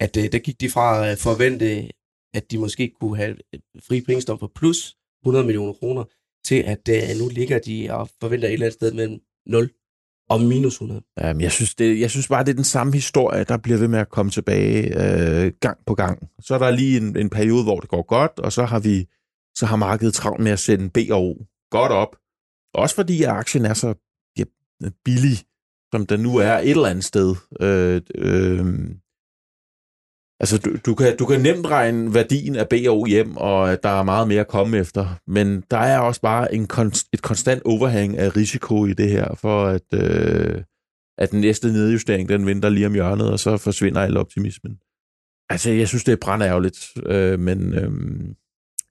At 0.00 0.16
øh, 0.16 0.32
der 0.32 0.38
gik 0.38 0.60
de 0.60 0.70
fra 0.70 1.08
at 1.08 1.18
forvente, 1.18 1.90
at 2.34 2.50
de 2.50 2.58
måske 2.58 2.92
kunne 3.00 3.16
have 3.16 3.36
et 3.52 3.62
fri 3.88 4.00
pengestrøm 4.00 4.38
på 4.38 4.50
plus 4.54 4.96
100 5.22 5.46
millioner 5.46 5.72
kroner, 5.72 6.04
til 6.44 6.62
at 6.62 6.88
øh, 6.88 7.18
nu 7.20 7.28
ligger 7.28 7.58
de 7.58 7.88
og 7.90 8.08
forventer 8.20 8.48
et 8.48 8.52
eller 8.52 8.66
andet 8.66 8.74
sted 8.74 8.92
mellem 8.92 9.20
0 9.46 9.70
og 10.28 10.40
minus 10.40 10.74
100. 10.74 11.02
Jamen, 11.20 11.40
jeg, 11.40 11.52
synes 11.52 11.74
det, 11.74 12.00
jeg 12.00 12.10
synes 12.10 12.28
bare, 12.28 12.44
det 12.44 12.50
er 12.50 12.54
den 12.54 12.64
samme 12.64 12.92
historie, 12.92 13.44
der 13.44 13.56
bliver 13.56 13.78
ved 13.78 13.88
med 13.88 13.98
at 13.98 14.08
komme 14.08 14.30
tilbage 14.30 14.82
øh, 14.84 15.52
gang 15.60 15.78
på 15.86 15.94
gang. 15.94 16.28
Så 16.40 16.54
er 16.54 16.58
der 16.58 16.70
lige 16.70 16.96
en, 16.96 17.16
en 17.16 17.30
periode, 17.30 17.62
hvor 17.62 17.80
det 17.80 17.88
går 17.88 18.02
godt, 18.02 18.38
og 18.38 18.52
så 18.52 18.64
har 18.64 18.78
vi 18.78 19.06
så 19.54 19.66
har 19.66 19.76
markedet 19.76 20.14
travlt 20.14 20.42
med 20.42 20.52
at 20.52 20.58
sende 20.58 20.90
B 20.90 20.98
og 21.10 21.22
O 21.22 21.34
godt 21.70 21.92
op. 21.92 22.16
Også 22.74 22.94
fordi 22.94 23.22
aktien 23.22 23.64
er 23.64 23.74
så 23.74 23.94
ja, 24.38 24.44
billig, 25.04 25.38
som 25.94 26.06
den 26.06 26.20
nu 26.20 26.36
er 26.36 26.52
et 26.52 26.70
eller 26.70 26.86
andet 26.86 27.04
sted. 27.04 27.36
Øh, 27.60 28.02
øh, 28.14 28.66
Altså, 30.40 30.58
du, 30.58 30.76
du, 30.86 30.94
kan, 30.94 31.16
du 31.16 31.26
kan 31.26 31.40
nemt 31.40 31.66
regne 31.66 32.14
værdien 32.14 32.56
af 32.56 32.68
BO 32.68 33.06
hjem, 33.06 33.36
og 33.36 33.82
der 33.82 33.88
er 33.88 34.02
meget 34.02 34.28
mere 34.28 34.40
at 34.40 34.48
komme 34.48 34.78
efter. 34.78 35.20
Men 35.26 35.64
der 35.70 35.78
er 35.78 35.98
også 35.98 36.20
bare 36.20 36.54
en 36.54 36.66
konst, 36.66 37.06
et 37.12 37.22
konstant 37.22 37.62
overhæng 37.64 38.18
af 38.18 38.36
risiko 38.36 38.86
i 38.86 38.92
det 38.92 39.10
her, 39.10 39.34
for 39.34 39.66
at, 39.66 39.94
øh, 39.94 40.62
at 41.18 41.30
den 41.30 41.40
næste 41.40 41.72
nedjustering, 41.72 42.28
den 42.28 42.46
venter 42.46 42.68
lige 42.68 42.86
om 42.86 42.94
hjørnet, 42.94 43.30
og 43.30 43.40
så 43.40 43.56
forsvinder 43.56 44.00
al 44.00 44.16
optimismen. 44.16 44.78
Altså, 45.50 45.70
jeg 45.70 45.88
synes, 45.88 46.04
det 46.04 46.12
er 46.12 46.16
brændærgerligt, 46.16 46.86
øh, 47.06 47.38
men 47.40 47.74
øh, 47.74 47.90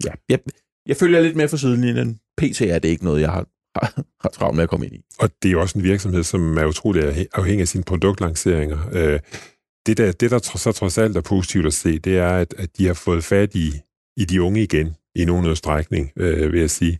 ja, 0.06 0.12
jeg, 0.30 0.40
jeg 0.88 0.98
følger 0.98 1.22
lidt 1.22 1.36
mere 1.36 1.50
for 1.50 1.58
sidelinjen. 1.58 2.20
PT 2.38 2.62
er 2.62 2.80
det 2.80 2.90
ikke 2.90 3.06
noget, 3.06 3.22
jeg 3.22 3.32
har, 3.32 3.48
har, 3.76 4.04
har 4.22 4.30
travlt 4.30 4.56
med 4.56 4.64
at 4.64 4.70
komme 4.70 4.86
ind 4.86 4.96
i. 4.96 5.02
Og 5.20 5.30
det 5.42 5.50
er 5.50 5.52
jo 5.52 5.62
også 5.62 5.80
en 5.80 5.84
virksomhed, 5.84 6.24
som 6.24 6.58
er 6.58 6.66
utrolig 6.66 7.28
afhængig 7.34 7.62
af 7.62 7.68
sine 7.68 7.84
produktlanceringer. 7.84 8.78
Øh, 8.94 9.20
det, 9.88 9.98
der, 9.98 10.12
det, 10.12 10.32
der 10.32 10.40
så 10.58 10.72
trods 10.72 10.98
alt 10.98 11.18
er 11.18 11.22
positivt 11.22 11.66
at 11.66 11.74
se, 11.74 12.00
det 12.00 12.18
er, 12.18 12.30
at, 12.30 12.54
at 12.58 12.78
de 12.78 12.88
har 12.88 12.94
fået 12.94 13.24
fat 13.24 13.56
i, 13.56 13.74
i 14.18 14.26
de 14.26 14.42
unge 14.42 14.64
igen, 14.64 14.96
i 15.16 15.26
nogen 15.26 15.46
udstrækning, 15.46 16.12
øh, 16.16 16.52
vil 16.52 16.60
jeg 16.60 16.70
sige. 16.70 17.00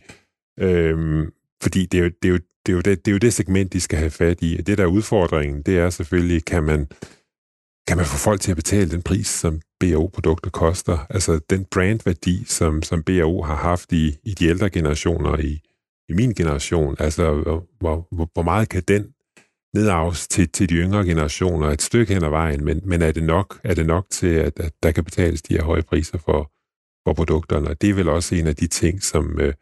Øh, 0.60 1.26
fordi 1.62 1.86
det 1.86 1.98
er, 1.98 2.04
jo, 2.04 2.10
det, 2.22 2.28
er 2.28 2.32
jo, 2.32 2.38
det, 2.66 2.72
er 2.72 2.76
jo 2.76 2.80
det, 2.80 3.04
det 3.04 3.10
er 3.10 3.12
jo 3.12 3.18
det 3.18 3.32
segment, 3.32 3.72
de 3.72 3.80
skal 3.80 3.98
have 3.98 4.10
fat 4.10 4.38
i. 4.42 4.56
Og 4.58 4.66
Det, 4.66 4.78
der 4.78 4.84
er 4.84 4.88
udfordringen, 4.88 5.62
det 5.62 5.78
er 5.78 5.90
selvfølgelig, 5.90 6.44
kan 6.44 6.62
man, 6.62 6.86
kan 7.88 7.96
man 7.96 8.06
få 8.06 8.16
folk 8.16 8.40
til 8.40 8.50
at 8.50 8.56
betale 8.56 8.90
den 8.90 9.02
pris, 9.02 9.26
som 9.26 9.60
BAO-produkter 9.80 10.50
koster? 10.50 11.06
Altså 11.10 11.40
den 11.50 11.64
brandværdi, 11.64 12.44
som, 12.46 12.82
som 12.82 13.02
BAO 13.02 13.42
har 13.42 13.56
haft 13.56 13.92
i, 13.92 14.16
i 14.24 14.34
de 14.34 14.46
ældre 14.46 14.70
generationer, 14.70 15.36
i, 15.38 15.60
i 16.08 16.12
min 16.12 16.34
generation, 16.34 16.96
altså 16.98 17.34
hvor, 17.78 18.06
hvor, 18.10 18.30
hvor 18.32 18.42
meget 18.42 18.68
kan 18.68 18.82
den 18.88 19.12
nedarves 19.78 20.28
til, 20.28 20.48
til 20.48 20.68
de 20.68 20.74
yngre 20.74 21.04
generationer 21.04 21.68
et 21.68 21.82
stykke 21.82 22.14
hen 22.14 22.24
ad 22.24 22.28
vejen, 22.28 22.64
men, 22.64 22.80
men 22.84 23.02
er, 23.02 23.12
det 23.12 23.22
nok, 23.22 23.60
er 23.64 23.74
det 23.74 23.86
nok 23.86 24.06
til, 24.10 24.26
at, 24.26 24.60
at 24.60 24.72
der 24.82 24.90
kan 24.92 25.04
betales 25.04 25.42
de 25.42 25.54
her 25.54 25.62
høje 25.62 25.82
priser 25.82 26.18
for, 26.18 26.52
for 27.04 27.12
produkterne? 27.12 27.68
Og 27.68 27.80
det 27.80 27.90
er 27.90 27.94
vel 27.94 28.08
også 28.08 28.34
en 28.34 28.46
af 28.46 28.56
de 28.56 28.66
ting, 28.66 29.02
som, 29.02 29.40
øh, 29.40 29.54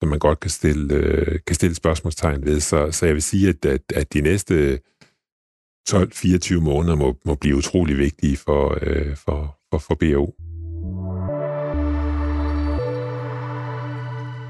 som 0.00 0.08
man 0.08 0.18
godt 0.18 0.40
kan 0.40 0.50
stille, 0.50 0.94
øh, 0.94 1.38
kan 1.46 1.54
stille 1.54 1.74
spørgsmålstegn 1.74 2.44
ved. 2.44 2.60
Så, 2.60 2.90
så 2.90 3.06
jeg 3.06 3.14
vil 3.14 3.22
sige, 3.22 3.48
at, 3.48 3.64
at, 3.64 3.82
at 3.94 4.12
de 4.12 4.20
næste 4.20 4.80
12-24 5.90 6.60
måneder 6.60 6.94
må, 6.94 7.16
må 7.24 7.34
blive 7.34 7.56
utrolig 7.56 7.98
vigtige 7.98 8.36
for, 8.36 8.78
øh, 8.82 9.16
for, 9.16 9.58
for, 9.70 9.78
for 9.78 9.94
BO. 9.94 10.34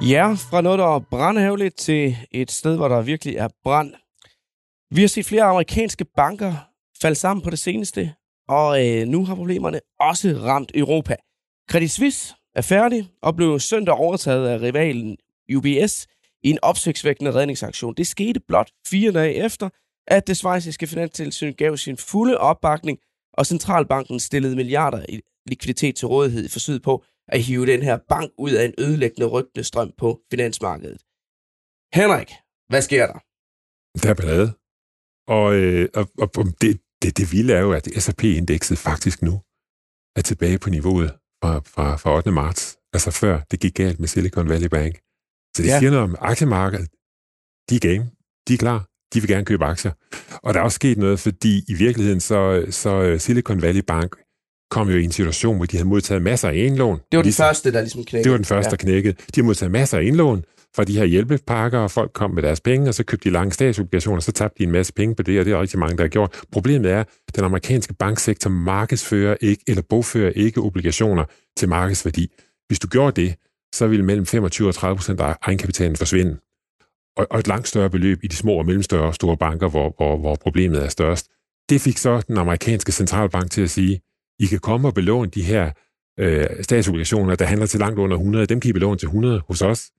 Ja, 0.02 0.32
fra 0.50 0.60
noget, 0.60 0.78
der 0.78 0.94
er 0.94 0.98
brandhævligt, 1.10 1.78
til 1.78 2.16
et 2.30 2.50
sted, 2.50 2.76
hvor 2.76 2.88
der 2.88 3.02
virkelig 3.02 3.36
er 3.36 3.48
brand. 3.64 3.94
Vi 4.90 5.00
har 5.00 5.08
set 5.08 5.26
flere 5.26 5.42
amerikanske 5.42 6.04
banker 6.04 6.52
falde 7.02 7.16
sammen 7.16 7.44
på 7.44 7.50
det 7.50 7.58
seneste, 7.58 8.14
og 8.48 8.86
øh, 8.86 9.08
nu 9.08 9.24
har 9.24 9.34
problemerne 9.34 9.80
også 10.00 10.28
ramt 10.28 10.72
Europa. 10.74 11.16
Credit 11.70 11.90
Suisse 11.90 12.34
er 12.54 12.62
færdig 12.62 13.10
og 13.22 13.36
blev 13.36 13.60
søndag 13.60 13.94
overtaget 13.94 14.48
af 14.48 14.60
rivalen 14.60 15.16
UBS 15.56 16.06
i 16.42 16.50
en 16.50 16.58
opsigtsvækkende 16.62 17.34
redningsaktion. 17.34 17.94
Det 17.94 18.06
skete 18.06 18.40
blot 18.40 18.70
fire 18.86 19.12
dage 19.12 19.34
efter, 19.34 19.68
at 20.06 20.26
det 20.26 20.36
svejsiske 20.36 20.86
finanstilsyn 20.86 21.54
gav 21.54 21.76
sin 21.76 21.96
fulde 21.96 22.38
opbakning, 22.38 22.98
og 23.32 23.46
centralbanken 23.46 24.20
stillede 24.20 24.56
milliarder 24.56 25.06
i 25.08 25.20
likviditet 25.46 25.96
til 25.96 26.08
rådighed 26.08 26.44
i 26.44 26.48
forsøget 26.48 26.82
på 26.82 27.04
at 27.28 27.42
hive 27.42 27.66
den 27.66 27.82
her 27.82 27.98
bank 28.08 28.30
ud 28.38 28.50
af 28.50 28.64
en 28.64 28.74
ødelæggende 28.78 29.26
rygtende 29.26 29.64
strøm 29.64 29.92
på 29.98 30.20
finansmarkedet. 30.30 31.02
Henrik, 31.94 32.32
hvad 32.68 32.82
sker 32.82 33.06
der? 33.06 33.18
Der 34.02 34.10
er 34.10 34.14
ballade. 34.14 34.65
Og, 35.28 35.54
øh, 35.54 35.88
og, 35.94 36.10
og 36.18 36.30
det, 36.60 36.80
det, 37.02 37.18
det 37.18 37.32
vilde 37.32 37.52
er 37.52 37.60
jo, 37.60 37.72
at 37.72 37.88
S&P-indekset 37.98 38.78
faktisk 38.78 39.22
nu 39.22 39.40
er 40.16 40.22
tilbage 40.24 40.58
på 40.58 40.70
niveauet 40.70 41.10
fra, 41.42 41.60
fra, 41.66 41.96
fra 41.96 42.16
8. 42.16 42.30
marts, 42.30 42.76
altså 42.92 43.10
før 43.10 43.40
det 43.50 43.60
gik 43.60 43.74
galt 43.74 44.00
med 44.00 44.08
Silicon 44.08 44.48
Valley 44.48 44.68
Bank. 44.68 44.94
Så 45.56 45.62
det 45.62 45.68
ja. 45.68 45.78
siger 45.78 45.90
noget 45.90 46.04
om 46.04 46.16
aktiemarkedet. 46.20 46.88
De 47.70 47.76
er 47.76 47.80
game. 47.80 48.10
De 48.48 48.54
er 48.54 48.58
klar. 48.58 48.88
De 49.14 49.20
vil 49.20 49.28
gerne 49.28 49.44
købe 49.44 49.64
aktier. 49.64 49.92
Og 50.42 50.54
der 50.54 50.60
er 50.60 50.64
også 50.64 50.74
sket 50.74 50.98
noget, 50.98 51.20
fordi 51.20 51.64
i 51.68 51.74
virkeligheden 51.74 52.20
så, 52.20 52.66
så 52.70 53.16
Silicon 53.18 53.62
Valley 53.62 53.82
Bank 53.86 54.16
kom 54.70 54.88
jo 54.88 54.96
i 54.96 55.04
en 55.04 55.12
situation, 55.12 55.56
hvor 55.56 55.66
de 55.66 55.76
havde 55.76 55.88
modtaget 55.88 56.22
masser 56.22 56.48
af 56.48 56.54
indlån. 56.54 56.96
Det 56.96 57.16
var 57.16 57.22
den 57.22 57.26
ligesom, 57.26 57.44
første, 57.44 57.72
der 57.72 57.80
ligesom 57.80 58.04
knækkede. 58.04 58.24
Det 58.24 58.30
var 58.30 58.38
den 58.38 58.44
første, 58.44 58.68
ja. 58.68 58.70
der 58.70 58.76
knækkede. 58.76 59.14
De 59.34 59.40
har 59.40 59.42
modtaget 59.42 59.72
masser 59.72 59.98
af 59.98 60.02
indlån 60.02 60.44
fra 60.76 60.84
de 60.84 60.98
her 60.98 61.04
hjælpepakker, 61.04 61.78
og 61.78 61.90
folk 61.90 62.12
kom 62.12 62.30
med 62.30 62.42
deres 62.42 62.60
penge, 62.60 62.88
og 62.88 62.94
så 62.94 63.04
købte 63.04 63.28
de 63.28 63.32
lange 63.32 63.52
statsobligationer, 63.52 64.16
og 64.16 64.22
så 64.22 64.32
tabte 64.32 64.58
de 64.58 64.64
en 64.64 64.70
masse 64.70 64.92
penge 64.92 65.14
på 65.14 65.22
det, 65.22 65.38
og 65.40 65.44
det 65.44 65.52
er 65.52 65.60
rigtig 65.60 65.78
mange, 65.78 65.96
der 65.96 66.02
har 66.02 66.08
gjort. 66.08 66.44
Problemet 66.52 66.90
er, 66.90 67.00
at 67.00 67.36
den 67.36 67.44
amerikanske 67.44 67.94
banksektor 67.94 68.50
markedsfører 68.50 69.36
ikke, 69.40 69.64
eller 69.66 69.82
bogfører 69.82 70.30
ikke 70.30 70.60
obligationer 70.60 71.24
til 71.56 71.68
markedsværdi. 71.68 72.32
Hvis 72.66 72.78
du 72.78 72.88
gjorde 72.88 73.22
det, 73.22 73.34
så 73.74 73.86
ville 73.86 74.04
mellem 74.04 74.26
25 74.26 74.68
og 74.68 74.74
30 74.74 74.96
procent 74.96 75.20
af 75.20 75.36
egenkapitalen 75.42 75.96
forsvinde. 75.96 76.36
Og, 77.16 77.26
og 77.30 77.38
et 77.38 77.48
langt 77.48 77.68
større 77.68 77.90
beløb 77.90 78.18
i 78.24 78.26
de 78.26 78.36
små 78.36 78.52
og 78.52 78.66
mellemstørre 78.66 79.06
og 79.06 79.14
store 79.14 79.36
banker, 79.36 79.68
hvor, 79.68 79.94
hvor, 79.96 80.16
hvor 80.16 80.34
problemet 80.34 80.84
er 80.84 80.88
størst. 80.88 81.28
Det 81.68 81.80
fik 81.80 81.98
så 81.98 82.22
den 82.28 82.38
amerikanske 82.38 82.92
centralbank 82.92 83.50
til 83.50 83.62
at 83.62 83.70
sige, 83.70 84.00
I 84.38 84.46
kan 84.46 84.58
komme 84.58 84.88
og 84.88 84.94
belåne 84.94 85.30
de 85.30 85.42
her 85.42 85.70
øh, 86.20 86.46
statsobligationer, 86.60 87.34
der 87.34 87.44
handler 87.44 87.66
til 87.66 87.80
langt 87.80 87.98
under 87.98 88.16
100. 88.16 88.46
Dem 88.46 88.60
kan 88.60 88.68
I 88.68 88.72
belåne 88.72 88.98
til 88.98 89.06
100 89.06 89.42
hos 89.48 89.62
os. 89.62 89.90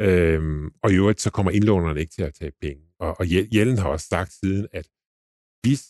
Øhm, 0.00 0.66
og 0.82 0.92
i 0.92 0.94
øvrigt, 0.94 1.20
så 1.20 1.30
kommer 1.30 1.52
indlånerne 1.52 2.00
ikke 2.00 2.12
til 2.12 2.22
at 2.22 2.34
tage 2.34 2.52
penge. 2.60 2.84
Og, 2.98 3.16
og 3.20 3.24
Jellen 3.54 3.78
har 3.78 3.88
også 3.88 4.06
sagt 4.06 4.32
siden, 4.32 4.68
at 4.72 4.86
hvis 5.62 5.82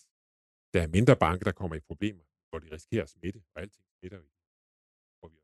der 0.75 0.83
er 0.83 0.87
mindre 0.87 1.17
banker, 1.17 1.45
der 1.45 1.53
kommer 1.53 1.77
i 1.77 1.81
problemer, 1.81 2.25
hvor 2.49 2.59
de 2.59 2.75
risikerer 2.75 3.03
at 3.03 3.11
smitte, 3.11 3.41
og 3.55 3.63
alting 3.63 3.87
smitter, 3.99 4.19
hvor 5.19 5.29
vi 5.29 5.37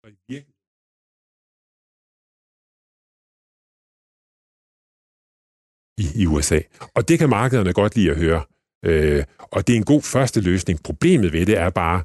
så 0.00 0.06
i 0.06 0.16
virkeligheden 0.28 0.54
i, 6.02 6.22
i 6.22 6.26
USA. 6.26 6.60
Og 6.94 7.08
det 7.08 7.18
kan 7.18 7.28
markederne 7.28 7.72
godt 7.72 7.96
lide 7.96 8.10
at 8.10 8.16
høre. 8.16 8.44
Øh, 8.84 9.24
og 9.38 9.66
det 9.66 9.72
er 9.72 9.76
en 9.76 9.84
god 9.84 10.02
første 10.02 10.40
løsning. 10.40 10.82
Problemet 10.82 11.32
ved 11.32 11.46
det 11.46 11.58
er 11.58 11.70
bare, 11.70 12.04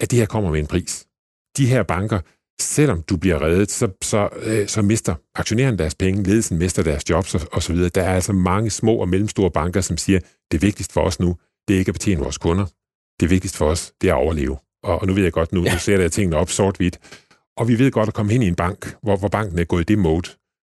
at 0.00 0.10
det 0.10 0.18
her 0.18 0.26
kommer 0.26 0.50
med 0.50 0.60
en 0.60 0.66
pris. 0.66 1.08
De 1.56 1.66
her 1.66 1.82
banker, 1.82 2.20
selvom 2.60 3.02
du 3.02 3.16
bliver 3.16 3.42
reddet, 3.42 3.70
så, 3.70 3.88
så, 4.02 4.28
øh, 4.42 4.68
så 4.68 4.82
mister 4.82 5.14
aktionærerne 5.34 5.78
deres 5.78 5.94
penge, 5.94 6.22
ledelsen 6.22 6.58
mister 6.58 6.82
deres 6.82 7.10
jobs 7.10 7.34
og, 7.34 7.40
og 7.52 7.62
så 7.62 7.72
videre. 7.72 7.88
Der 7.88 8.02
er 8.02 8.14
altså 8.14 8.32
mange 8.32 8.70
små 8.70 8.94
og 8.94 9.08
mellemstore 9.08 9.50
banker, 9.50 9.80
som 9.80 9.96
siger, 9.96 10.20
det 10.52 10.62
vigtigste 10.62 10.92
for 10.92 11.00
os 11.00 11.20
nu, 11.20 11.36
det 11.68 11.74
er 11.74 11.78
ikke 11.78 11.88
at 11.88 11.94
betjene 11.94 12.20
vores 12.20 12.38
kunder. 12.38 12.66
Det 13.20 13.30
vigtigste 13.30 13.58
for 13.58 13.66
os, 13.66 13.92
det 14.00 14.10
er 14.10 14.14
at 14.14 14.18
overleve. 14.18 14.56
Og, 14.82 15.00
og 15.00 15.06
nu 15.06 15.12
ved 15.14 15.22
jeg 15.22 15.32
godt, 15.32 15.52
nu, 15.52 15.64
ja. 15.64 15.72
nu 15.72 15.78
ser 15.78 16.00
jeg 16.00 16.12
tingene 16.12 16.36
op 16.36 16.50
sort-hvidt. 16.50 16.98
Og 17.56 17.68
vi 17.68 17.78
ved 17.78 17.90
godt 17.90 18.08
at 18.08 18.14
komme 18.14 18.32
hen 18.32 18.42
i 18.42 18.48
en 18.48 18.54
bank, 18.54 18.96
hvor, 19.02 19.16
hvor 19.16 19.28
banken 19.28 19.58
er 19.58 19.64
gået 19.64 19.80
i 19.80 19.84
det 19.84 19.98
mode, 19.98 20.30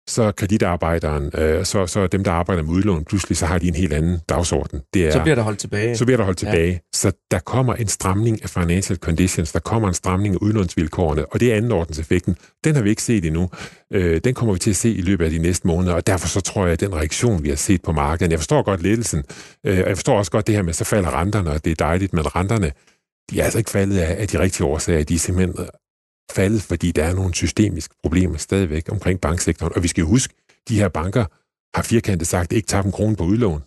så 0.09 0.33
kreditarbejderen, 0.33 1.31
øh, 1.39 1.65
så, 1.65 1.87
så 1.87 2.07
dem, 2.07 2.25
der 2.25 2.31
arbejder 2.31 2.63
med 2.63 2.71
udlån, 2.71 3.05
pludselig 3.05 3.37
så 3.37 3.47
har 3.47 3.59
de 3.59 3.69
en 3.69 3.75
helt 3.75 3.93
anden 3.93 4.21
dagsorden. 4.29 4.83
Det 4.95 5.07
er, 5.07 5.11
så 5.11 5.23
bliver 5.23 5.35
der 5.35 5.43
holdt 5.43 5.59
tilbage. 5.59 5.97
Så 5.97 6.05
bliver 6.05 6.17
der 6.17 6.25
holdt 6.25 6.39
tilbage. 6.39 6.73
Ja. 6.73 6.79
Så 6.95 7.13
der 7.31 7.39
kommer 7.39 7.75
en 7.75 7.89
stramning 7.89 8.43
af 8.43 8.51
financial 8.51 8.99
conditions, 8.99 9.53
der 9.53 9.59
kommer 9.59 9.89
en 9.89 9.95
stramning 9.95 10.35
af 10.35 10.39
udlånsvilkårene, 10.39 11.27
og 11.27 11.41
det 11.41 11.53
er 11.53 11.57
andenordenseffekten. 11.57 12.37
Den 12.65 12.75
har 12.75 12.83
vi 12.83 12.91
ikke 12.91 13.03
set 13.03 13.25
endnu. 13.25 13.51
Øh, 13.93 14.21
den 14.25 14.35
kommer 14.35 14.53
vi 14.53 14.59
til 14.59 14.71
at 14.71 14.77
se 14.77 14.91
i 14.91 15.01
løbet 15.01 15.25
af 15.25 15.31
de 15.31 15.39
næste 15.39 15.67
måneder, 15.67 15.95
og 15.95 16.07
derfor 16.07 16.29
så 16.29 16.41
tror 16.41 16.65
jeg, 16.65 16.73
at 16.73 16.81
den 16.81 16.95
reaktion, 16.95 17.43
vi 17.43 17.49
har 17.49 17.57
set 17.57 17.83
på 17.83 17.93
markedet, 17.93 18.31
jeg 18.31 18.39
forstår 18.39 18.63
godt 18.63 18.83
ledelsen, 18.83 19.25
øh, 19.67 19.79
og 19.79 19.89
jeg 19.89 19.97
forstår 19.97 20.19
også 20.19 20.31
godt 20.31 20.47
det 20.47 20.55
her 20.55 20.63
med, 20.63 20.73
så 20.73 20.85
falder 20.85 21.21
renterne, 21.21 21.51
og 21.51 21.65
det 21.65 21.71
er 21.71 21.75
dejligt, 21.75 22.13
men 22.13 22.37
renterne, 22.37 22.73
de 23.31 23.41
er 23.41 23.45
altså 23.45 23.59
ikke 23.59 23.71
faldet 23.71 23.99
af, 23.99 24.21
af 24.21 24.29
de 24.29 24.39
rigtige 24.39 24.67
årsager. 24.67 25.05
De 25.05 25.15
er 25.15 25.19
simpelthen 25.19 25.67
faldet, 26.33 26.63
fordi 26.63 26.93
der 26.93 27.05
er 27.05 27.15
nogle 27.15 27.35
systemiske 27.35 27.95
problemer 28.03 28.39
stadigvæk 28.39 28.93
omkring 28.93 29.21
banksektoren. 29.21 29.73
Og 29.77 29.83
vi 29.83 29.89
skal 29.89 30.05
huske, 30.05 30.35
de 30.69 30.79
her 30.79 30.89
banker 30.89 31.25
har 31.77 31.83
firkantet 31.83 32.29
sagt 32.29 32.53
ikke 32.53 32.67
tabt 32.67 32.87
en 32.87 32.93
krone 32.93 33.17
på 33.17 33.25
udlån. 33.25 33.63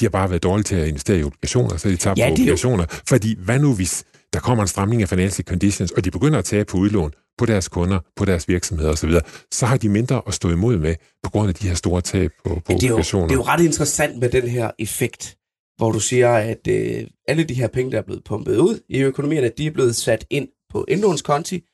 De 0.00 0.04
har 0.04 0.10
bare 0.10 0.30
været 0.30 0.42
dårlige 0.42 0.64
til 0.64 0.76
at 0.76 0.88
investere 0.88 1.18
i 1.18 1.22
obligationer, 1.22 1.76
så 1.76 1.88
de 1.88 1.96
tabt 1.96 2.18
ja, 2.18 2.28
på 2.28 2.32
obligationer. 2.32 2.84
Jo... 2.92 2.98
Fordi 3.08 3.36
hvad 3.38 3.58
nu 3.58 3.74
hvis 3.74 4.04
der 4.32 4.40
kommer 4.40 4.64
en 4.64 4.68
stramning 4.68 5.02
af 5.02 5.08
financial 5.08 5.46
conditions, 5.46 5.90
og 5.90 6.04
de 6.04 6.10
begynder 6.10 6.38
at 6.38 6.44
tage 6.44 6.64
på 6.64 6.76
udlån 6.76 7.12
på 7.38 7.46
deres 7.46 7.68
kunder, 7.68 7.98
på 8.16 8.24
deres 8.24 8.48
virksomheder 8.48 8.90
osv., 8.90 9.10
så 9.52 9.66
har 9.66 9.76
de 9.76 9.88
mindre 9.88 10.22
at 10.26 10.34
stå 10.34 10.50
imod 10.50 10.78
med 10.78 10.94
på 11.22 11.30
grund 11.30 11.48
af 11.48 11.54
de 11.54 11.68
her 11.68 11.74
store 11.74 12.00
tab 12.00 12.30
på, 12.44 12.54
på 12.54 12.72
ja, 12.72 12.74
det 12.74 12.82
er 12.82 12.88
jo, 12.88 12.94
obligationer. 12.94 13.26
Det 13.26 13.34
er 13.34 13.38
jo 13.38 13.42
ret 13.42 13.64
interessant 13.64 14.18
med 14.18 14.28
den 14.28 14.48
her 14.48 14.70
effekt, 14.78 15.36
hvor 15.76 15.92
du 15.92 16.00
siger, 16.00 16.32
at 16.32 16.68
øh, 16.68 17.06
alle 17.28 17.44
de 17.44 17.54
her 17.54 17.68
penge, 17.68 17.92
der 17.92 17.98
er 17.98 18.02
blevet 18.02 18.24
pumpet 18.24 18.56
ud 18.56 18.80
i 18.88 19.00
økonomien, 19.00 19.50
de 19.58 19.66
er 19.66 19.70
blevet 19.70 19.96
sat 19.96 20.26
ind 20.30 20.48
på 20.72 20.84
indlånskonti, 20.88 21.64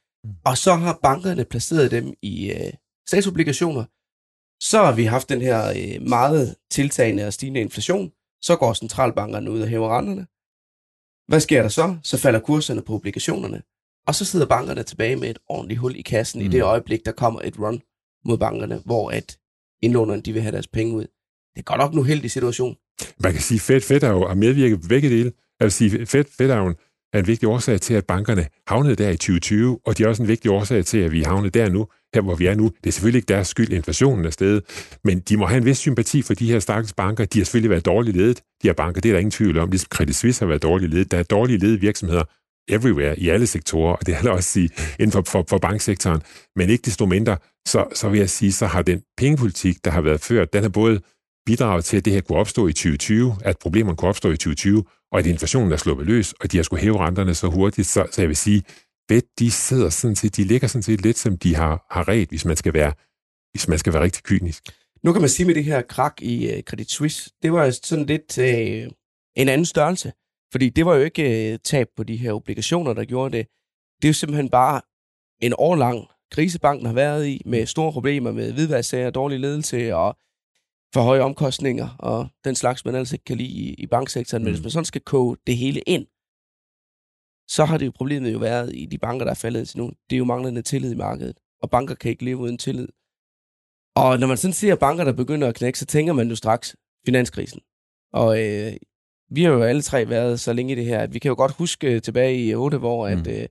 og 0.45 0.59
så 0.59 0.75
har 0.75 0.99
bankerne 1.03 1.45
placeret 1.45 1.91
dem 1.91 2.15
i 2.23 2.53
øh, 2.53 2.73
statsobligationer. 3.09 3.85
Så 4.63 4.79
har 4.85 4.93
vi 4.93 5.05
haft 5.05 5.29
den 5.29 5.43
her 5.43 5.69
øh, 5.69 6.09
meget 6.09 6.57
tiltagende 6.71 7.27
og 7.27 7.33
stigende 7.33 7.61
inflation. 7.61 8.13
Så 8.43 8.57
går 8.57 8.73
centralbankerne 8.73 9.51
ud 9.51 9.61
og 9.61 9.69
hæver 9.69 9.99
renterne. 9.99 10.27
Hvad 11.29 11.41
sker 11.41 11.63
der 11.63 11.69
så? 11.69 11.97
Så 12.03 12.19
falder 12.19 12.41
kurserne 12.41 12.83
på 12.83 12.95
obligationerne. 12.95 13.63
Og 14.07 14.15
så 14.15 14.25
sidder 14.25 14.47
bankerne 14.47 14.83
tilbage 14.83 15.17
med 15.17 15.31
et 15.31 15.39
ordentligt 15.49 15.81
hul 15.81 15.97
i 15.97 16.03
kassen 16.03 16.41
mm. 16.41 16.47
i 16.47 16.49
det 16.49 16.61
mm. 16.61 16.67
øjeblik, 16.67 17.05
der 17.05 17.13
kommer 17.13 17.41
et 17.45 17.59
run 17.59 17.83
mod 18.25 18.39
bankerne, 18.39 18.83
hvor 18.85 19.11
at 19.11 19.39
indlånerne 19.83 20.23
de 20.23 20.33
vil 20.33 20.43
have 20.43 20.53
deres 20.53 20.69
penge 20.69 20.95
ud. 20.95 21.07
Det 21.55 21.59
er 21.61 21.63
godt 21.63 21.79
nok 21.79 21.93
en 21.93 21.99
uheldig 21.99 22.31
situation. 22.31 22.77
Man 23.19 23.33
kan 23.33 23.43
sige, 23.43 23.57
at 23.57 23.63
Fed, 23.63 23.81
Fed 23.81 24.03
er 24.03 24.11
jo 24.11 24.25
at 24.25 24.39
medvirke 24.39 24.79
på 24.79 24.89
begge 24.89 25.09
dele. 25.11 25.33
Jeg 25.61 25.65
vil 25.65 25.73
sige, 25.73 26.07
Fed, 26.07 26.25
Fed 26.39 26.51
en 26.51 26.75
er 27.13 27.19
en 27.19 27.27
vigtig 27.27 27.49
årsag 27.49 27.81
til, 27.81 27.95
at 27.95 28.07
bankerne 28.07 28.47
havnede 28.69 28.97
der 28.97 29.11
i 29.11 29.17
2020, 29.17 29.79
og 29.87 29.99
de 29.99 30.03
er 30.03 30.09
også 30.09 30.23
en 30.23 30.29
vigtig 30.29 30.51
årsag 30.51 30.85
til, 30.85 30.99
at 30.99 31.13
vi 31.13 31.23
havnede 31.23 31.59
der 31.59 31.69
nu, 31.69 31.87
her 32.15 32.23
hvor 32.23 32.35
vi 32.35 32.47
er 32.47 32.55
nu. 32.55 32.65
Det 32.65 32.87
er 32.87 32.93
selvfølgelig 32.93 33.19
ikke 33.19 33.29
deres 33.29 33.49
skyld, 33.49 33.73
inflationen 33.73 34.25
er 34.25 34.31
stedet, 34.31 34.63
men 35.05 35.21
de 35.21 35.37
må 35.37 35.47
have 35.47 35.59
en 35.59 35.65
vis 35.65 35.79
sympati 35.79 36.23
for 36.23 36.35
de 36.35 36.53
her 36.53 36.59
stakkels 36.59 36.93
banker. 36.93 37.25
De 37.25 37.39
har 37.39 37.45
selvfølgelig 37.45 37.71
været 37.71 37.87
dårligt 37.87 38.17
ledet, 38.17 38.37
de 38.63 38.69
her 38.69 38.73
banker, 38.73 39.01
det 39.01 39.09
er 39.09 39.13
der 39.13 39.19
ingen 39.19 39.31
tvivl 39.31 39.59
om. 39.59 39.71
Ligesom 39.71 39.89
Credit 39.89 40.17
Suisse 40.17 40.41
har 40.41 40.47
været 40.47 40.63
dårligt 40.63 40.93
ledet. 40.93 41.11
Der 41.11 41.19
er 41.19 41.23
dårligt 41.23 41.63
ledet 41.63 41.83
virksomheder 41.83 42.23
everywhere, 42.69 43.19
i 43.19 43.29
alle 43.29 43.47
sektorer, 43.47 43.97
og 43.97 44.07
det 44.07 44.15
er 44.15 44.31
også 44.31 44.51
sige 44.51 44.71
inden 44.99 45.13
for, 45.13 45.23
for, 45.27 45.45
for 45.49 45.59
banksektoren. 45.59 46.23
Men 46.57 46.71
ikke 46.71 46.83
desto 46.83 47.07
mindre, 47.07 47.37
så, 47.69 47.85
så 47.95 48.09
vil 48.09 48.19
jeg 48.19 48.31
sige, 48.31 48.53
så 48.53 48.67
har 48.67 48.83
den 48.83 49.03
pengepolitik, 49.17 49.85
der 49.85 49.91
har 49.91 50.01
været 50.01 50.21
ført, 50.21 50.53
den 50.53 50.63
har 50.63 50.69
både 50.69 51.01
bidraget 51.47 51.85
til, 51.85 51.97
at 51.97 52.05
det 52.05 52.13
her 52.13 52.21
kunne 52.21 52.39
opstå 52.39 52.67
i 52.67 52.73
2020, 52.73 53.37
at 53.45 53.59
problemerne 53.59 53.97
kunne 53.97 54.09
opstå 54.09 54.29
i 54.29 54.37
2020, 54.37 54.85
og 55.13 55.19
at 55.19 55.27
inflationen 55.27 55.73
er 55.73 55.77
sluppet 55.77 56.07
løs, 56.07 56.33
og 56.33 56.53
de 56.53 56.57
har 56.57 56.65
skulle 56.65 56.83
hæve 56.83 56.99
renterne 56.99 57.35
så 57.35 57.49
hurtigt, 57.49 57.87
så, 57.87 58.07
så 58.11 58.23
jeg 58.23 58.29
vil 58.29 58.37
sige, 58.37 58.63
Fed, 59.09 59.23
de 59.39 59.51
sidder 59.51 59.89
sådan 59.89 60.17
set, 60.17 60.37
de 60.37 60.45
ligger 60.45 60.69
sådan 60.69 60.83
set 60.83 61.01
lidt, 61.01 61.19
som 61.19 61.39
de 61.39 61.55
har, 61.55 61.87
har 61.91 62.09
ret, 62.09 62.29
hvis 62.29 62.45
man 62.45 62.57
skal 62.57 62.75
være, 62.75 62.93
hvis 63.53 63.69
man 63.69 63.79
skal 63.79 63.93
være 63.93 64.03
rigtig 64.03 64.23
kynisk. 64.23 64.63
Nu 65.05 65.13
kan 65.13 65.21
man 65.23 65.29
sige 65.29 65.47
med 65.47 65.55
det 65.55 65.65
her 65.65 65.83
krak 65.83 66.23
i 66.23 66.55
uh, 66.55 66.61
Credit 66.63 66.91
Suisse, 66.91 67.31
det 67.43 67.53
var 67.53 67.71
sådan 67.71 68.07
lidt 68.07 68.39
uh, 68.39 68.93
en 69.37 69.49
anden 69.49 69.65
størrelse, 69.65 70.13
fordi 70.53 70.69
det 70.69 70.87
var 70.87 70.95
jo 70.95 71.03
ikke 71.03 71.53
uh, 71.53 71.59
tab 71.65 71.87
på 71.97 72.03
de 72.03 72.17
her 72.17 72.33
obligationer, 72.33 72.93
der 72.93 73.05
gjorde 73.05 73.37
det. 73.37 73.47
Det 74.03 74.05
er 74.05 74.09
jo 74.09 74.15
simpelthen 74.15 74.51
bare 74.51 74.81
en 75.43 75.55
årlang 75.59 76.07
krise, 76.33 76.61
banken 76.61 76.87
har 76.87 76.95
været 76.95 77.27
i, 77.27 77.43
med 77.47 77.67
store 77.67 77.93
problemer 77.93 78.33
med 78.33 78.53
hvidvasksager, 78.53 79.11
dårlig 79.11 79.41
ledelse 79.41 79.95
og 79.95 80.17
for 80.95 81.01
høje 81.03 81.21
omkostninger 81.21 81.97
og 81.99 82.29
den 82.45 82.55
slags, 82.55 82.85
man 82.85 82.95
ellers 82.95 83.13
ikke 83.13 83.25
kan 83.25 83.37
lide 83.37 83.49
i, 83.49 83.75
i 83.75 83.87
banksektoren. 83.87 84.43
Mm. 84.43 84.45
Men 84.45 84.55
hvis 84.55 84.63
man 84.63 84.71
sådan 84.71 84.85
skal 84.85 85.01
koge 85.01 85.37
det 85.47 85.57
hele 85.57 85.81
ind, 85.81 86.07
så 87.49 87.65
har 87.65 87.79
det 87.79 87.87
jo 87.87 87.93
problemet 87.95 88.33
jo 88.33 88.39
været 88.39 88.71
i 88.75 88.87
de 88.87 88.99
banker, 88.99 89.25
der 89.25 89.31
er 89.31 89.35
faldet 89.35 89.69
til 89.69 89.79
nu. 89.79 89.93
Det 90.11 90.17
er 90.17 90.19
jo 90.19 90.25
manglende 90.25 90.63
tillid 90.63 90.93
i 90.93 90.97
markedet, 90.97 91.37
og 91.63 91.71
banker 91.71 91.95
kan 91.95 92.11
ikke 92.11 92.25
leve 92.25 92.37
uden 92.37 92.59
tillid. 92.59 92.89
Og 93.97 94.19
når 94.19 94.27
man 94.27 94.37
sådan 94.37 94.53
ser 94.53 94.77
banker, 94.77 95.05
der 95.05 95.13
begynder 95.13 95.49
at 95.49 95.55
knække, 95.55 95.79
så 95.79 95.87
tænker 95.87 96.13
man 96.13 96.29
jo 96.29 96.37
straks 96.37 96.77
finanskrisen. 97.07 97.61
Og 98.13 98.45
øh, 98.45 98.73
vi 99.31 99.43
har 99.43 99.53
jo 99.53 99.63
alle 99.63 99.83
tre 99.83 100.09
været 100.09 100.41
så 100.41 100.53
længe 100.53 100.73
i 100.73 100.77
det 100.77 100.85
her, 100.85 100.99
at 100.99 101.15
vi 101.15 101.19
kan 101.19 101.29
jo 101.29 101.35
godt 101.35 101.53
huske 101.53 102.01
tilbage 102.01 102.45
i 102.45 102.55
8, 102.55 102.79
hvor 102.79 103.09
mm. 103.09 103.21
at, 103.21 103.27
øh, 103.27 103.49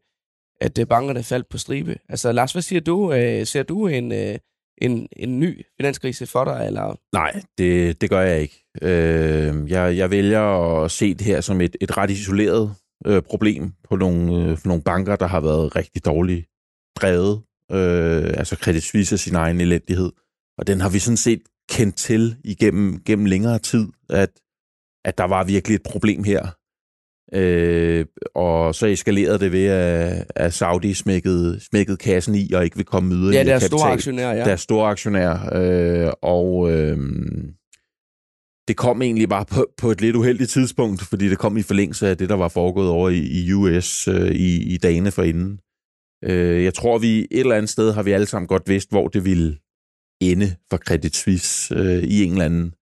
at 0.61 0.79
øh, 0.79 0.87
bankerne 0.87 1.23
faldt 1.23 1.49
på 1.49 1.57
stribe. 1.57 1.97
Altså 2.09 2.31
Lars, 2.31 2.51
hvad 2.51 2.61
siger 2.61 2.81
du? 2.81 3.13
Øh, 3.13 3.45
ser 3.45 3.63
du 3.63 3.87
en, 3.87 4.11
øh, 4.11 4.37
en, 4.77 5.07
en 5.17 5.39
ny 5.39 5.65
finanskrise 5.79 6.27
for 6.27 6.43
dig? 6.43 6.63
Eller? 6.67 6.99
Nej, 7.13 7.41
det, 7.57 8.01
det 8.01 8.09
gør 8.09 8.21
jeg 8.21 8.41
ikke. 8.41 8.65
Øh, 8.81 9.71
jeg, 9.71 9.97
jeg 9.97 10.11
vælger 10.11 10.41
at 10.83 10.91
se 10.91 11.13
det 11.13 11.21
her 11.21 11.41
som 11.41 11.61
et, 11.61 11.75
et 11.81 11.97
ret 11.97 12.09
isoleret 12.09 12.75
øh, 13.07 13.21
problem 13.21 13.71
på 13.89 13.95
nogle, 13.95 14.43
øh, 14.43 14.57
for 14.57 14.67
nogle 14.67 14.83
banker, 14.83 15.15
der 15.15 15.27
har 15.27 15.39
været 15.39 15.75
rigtig 15.75 16.05
dårligt 16.05 16.45
drevet. 16.95 17.41
Øh, 17.71 18.33
altså 18.37 18.55
Credit 18.55 18.83
Suisse 18.83 19.17
sin 19.17 19.35
egen 19.35 19.61
elendighed. 19.61 20.11
Og 20.57 20.67
den 20.67 20.81
har 20.81 20.89
vi 20.89 20.99
sådan 20.99 21.17
set 21.17 21.41
kendt 21.69 21.95
til 21.95 22.35
igennem 22.43 23.03
gennem 23.03 23.25
længere 23.25 23.59
tid, 23.59 23.87
at, 24.09 24.29
at 25.05 25.17
der 25.17 25.23
var 25.23 25.43
virkelig 25.43 25.75
et 25.75 25.83
problem 25.83 26.23
her. 26.23 26.55
Øh, 27.33 28.05
og 28.35 28.75
så 28.75 28.85
eskalerede 28.87 29.39
det 29.39 29.51
ved, 29.51 29.65
at, 29.65 30.25
at 30.35 30.53
Saudi 30.53 30.93
smækkede, 30.93 31.59
smækkede 31.59 31.97
kassen 31.97 32.35
i 32.35 32.51
og 32.53 32.63
ikke 32.63 32.75
vil 32.75 32.85
komme 32.85 33.15
yderligere 33.15 33.45
Ja, 33.45 33.49
deres 33.49 33.63
store 33.63 33.91
aktionær, 33.91 34.31
ja. 34.31 34.45
Deres 34.45 34.61
store 34.61 34.89
aktionær. 34.89 35.49
Øh, 35.53 36.11
og, 36.21 36.71
øh, 36.71 36.97
det 38.67 38.77
kom 38.77 39.01
egentlig 39.01 39.29
bare 39.29 39.45
på, 39.45 39.65
på 39.77 39.91
et 39.91 40.01
lidt 40.01 40.15
uheldigt 40.15 40.49
tidspunkt, 40.49 41.01
fordi 41.01 41.29
det 41.29 41.37
kom 41.37 41.57
i 41.57 41.61
forlængelse 41.61 42.07
af 42.07 42.17
det, 42.17 42.29
der 42.29 42.35
var 42.35 42.47
foregået 42.47 42.89
over 42.89 43.09
i, 43.09 43.19
i 43.19 43.53
US 43.53 44.07
øh, 44.07 44.31
i, 44.31 44.73
i 44.73 44.77
dagene 44.77 45.11
forinden. 45.11 45.59
Øh, 46.23 46.63
jeg 46.63 46.73
tror, 46.73 46.97
vi 46.97 47.19
et 47.19 47.27
eller 47.31 47.55
andet 47.55 47.69
sted 47.69 47.93
har 47.93 48.03
vi 48.03 48.11
alle 48.11 48.25
sammen 48.25 48.47
godt 48.47 48.69
vidst, 48.69 48.89
hvor 48.89 49.07
det 49.07 49.25
ville 49.25 49.57
ende 50.21 50.55
for 50.69 50.77
Credit 50.77 51.15
Suisse 51.15 51.75
øh, 51.75 52.03
i 52.03 52.23
en 52.23 52.31
eller 52.31 52.45
anden 52.45 52.73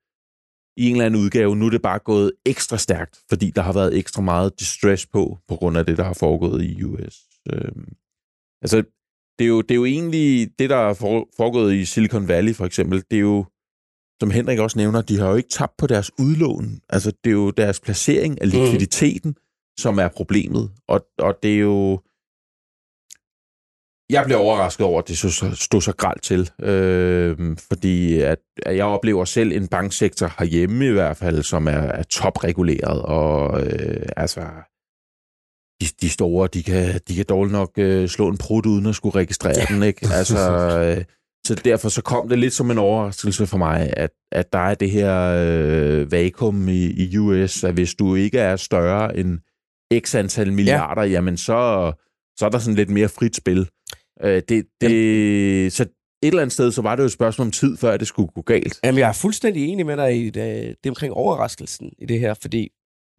i 0.78 0.89
en 0.89 0.95
eller 0.95 1.05
anden 1.05 1.21
udgave. 1.21 1.55
Nu 1.55 1.65
er 1.65 1.69
det 1.69 1.82
bare 1.82 1.99
gået 1.99 2.32
ekstra 2.45 2.78
stærkt, 2.78 3.19
fordi 3.30 3.51
der 3.51 3.61
har 3.61 3.74
været 3.74 3.97
ekstra 3.97 4.21
meget 4.21 4.59
distress 4.59 5.05
på, 5.05 5.38
på 5.47 5.55
grund 5.55 5.78
af 5.78 5.86
det, 5.86 5.97
der 5.97 6.03
har 6.03 6.13
foregået 6.13 6.63
i 6.63 6.84
US. 6.84 7.19
Øh, 7.53 7.71
altså, 8.61 8.84
det 9.39 9.45
er, 9.45 9.49
jo, 9.49 9.61
det 9.61 9.71
er 9.71 9.76
jo 9.76 9.86
egentlig 9.86 10.49
det, 10.59 10.69
der 10.69 10.76
er 10.76 10.93
foregået 11.38 11.74
i 11.74 11.86
Silicon 11.86 12.28
Valley, 12.28 12.55
for 12.55 12.65
eksempel. 12.65 13.03
Det 13.11 13.17
er 13.17 13.21
jo, 13.21 13.45
som 14.21 14.32
Henrik 14.32 14.59
også 14.59 14.80
nævner, 14.80 15.01
de 15.01 15.19
har 15.19 15.30
jo 15.30 15.36
ikke 15.36 15.49
tabt 15.49 15.78
på 15.78 15.88
deres 15.88 16.11
udlån. 16.19 16.80
Altså, 16.89 17.11
det 17.24 17.30
er 17.30 17.34
jo 17.34 17.51
deres 17.51 17.80
placering 17.80 18.41
af 18.41 18.47
mm. 18.47 18.51
likviditeten, 18.51 19.30
mm. 19.30 19.78
som 19.80 19.99
er 19.99 20.07
problemet. 20.07 20.71
Og, 20.88 21.07
og 21.17 21.39
det 21.43 21.53
er 21.53 21.59
jo 21.59 22.01
jeg 24.14 24.26
blev 24.26 24.38
overrasket 24.38 24.86
over, 24.86 25.01
at 25.01 25.07
det 25.07 25.18
stod 25.59 25.82
så 25.82 25.93
gralt 25.97 26.24
til, 26.24 26.51
øh, 26.61 27.57
fordi 27.57 28.22
at, 28.22 28.38
at 28.66 28.76
jeg 28.76 28.86
oplever 28.86 29.26
selv 29.26 29.51
en 29.51 29.68
banksektor 29.68 30.34
herhjemme 30.39 30.86
i 30.88 30.91
hvert 30.91 31.18
fald, 31.18 31.43
som 31.43 31.68
er, 31.68 31.72
er 31.72 32.03
topreguleret, 32.03 33.01
og 33.01 33.61
øh, 33.66 34.05
altså 34.18 34.41
de, 35.82 35.86
de 36.01 36.09
store, 36.09 36.47
de 36.53 36.64
kan, 36.64 36.99
de 37.07 37.16
kan 37.16 37.26
dårligt 37.30 37.51
nok 37.51 37.72
øh, 37.78 38.07
slå 38.07 38.28
en 38.28 38.38
prut 38.38 38.66
uden 38.66 38.86
at 38.86 38.95
skulle 38.95 39.16
registrere 39.16 39.55
ja. 39.57 39.74
den, 39.74 39.84
ikke? 39.84 40.07
Altså, 40.20 40.39
øh, 40.97 41.03
så 41.47 41.55
derfor 41.55 41.89
så 41.89 42.01
kom 42.01 42.30
det 42.30 42.39
lidt 42.39 42.53
som 42.53 42.72
en 42.72 42.78
overraskelse 42.78 43.47
for 43.47 43.57
mig, 43.57 43.93
at, 43.97 44.09
at 44.32 44.53
der 44.53 44.59
er 44.59 44.76
det 44.76 44.91
her 44.91 45.36
øh, 45.38 46.11
vakuum 46.11 46.68
i, 46.68 46.86
i 46.86 47.18
US, 47.18 47.64
at 47.64 47.74
hvis 47.74 47.95
du 47.95 48.16
ikke 48.16 48.39
er 48.39 48.55
større 48.55 49.18
end 49.18 49.39
x 49.99 50.16
antal 50.16 50.53
milliarder, 50.53 51.03
ja. 51.03 51.09
jamen 51.09 51.38
så, 51.38 51.91
så 52.39 52.45
er 52.45 52.49
der 52.49 52.59
sådan 52.59 52.76
lidt 52.76 52.89
mere 52.89 53.09
frit 53.09 53.36
spil. 53.36 53.70
Øh, 54.22 54.41
det, 54.49 54.66
det, 54.82 55.74
så 55.74 55.84
et 55.84 56.28
eller 56.28 56.41
andet 56.41 56.53
sted, 56.53 56.72
så 56.72 56.82
var 56.82 56.95
det 56.95 57.03
jo 57.03 57.05
et 57.05 57.11
spørgsmål 57.11 57.47
om 57.47 57.51
tid, 57.51 57.78
før 57.78 57.97
det 57.97 58.07
skulle 58.07 58.30
gå 58.36 58.41
galt. 58.41 58.80
Jamen, 58.84 58.99
jeg 58.99 59.09
er 59.09 59.14
fuldstændig 59.14 59.66
enig 59.68 59.86
med 59.86 59.97
dig 59.97 60.26
i 60.26 60.30
det, 60.30 60.76
det 60.84 60.89
omkring 60.89 61.14
overraskelsen 61.14 61.91
i 61.97 62.05
det 62.05 62.20
her, 62.20 62.34
fordi 62.41 62.70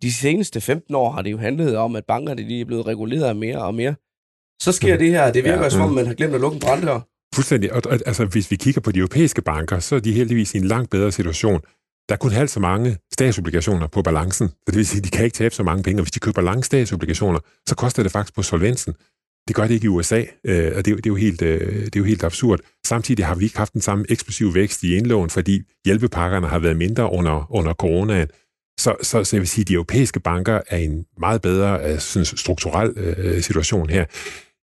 de 0.03 0.13
seneste 0.13 0.61
15 0.61 0.95
år 0.95 1.11
har 1.11 1.23
det 1.23 1.31
jo 1.31 1.39
handlet 1.39 1.77
om, 1.77 1.97
at 1.97 2.05
bankerne 2.05 2.49
de 2.49 2.61
er 2.61 2.65
blevet 2.65 2.87
reguleret 2.87 3.37
mere 3.37 3.59
og 3.59 3.75
mere. 3.75 3.95
Så 4.63 4.73
sker 4.73 4.97
det 4.97 5.11
her, 5.11 5.33
det 5.33 5.45
virker 5.45 5.63
ja, 5.63 5.71
som 5.71 5.81
om, 5.81 5.89
mm. 5.89 5.95
man 5.95 6.07
har 6.07 6.15
glemt 6.15 6.35
at 6.35 6.41
lukke 6.41 6.55
en 6.55 6.61
branddør. 6.61 7.01
Fuldstændig. 7.35 7.73
Og, 7.73 7.83
og, 7.87 7.99
altså, 8.07 8.25
hvis 8.25 8.51
vi 8.51 8.57
kigger 8.57 8.81
på 8.81 8.93
de 8.93 8.99
europæiske 8.99 9.43
banker, 9.43 9.79
så 9.79 9.95
er 9.97 10.01
de 10.01 10.13
heldigvis 10.13 10.55
i 10.55 10.59
en 10.59 10.65
langt 10.65 10.91
bedre 10.91 11.13
situation. 11.13 11.61
Der 12.09 12.15
er 12.15 12.17
kun 12.17 12.31
halvt 12.31 12.51
så 12.51 12.61
mange 12.61 12.97
statsobligationer 13.13 13.87
på 13.87 14.03
balancen. 14.03 14.49
Så 14.49 14.65
det 14.67 14.77
vil 14.77 14.87
sige, 14.87 14.99
at 14.99 15.05
de 15.05 15.11
kan 15.11 15.25
ikke 15.25 15.35
tabe 15.35 15.55
så 15.55 15.63
mange 15.63 15.83
penge. 15.83 16.01
Og 16.01 16.05
hvis 16.05 16.13
de 16.13 16.21
køber 16.21 16.43
lange 16.43 16.65
statsobligationer, 16.65 17.41
så 17.69 17.75
koster 17.75 18.03
det 18.03 18.13
faktisk 18.13 18.35
på 18.35 18.43
solvensen. 18.43 18.95
Det 19.49 19.57
gør 19.57 19.67
det 19.67 19.75
ikke 19.75 19.85
i 19.85 19.89
USA, 19.89 20.25
øh, 20.45 20.73
og 20.77 20.85
det, 20.85 20.97
det, 20.97 21.07
er 21.07 21.11
jo 21.11 21.15
helt, 21.15 21.43
øh, 21.43 21.85
det 21.85 21.97
er 21.97 22.01
jo 22.01 22.05
helt 22.05 22.25
absurd. 22.25 22.61
Samtidig 22.87 23.27
har 23.27 23.35
vi 23.35 23.45
ikke 23.45 23.59
haft 23.59 23.73
den 23.73 23.81
samme 23.81 24.05
eksplosiv 24.09 24.55
vækst 24.55 24.83
i 24.83 24.97
indlån, 24.97 25.31
fordi 25.31 25.63
hjælpepakkerne 25.85 26.47
har 26.47 26.59
været 26.59 26.77
mindre 26.77 27.13
under, 27.13 27.53
under 27.53 27.75
coronaen. 27.75 28.29
Så, 28.81 28.97
så, 29.03 29.25
så 29.25 29.37
jeg 29.37 29.41
vil 29.41 29.49
sige, 29.49 29.63
at 29.63 29.69
de 29.69 29.75
europæiske 29.75 30.21
banker 30.21 30.61
er 30.69 30.77
i 30.77 30.85
en 30.85 31.05
meget 31.19 31.43
bedre 31.43 31.93
øh, 31.93 31.99
sådan, 31.99 32.25
strukturel 32.25 32.93
øh, 32.97 33.43
situation 33.43 33.91
her. 33.91 34.05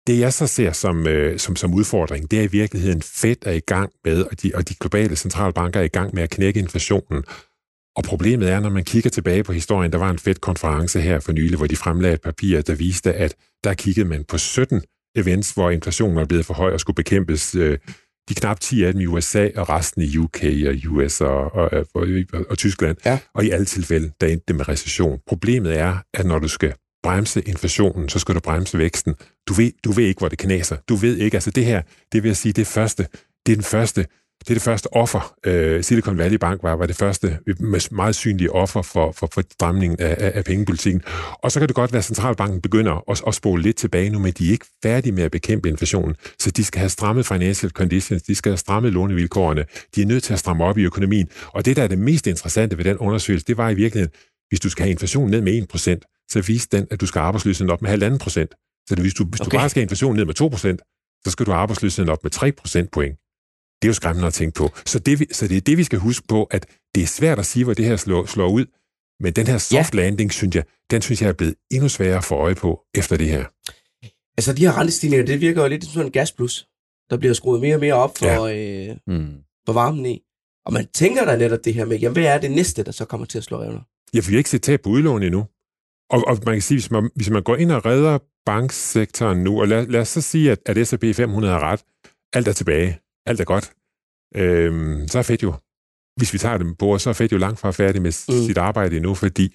Det 0.07 0.19
jeg 0.19 0.33
så 0.33 0.47
ser 0.47 0.73
som, 0.73 1.07
øh, 1.07 1.39
som, 1.39 1.57
som 1.57 1.75
udfordring, 1.75 2.31
det 2.31 2.39
er 2.39 2.43
i 2.43 2.47
virkeligheden, 2.47 3.03
Fed 3.03 3.37
er 3.47 3.53
i 3.53 3.61
gang 3.61 3.93
med, 4.05 4.23
og 4.23 4.43
de, 4.43 4.53
og 4.55 4.69
de 4.69 4.75
globale 4.75 5.17
centralbanker 5.17 5.81
er 5.81 5.85
i 5.85 5.89
gang 5.89 6.15
med 6.15 6.23
at 6.23 6.31
knække 6.31 6.61
inflationen. 6.61 7.25
Og 7.99 8.05
problemet 8.05 8.51
er, 8.51 8.61
når 8.61 8.71
man 8.71 8.85
kigger 8.85 9.11
tilbage 9.11 9.45
på 9.45 9.53
historien, 9.53 9.93
der 9.93 9.99
var 9.99 10.11
en 10.11 10.19
fedt 10.19 10.41
konference 10.41 11.01
her 11.01 11.21
for 11.21 11.33
nylig, 11.33 11.57
hvor 11.57 11.67
de 11.67 11.77
fremlagde 11.77 12.15
et 12.15 12.21
papir, 12.21 12.61
der 12.61 12.75
viste, 12.75 13.13
at 13.13 13.35
der 13.65 13.75
kiggede 13.75 14.09
man 14.09 14.25
på 14.25 14.39
17 14.39 14.83
events, 15.17 15.51
hvor 15.51 15.71
inflationen 15.71 16.17
var 16.17 16.25
blevet 16.25 16.47
for 16.47 16.55
høj 16.55 16.73
og 16.73 16.81
skulle 16.81 16.95
bekæmpes. 16.95 17.55
Øh, 17.55 17.79
de 18.29 18.35
knap 18.35 18.61
10 18.61 18.85
af 18.85 18.93
dem 18.93 19.01
i 19.01 19.07
USA, 19.07 19.49
og 19.57 19.69
resten 19.69 20.03
i 20.03 20.17
UK 20.17 20.45
og 20.67 20.93
US 20.93 21.21
og, 21.21 21.55
og, 21.55 21.71
og, 21.95 22.07
og, 22.33 22.45
og 22.51 22.59
Tyskland. 22.59 22.97
Ja. 23.05 23.19
Og 23.35 23.45
i 23.45 23.51
alle 23.51 23.67
tilfælde, 23.67 24.13
der 24.21 24.27
endte 24.27 24.45
det 24.49 24.57
med 24.57 24.69
recession. 24.69 25.19
Problemet 25.27 25.79
er, 25.79 25.97
at 26.15 26.27
når 26.27 26.39
du 26.39 26.49
skal 26.49 26.75
bremse 27.03 27.41
inflationen, 27.41 28.09
så 28.09 28.19
skal 28.19 28.35
du 28.35 28.41
bremse 28.41 28.79
væksten. 28.79 29.15
Du 29.49 29.53
ved, 29.53 29.73
du 29.85 29.93
ved 29.93 30.05
ikke, 30.05 30.19
hvor 30.19 30.29
det 30.29 30.39
knaser. 30.39 30.77
Du 30.89 30.95
ved 30.95 31.17
ikke, 31.17 31.37
altså 31.37 31.51
det 31.51 31.65
her, 31.65 31.83
det 32.13 32.23
vil 32.23 32.29
jeg 32.29 32.37
sige, 32.37 32.53
det 32.53 32.67
første, 32.67 33.07
det 33.47 33.53
er 33.53 33.57
den 33.57 33.65
første 33.65 34.07
det 34.41 34.51
er 34.51 34.55
det 34.55 34.63
første 34.63 34.93
offer. 34.93 35.35
Uh, 35.47 35.83
Silicon 35.83 36.19
Valley 36.19 36.37
Bank 36.37 36.63
var, 36.63 36.77
var 36.77 36.87
det 36.87 36.97
første 36.97 37.39
meget 37.91 38.15
synlige 38.15 38.53
offer 38.53 38.83
for, 38.83 39.13
for, 39.13 39.29
for 39.33 39.43
stramningen 39.53 40.01
af, 40.01 40.33
af, 40.35 40.45
pengepolitikken. 40.45 41.03
Og 41.33 41.53
så 41.53 41.59
kan 41.61 41.69
det 41.69 41.77
godt 41.77 41.93
være, 41.93 41.99
at 41.99 42.05
centralbanken 42.05 42.61
begynder 42.61 43.11
at, 43.11 43.23
at 43.27 43.35
spole 43.35 43.63
lidt 43.63 43.77
tilbage 43.77 44.11
nu, 44.11 44.19
men 44.19 44.33
de 44.33 44.49
er 44.49 44.53
ikke 44.53 44.67
færdige 44.83 45.13
med 45.13 45.23
at 45.23 45.31
bekæmpe 45.31 45.69
inflationen. 45.69 46.17
Så 46.39 46.51
de 46.51 46.65
skal 46.65 46.79
have 46.79 46.89
strammet 46.89 47.27
financial 47.27 47.71
conditions, 47.71 48.23
de 48.23 48.35
skal 48.35 48.51
have 48.51 48.57
strammet 48.57 48.93
lånevilkårene, 48.93 49.65
de 49.95 50.03
er 50.03 50.07
nødt 50.07 50.23
til 50.23 50.33
at 50.33 50.39
stramme 50.39 50.65
op 50.65 50.79
i 50.79 50.83
økonomien. 50.83 51.29
Og 51.47 51.65
det, 51.65 51.77
der 51.77 51.83
er 51.83 51.89
det 51.89 51.99
mest 51.99 52.27
interessante 52.27 52.79
ved 52.79 52.85
den 52.85 52.97
undersøgelse, 52.97 53.47
det 53.47 53.57
var 53.57 53.71
i 53.71 53.75
virkeligheden, 53.75 54.15
hvis 54.49 54.61
du 54.61 54.71
skal 54.71 54.83
have 54.83 54.91
inflationen 54.91 55.31
ned 55.31 55.41
med 55.41 55.63
1%, 55.75 56.27
så 56.31 56.41
viste 56.41 56.77
den, 56.77 56.87
at 56.91 57.01
du 57.01 57.07
skal 57.07 57.21
have 57.21 57.27
arbejdsløsheden 57.27 57.71
op 57.71 57.83
med 57.83 58.03
1,5 58.03 58.19
procent. 58.19 58.55
Så 58.89 58.95
hvis 59.01 59.15
du, 59.15 59.25
hvis 59.25 59.41
okay. 59.41 59.51
du 59.51 59.57
bare 59.57 59.69
skal 59.69 59.81
have 59.81 59.85
inflationen 59.85 60.17
ned 60.17 60.25
med 60.25 60.35
2 60.35 60.49
procent, 60.49 60.81
så 61.25 61.31
skal 61.31 61.47
du 61.47 61.51
have 61.51 61.61
arbejdsløsheden 61.61 62.11
op 62.11 62.23
med 62.23 62.31
3 62.31 62.53
procentpoint. 62.53 63.17
Det 63.83 63.89
er 63.89 63.89
jo 63.89 63.95
skræmmende 63.95 64.27
at 64.27 64.35
tænke 64.35 64.55
på. 64.55 64.71
Så 64.87 64.99
det, 64.99 65.37
så 65.37 65.49
det 65.49 65.57
er 65.57 65.61
det, 65.61 65.79
vi 65.79 65.85
skal 65.85 65.99
huske 65.99 66.27
på, 66.29 66.45
at 66.45 66.67
det 66.95 67.03
er 67.03 67.07
svært 67.07 67.39
at 67.39 67.47
sige, 67.47 67.65
hvor 67.65 67.75
det 67.75 67.85
her 67.85 67.97
slår, 67.97 68.27
slår 68.27 68.49
ud. 68.49 68.67
Men 69.21 69.33
den 69.33 69.47
her 69.47 69.59
soft 69.59 69.95
ja. 69.95 70.01
landing, 70.01 70.33
synes 70.33 70.57
jeg, 70.57 70.65
den 70.91 71.03
synes 71.03 71.23
jeg 71.23 71.29
er 71.29 71.33
blevet 71.33 71.55
endnu 71.71 71.89
sværere 71.89 72.17
at 72.17 72.25
få 72.25 72.35
øje 72.35 72.55
på 72.55 72.81
efter 72.95 73.17
det 73.17 73.29
her. 73.29 73.45
Altså, 74.39 74.53
de 74.53 74.67
her 74.67 74.79
rentestigninger, 74.79 75.27
det 75.27 75.41
virker 75.41 75.63
jo 75.63 75.69
lidt 75.69 75.85
som 75.85 76.03
en 76.03 76.11
gasplus. 76.11 76.67
Der 77.11 77.17
bliver 77.17 77.35
skruet 77.35 77.61
mere 77.61 77.75
og 77.77 77.81
mere 77.81 77.95
op 77.95 78.19
for, 78.19 78.47
ja. 78.47 78.91
øh, 78.91 78.97
mm. 79.07 79.35
for 79.67 79.73
varmen 79.73 80.07
i. 80.07 80.21
Og 80.67 80.73
man 80.73 80.87
tænker 80.95 81.25
da 81.25 81.37
netop 81.37 81.65
det 81.65 81.75
her 81.75 81.85
med, 81.85 81.99
jamen, 81.99 82.13
hvad 82.13 82.25
er 82.25 82.39
det 82.39 82.51
næste, 82.51 82.83
der 82.83 82.93
så 82.93 83.05
kommer 83.05 83.27
til 83.27 83.39
at 83.39 83.45
slå 83.45 83.63
revner? 83.63 83.81
Ja, 84.15 84.21
for 84.21 84.29
vi 84.29 84.35
har 84.35 84.39
ikke 84.39 84.51
set 84.51 84.63
tab 84.63 84.81
på 84.81 84.91
udlån 84.91 85.23
endnu. 85.23 85.47
Og, 86.11 86.25
og 86.27 86.39
man 86.47 86.55
kan 86.55 86.63
sige, 86.63 86.77
hvis 86.77 86.91
man, 86.91 87.11
hvis 87.17 87.31
man 87.31 87.43
går 87.43 87.57
ind 87.57 87.73
og 87.73 87.87
redder 87.87 88.19
banksektoren 88.47 89.45
nu, 89.45 89.61
og 89.61 89.69
lad, 89.69 89.87
lad 89.87 90.01
os 90.01 90.09
så 90.09 90.21
sige, 90.21 90.53
at, 90.53 90.59
at 90.67 90.89
S&P 90.89 91.05
500 91.15 91.53
har 91.53 91.61
ret, 91.61 91.83
alt 92.33 92.49
er 92.49 92.53
tilbage, 92.53 92.99
alt 93.29 93.41
er 93.41 93.45
godt, 93.45 93.73
øhm, 94.37 95.09
så 95.09 95.19
er 95.19 95.23
Fed 95.23 95.39
jo, 95.43 95.55
hvis 96.17 96.33
vi 96.33 96.39
tager 96.39 96.59
dem 96.59 96.75
på, 96.75 96.99
så 96.99 97.11
er 97.11 97.15
Fed 97.15 97.29
jo 97.33 97.39
langt 97.39 97.59
fra 97.61 97.71
færdig 97.71 98.03
med 98.03 98.13
mm. 98.29 98.47
sit 98.47 98.59
arbejde 98.59 98.97
endnu, 98.97 99.15
fordi 99.15 99.55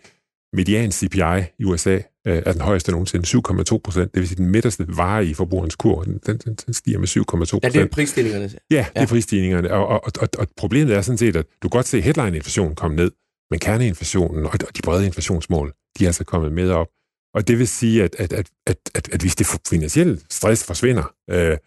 median 0.53 0.91
CPI 0.91 1.41
i 1.59 1.63
USA 1.63 1.95
øh, 2.27 2.41
er 2.45 2.51
den 2.51 2.61
højeste 2.61 2.91
nogensinde, 2.91 3.27
7,2 3.27 3.77
procent. 3.77 4.13
Det 4.13 4.19
vil 4.19 4.27
sige, 4.27 4.37
den 4.37 4.51
midterste 4.51 4.85
vare 4.87 5.25
i 5.25 5.33
forbrugerens 5.33 5.75
kur, 5.75 6.03
den, 6.03 6.19
den, 6.25 6.37
den 6.37 6.73
stiger 6.73 6.99
med 6.99 7.07
7,2 7.07 7.23
procent. 7.23 7.63
Ja, 7.63 7.69
det 7.69 7.81
er 7.81 7.87
prisstigningerne. 7.87 8.51
Ja, 8.71 8.85
det 8.95 9.01
er 9.01 9.07
prisstigningerne. 9.07 9.71
Og, 9.71 9.87
og, 9.87 10.01
og, 10.21 10.27
og 10.37 10.47
problemet 10.57 10.95
er 10.95 11.01
sådan 11.01 11.17
set, 11.17 11.35
at 11.35 11.45
du 11.63 11.69
kan 11.69 11.77
godt 11.77 11.87
se, 11.87 11.97
at 11.97 12.03
headline-inflationen 12.03 12.75
kom 12.75 12.91
ned, 12.91 13.11
men 13.51 13.59
kerneinflationen 13.59 14.45
og 14.45 14.75
de 14.75 14.81
brede 14.83 15.05
inflationsmål, 15.05 15.73
de 15.99 16.03
er 16.03 16.09
altså 16.09 16.23
kommet 16.23 16.51
med 16.51 16.69
op. 16.69 16.87
Og 17.33 17.47
det 17.47 17.59
vil 17.59 17.67
sige, 17.67 18.03
at, 18.03 18.15
at, 18.19 18.33
at, 18.33 18.49
at, 18.67 18.77
at, 18.95 19.09
at 19.13 19.21
hvis 19.21 19.35
det 19.35 19.47
finansielle 19.69 20.19
stress 20.29 20.65
forsvinder, 20.65 21.13
øh, 21.29 21.57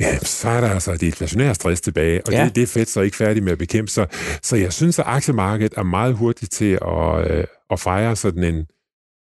ja, 0.00 0.18
så 0.18 0.48
er 0.48 0.60
der 0.60 0.70
altså 0.70 0.92
det 0.92 1.02
inflationære 1.02 1.54
stress 1.54 1.80
tilbage, 1.80 2.26
og 2.26 2.32
ja. 2.32 2.44
det, 2.44 2.56
det 2.56 2.62
er 2.62 2.66
fedt 2.66 2.88
så 2.88 3.00
ikke 3.00 3.16
færdig 3.16 3.42
med 3.42 3.52
at 3.52 3.58
bekæmpe. 3.58 3.90
Så, 3.90 4.06
så 4.42 4.56
jeg 4.56 4.72
synes, 4.72 4.98
at 4.98 5.04
aktiemarkedet 5.08 5.74
er 5.76 5.82
meget 5.82 6.14
hurtigt 6.14 6.52
til 6.52 6.78
at, 6.82 7.30
øh, 7.30 7.44
at 7.70 7.80
fejre 7.80 8.16
sådan 8.16 8.44
en, 8.44 8.66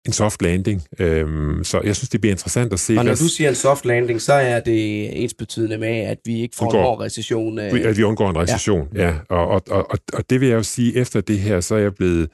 en 0.06 0.12
soft 0.12 0.42
landing. 0.42 0.82
Øhm, 0.98 1.64
så 1.64 1.80
jeg 1.84 1.96
synes, 1.96 2.08
det 2.08 2.20
bliver 2.20 2.32
interessant 2.32 2.72
at 2.72 2.80
se. 2.80 2.98
Og 2.98 3.04
når 3.04 3.14
du 3.14 3.28
siger 3.28 3.48
en 3.48 3.54
soft 3.54 3.84
landing, 3.84 4.20
så 4.22 4.32
er 4.32 4.60
det 4.60 5.22
ens 5.22 5.34
betydende 5.34 5.78
med, 5.78 5.98
at 5.98 6.18
vi 6.24 6.40
ikke 6.40 6.56
får 6.56 6.66
undgår, 6.66 6.96
en 6.96 7.00
recession. 7.00 7.58
Øh... 7.58 7.88
At 7.88 7.96
vi 7.96 8.02
undgår 8.02 8.30
en 8.30 8.36
recession, 8.36 8.88
ja. 8.94 9.08
ja. 9.08 9.14
Og, 9.28 9.48
og, 9.48 9.62
og, 9.90 9.98
og 10.12 10.30
det 10.30 10.40
vil 10.40 10.48
jeg 10.48 10.56
jo 10.56 10.62
sige, 10.62 10.96
efter 10.96 11.20
det 11.20 11.38
her, 11.38 11.60
så 11.60 11.74
er 11.74 11.78
jeg 11.78 11.94
blevet 11.94 12.28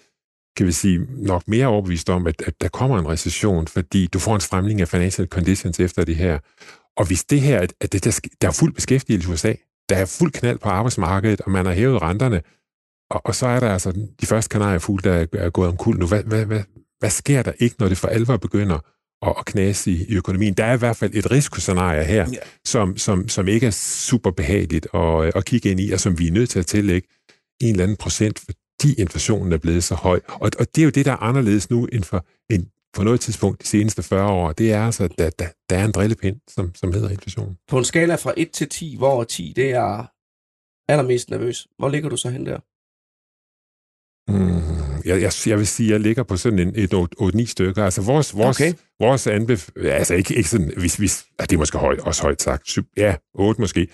kan 0.56 0.66
vi 0.66 0.72
sige, 0.72 1.00
nok 1.16 1.42
mere 1.48 1.66
overbevist 1.66 2.10
om, 2.10 2.26
at, 2.26 2.42
at 2.46 2.60
der 2.60 2.68
kommer 2.68 2.98
en 2.98 3.08
recession, 3.08 3.66
fordi 3.66 4.06
du 4.06 4.18
får 4.18 4.34
en 4.34 4.40
stramning 4.40 4.80
af 4.80 4.88
financial 4.88 5.28
conditions 5.28 5.80
efter 5.80 6.04
det 6.04 6.16
her. 6.16 6.38
Og 6.96 7.06
hvis 7.06 7.24
det 7.24 7.40
her, 7.40 7.66
at 7.80 7.92
det, 7.92 8.04
der, 8.04 8.20
der 8.40 8.48
er 8.48 8.52
fuld 8.52 8.72
beskæftigelse 8.74 9.28
i 9.28 9.32
USA, 9.32 9.54
der 9.88 9.96
er 9.96 10.04
fuld 10.04 10.32
knald 10.32 10.58
på 10.58 10.68
arbejdsmarkedet, 10.68 11.40
og 11.40 11.50
man 11.50 11.66
har 11.66 11.72
hævet 11.72 12.02
renterne, 12.02 12.42
og, 13.10 13.20
og 13.24 13.34
så 13.34 13.46
er 13.46 13.60
der 13.60 13.72
altså 13.72 13.92
de 14.20 14.26
første 14.26 14.48
kanariefugle, 14.48 15.10
der 15.10 15.26
er, 15.32 15.50
gået 15.50 15.68
om 15.68 15.76
kul 15.76 15.96
nu. 15.96 16.06
Hvad, 16.06 16.22
hvad, 16.22 16.44
hvad, 16.44 16.62
hvad 16.98 17.10
sker 17.10 17.42
der 17.42 17.52
ikke, 17.58 17.76
når 17.78 17.88
det 17.88 17.98
for 17.98 18.08
alvor 18.08 18.36
begynder 18.36 18.78
at, 19.26 19.34
at 19.38 19.44
knase 19.44 19.90
i, 19.90 20.04
i 20.08 20.16
økonomien? 20.16 20.54
Der 20.54 20.64
er 20.64 20.74
i 20.74 20.78
hvert 20.78 20.96
fald 20.96 21.14
et 21.14 21.30
risikoscenarie 21.30 22.04
her, 22.04 22.28
ja. 22.32 22.38
som, 22.64 22.96
som, 22.96 23.28
som 23.28 23.48
ikke 23.48 23.66
er 23.66 23.70
super 23.70 24.30
behageligt 24.30 24.86
at, 24.94 25.32
at 25.36 25.44
kigge 25.44 25.70
ind 25.70 25.80
i, 25.80 25.90
og 25.90 26.00
som 26.00 26.18
vi 26.18 26.28
er 26.28 26.32
nødt 26.32 26.50
til 26.50 26.58
at 26.58 26.66
tillægge 26.66 27.08
en 27.60 27.70
eller 27.70 27.82
anden 27.82 27.96
procent, 27.96 28.38
fordi 28.38 28.94
inflationen 28.98 29.52
er 29.52 29.58
blevet 29.58 29.84
så 29.84 29.94
høj. 29.94 30.20
Og, 30.28 30.50
og 30.58 30.66
det 30.74 30.78
er 30.78 30.84
jo 30.84 30.90
det, 30.90 31.04
der 31.04 31.12
er 31.12 31.22
anderledes 31.22 31.70
nu 31.70 31.86
end 31.86 32.04
for, 32.04 32.26
end 32.50 32.66
på 32.96 33.02
noget 33.02 33.20
tidspunkt 33.20 33.62
de 33.62 33.66
seneste 33.66 34.02
40 34.02 34.30
år. 34.30 34.52
Det 34.52 34.72
er 34.72 34.84
altså, 34.84 35.04
at 35.04 35.12
der, 35.18 35.30
der, 35.30 35.48
der 35.70 35.76
er 35.78 35.84
en 35.84 35.92
drillepind, 35.92 36.36
som, 36.48 36.74
som 36.74 36.92
hedder 36.92 37.08
inflation. 37.08 37.56
På 37.68 37.78
en 37.78 37.84
skala 37.84 38.14
fra 38.14 38.32
1 38.36 38.50
til 38.50 38.68
10, 38.68 38.96
hvor 38.98 39.24
10 39.24 39.52
det 39.56 39.70
er 39.70 40.06
allermest 40.92 41.30
nervøs, 41.30 41.66
hvor 41.78 41.88
ligger 41.88 42.08
du 42.08 42.16
så 42.16 42.30
hen 42.30 42.46
der? 42.46 42.58
Mm, 44.28 45.02
jeg, 45.04 45.22
jeg, 45.22 45.32
jeg 45.46 45.58
vil 45.58 45.66
sige, 45.66 45.86
at 45.86 45.92
jeg 45.92 46.00
ligger 46.00 46.22
på 46.22 46.36
sådan 46.36 46.58
en, 46.58 46.72
et 46.76 46.94
8-9 46.94 47.46
stykker. 47.46 47.84
Altså 47.84 48.02
vores, 48.02 48.36
vores, 48.36 48.60
Okay. 48.60 48.72
vores 49.00 49.26
anbef... 49.26 49.68
Altså 49.76 50.14
ikke, 50.14 50.34
ikke 50.34 50.48
sådan... 50.48 50.72
Hvis, 50.76 50.96
hvis, 50.96 51.26
ja, 51.40 51.44
det 51.44 51.52
er 51.52 51.58
måske 51.58 51.78
højt, 51.78 52.00
også 52.00 52.22
højt 52.22 52.42
sagt. 52.42 52.68
Syv, 52.68 52.84
ja, 52.96 53.16
8 53.34 53.60
måske. 53.60 53.88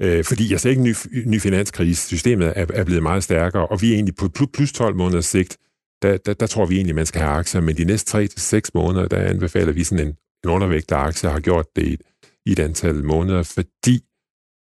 Øh, 0.00 0.24
fordi 0.24 0.52
jeg 0.52 0.60
ser 0.60 0.70
ikke 0.70 0.80
en 0.80 0.84
ny, 0.84 0.94
ny 1.26 1.40
finanskrise. 1.40 2.06
Systemet 2.06 2.52
er, 2.56 2.66
er 2.74 2.84
blevet 2.84 3.02
meget 3.02 3.24
stærkere, 3.24 3.66
og 3.66 3.82
vi 3.82 3.90
er 3.90 3.94
egentlig 3.94 4.16
på 4.16 4.28
plus 4.54 4.72
12 4.72 4.96
måneders 4.96 5.26
sigt. 5.26 5.56
Der, 6.02 6.16
der, 6.16 6.34
der 6.34 6.46
tror 6.46 6.66
vi 6.66 6.76
egentlig, 6.76 6.94
man 6.94 7.06
skal 7.06 7.20
have 7.20 7.32
aktier, 7.32 7.60
men 7.60 7.76
de 7.76 7.84
næste 7.84 8.18
3-6 8.18 8.60
måneder, 8.74 9.08
der 9.08 9.18
anbefaler 9.18 9.72
vi 9.72 9.84
sådan 9.84 10.06
en, 10.06 10.16
en 10.44 10.50
undervægt 10.50 10.92
af 10.92 10.96
aktier, 10.96 11.30
har 11.30 11.40
gjort 11.40 11.66
det 11.76 11.86
i, 11.86 11.96
i 12.46 12.52
et 12.52 12.58
antal 12.58 13.04
måneder, 13.04 13.42
fordi 13.42 14.00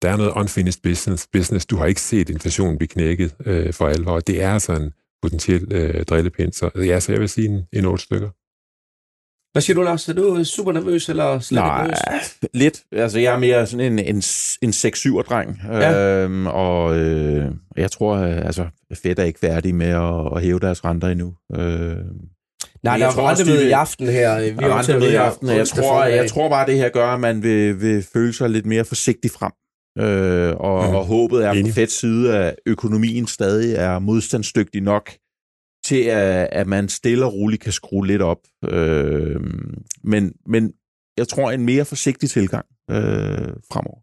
der 0.01 0.09
er 0.09 0.17
noget 0.17 0.31
unfinished 0.31 0.81
business. 0.83 1.27
business. 1.27 1.65
Du 1.65 1.75
har 1.75 1.85
ikke 1.85 2.01
set 2.01 2.29
inflationen 2.29 2.77
blive 2.77 2.87
knækket 2.87 3.35
øh, 3.45 3.73
for 3.73 3.87
alvor. 3.87 4.19
Det 4.19 4.41
er 4.41 4.57
sådan 4.57 4.81
en 4.81 4.93
potentiel 5.21 5.73
øh, 5.73 6.05
drillepind. 6.05 6.53
Så, 6.53 6.69
ja, 6.75 6.99
så 6.99 7.11
jeg 7.11 7.21
vil 7.21 7.29
sige 7.29 7.47
en, 7.47 7.67
en 7.73 7.85
8 7.85 8.03
stykker. 8.03 8.29
Hvad 9.55 9.61
siger 9.61 9.75
du, 9.75 9.81
Lars? 9.81 10.09
Er 10.09 10.13
du 10.13 10.43
super 10.43 10.71
nervøs, 10.71 11.09
eller 11.09 11.39
slet 11.39 11.57
Nej, 11.57 11.81
nervøs? 11.81 12.39
lidt. 12.53 12.81
Altså, 12.91 13.19
jeg 13.19 13.33
er 13.33 13.39
mere 13.39 13.67
sådan 13.67 13.93
en, 13.93 13.99
en, 13.99 14.23
en 14.61 14.69
6-7'er-dreng. 14.69 15.61
Ja. 15.71 16.23
Øhm, 16.23 16.47
og 16.47 16.97
øh, 16.97 17.45
jeg 17.77 17.91
tror, 17.91 18.15
øh, 18.15 18.37
altså, 18.37 18.65
Fed 19.03 19.19
er 19.19 19.23
ikke 19.23 19.39
færdig 19.39 19.75
med 19.75 19.87
at, 19.87 20.35
at 20.35 20.41
hæve 20.41 20.59
deres 20.59 20.85
renter 20.85 21.07
endnu. 21.07 21.33
Øh, 21.55 21.59
Nej, 21.59 22.93
jeg 22.93 22.99
der 22.99 23.07
er 23.07 23.29
rentemøde 23.29 23.63
de 23.63 23.69
i 23.69 23.71
aften 23.71 24.07
her. 24.07 24.41
Vi 24.41 24.55
har 24.59 24.69
optager 24.69 24.99
med 24.99 25.11
i 25.11 25.15
aften. 25.15 25.47
Jeg 25.47 25.59
onsdag 25.59 25.83
tror, 25.83 25.93
formiddag. 25.93 26.17
jeg 26.17 26.29
tror 26.29 26.49
bare, 26.49 26.61
at 26.61 26.67
det 26.67 26.77
her 26.77 26.89
gør, 26.89 27.07
at 27.07 27.19
man 27.19 27.43
vil, 27.43 27.81
vil 27.81 28.05
føle 28.13 28.33
sig 28.33 28.49
lidt 28.49 28.65
mere 28.65 28.85
forsigtig 28.85 29.31
frem. 29.31 29.51
Øh, 29.99 30.55
og, 30.55 30.89
mm. 30.89 30.95
og 30.95 31.05
håbet 31.05 31.45
er 31.45 31.53
på. 31.53 31.71
Feds 31.73 31.99
side, 31.99 32.37
at 32.37 32.55
økonomien 32.65 33.27
stadig 33.27 33.75
er 33.75 33.99
modstandsdygtig 33.99 34.81
nok 34.81 35.11
til, 35.85 36.03
at, 36.03 36.49
at 36.51 36.67
man 36.67 36.89
stille 36.89 37.25
og 37.25 37.33
roligt 37.33 37.61
kan 37.61 37.71
skrue 37.71 38.07
lidt 38.07 38.21
op. 38.21 38.41
Øh, 38.63 39.41
men, 40.03 40.33
men 40.45 40.73
jeg 41.17 41.27
tror, 41.27 41.51
en 41.51 41.65
mere 41.65 41.85
forsigtig 41.85 42.29
tilgang 42.29 42.65
øh, 42.91 43.53
fremover. 43.71 44.01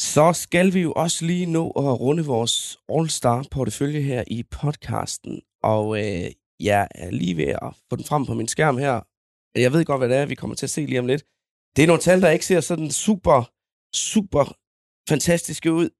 Så 0.00 0.32
skal 0.32 0.74
vi 0.74 0.80
jo 0.80 0.92
også 0.92 1.24
lige 1.24 1.46
nå 1.46 1.70
at 1.70 2.00
runde 2.00 2.24
vores 2.24 2.78
All-Star-portefølje 2.88 4.00
her 4.00 4.24
i 4.26 4.42
podcasten. 4.50 5.40
Og 5.62 5.98
øh, 5.98 6.30
jeg 6.60 6.88
er 6.94 7.10
lige 7.10 7.36
ved 7.36 7.46
at 7.62 7.74
få 7.90 7.96
den 7.96 8.04
frem 8.04 8.26
på 8.26 8.34
min 8.34 8.48
skærm 8.48 8.78
her. 8.78 9.00
Jeg 9.58 9.72
ved 9.72 9.84
godt, 9.84 10.00
hvad 10.00 10.08
det 10.08 10.16
er, 10.16 10.26
vi 10.26 10.34
kommer 10.34 10.56
til 10.56 10.66
at 10.66 10.70
se 10.70 10.86
lige 10.86 11.00
om 11.00 11.06
lidt. 11.06 11.24
Det 11.76 11.82
er 11.82 11.86
nogle 11.86 12.02
tal, 12.02 12.22
der 12.22 12.30
ikke 12.30 12.46
ser 12.46 12.60
sådan 12.60 12.90
super, 12.90 13.50
super 13.94 14.44
fantastiske 15.08 15.72
ud. 15.72 15.90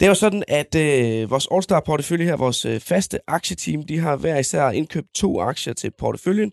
Det 0.00 0.06
er 0.06 0.08
jo 0.08 0.14
sådan, 0.14 0.44
at 0.48 0.74
øh, 0.74 1.30
vores 1.30 1.48
All-Star-portefølje 1.50 2.26
her, 2.26 2.36
vores 2.36 2.64
øh, 2.64 2.80
faste 2.80 3.18
aktieteam, 3.26 3.82
de 3.82 3.98
har 3.98 4.16
hver 4.16 4.38
især 4.38 4.70
indkøbt 4.70 5.14
to 5.14 5.40
aktier 5.40 5.72
til 5.72 5.90
porteføljen. 5.98 6.52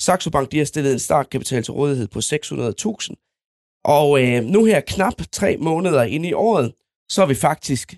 Saxo 0.00 0.30
Bank, 0.30 0.52
de 0.52 0.58
har 0.58 0.64
stillet 0.64 0.92
en 0.92 0.98
startkapital 0.98 1.62
til 1.62 1.72
rådighed 1.72 2.08
på 2.08 2.18
600.000. 2.18 3.80
Og 3.84 4.22
øh, 4.22 4.44
nu 4.44 4.64
her 4.64 4.80
knap 4.80 5.14
tre 5.32 5.56
måneder 5.56 6.02
inde 6.02 6.28
i 6.28 6.32
året, 6.32 6.74
så 7.10 7.22
er 7.22 7.26
vi 7.26 7.34
faktisk 7.34 7.96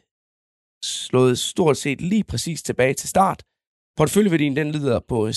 slået 0.84 1.38
stort 1.38 1.76
set 1.76 2.00
lige 2.00 2.24
præcis 2.24 2.62
tilbage 2.62 2.94
til 2.94 3.08
start. 3.08 3.42
Porteføljeværdien 3.96 4.56
den 4.56 4.72
lyder 4.72 5.00
på 5.08 5.28
600.900 5.28 5.34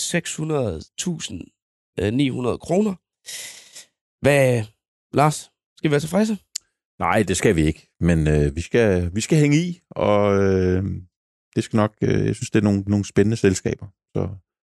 øh, 1.99 2.59
kroner. 2.59 2.93
Hvad, 4.23 4.63
Lars, 5.13 5.35
skal 5.77 5.89
vi 5.89 5.91
være 5.91 5.99
tilfredse? 5.99 6.37
Nej, 6.99 7.23
det 7.23 7.37
skal 7.37 7.55
vi 7.55 7.61
ikke. 7.65 7.89
Men 7.99 8.27
øh, 8.27 8.55
vi, 8.55 8.61
skal, 8.61 9.11
vi 9.15 9.21
skal 9.21 9.37
hænge 9.37 9.57
i, 9.57 9.79
og 9.91 10.43
øh, 10.43 10.83
det 11.55 11.63
skal 11.63 11.77
nok, 11.77 11.93
øh, 12.01 12.25
jeg 12.25 12.35
synes, 12.35 12.49
det 12.49 12.59
er 12.59 12.63
nogle, 12.63 12.83
nogle 12.87 13.05
spændende 13.05 13.37
selskaber. 13.37 13.87
Så 14.15 14.29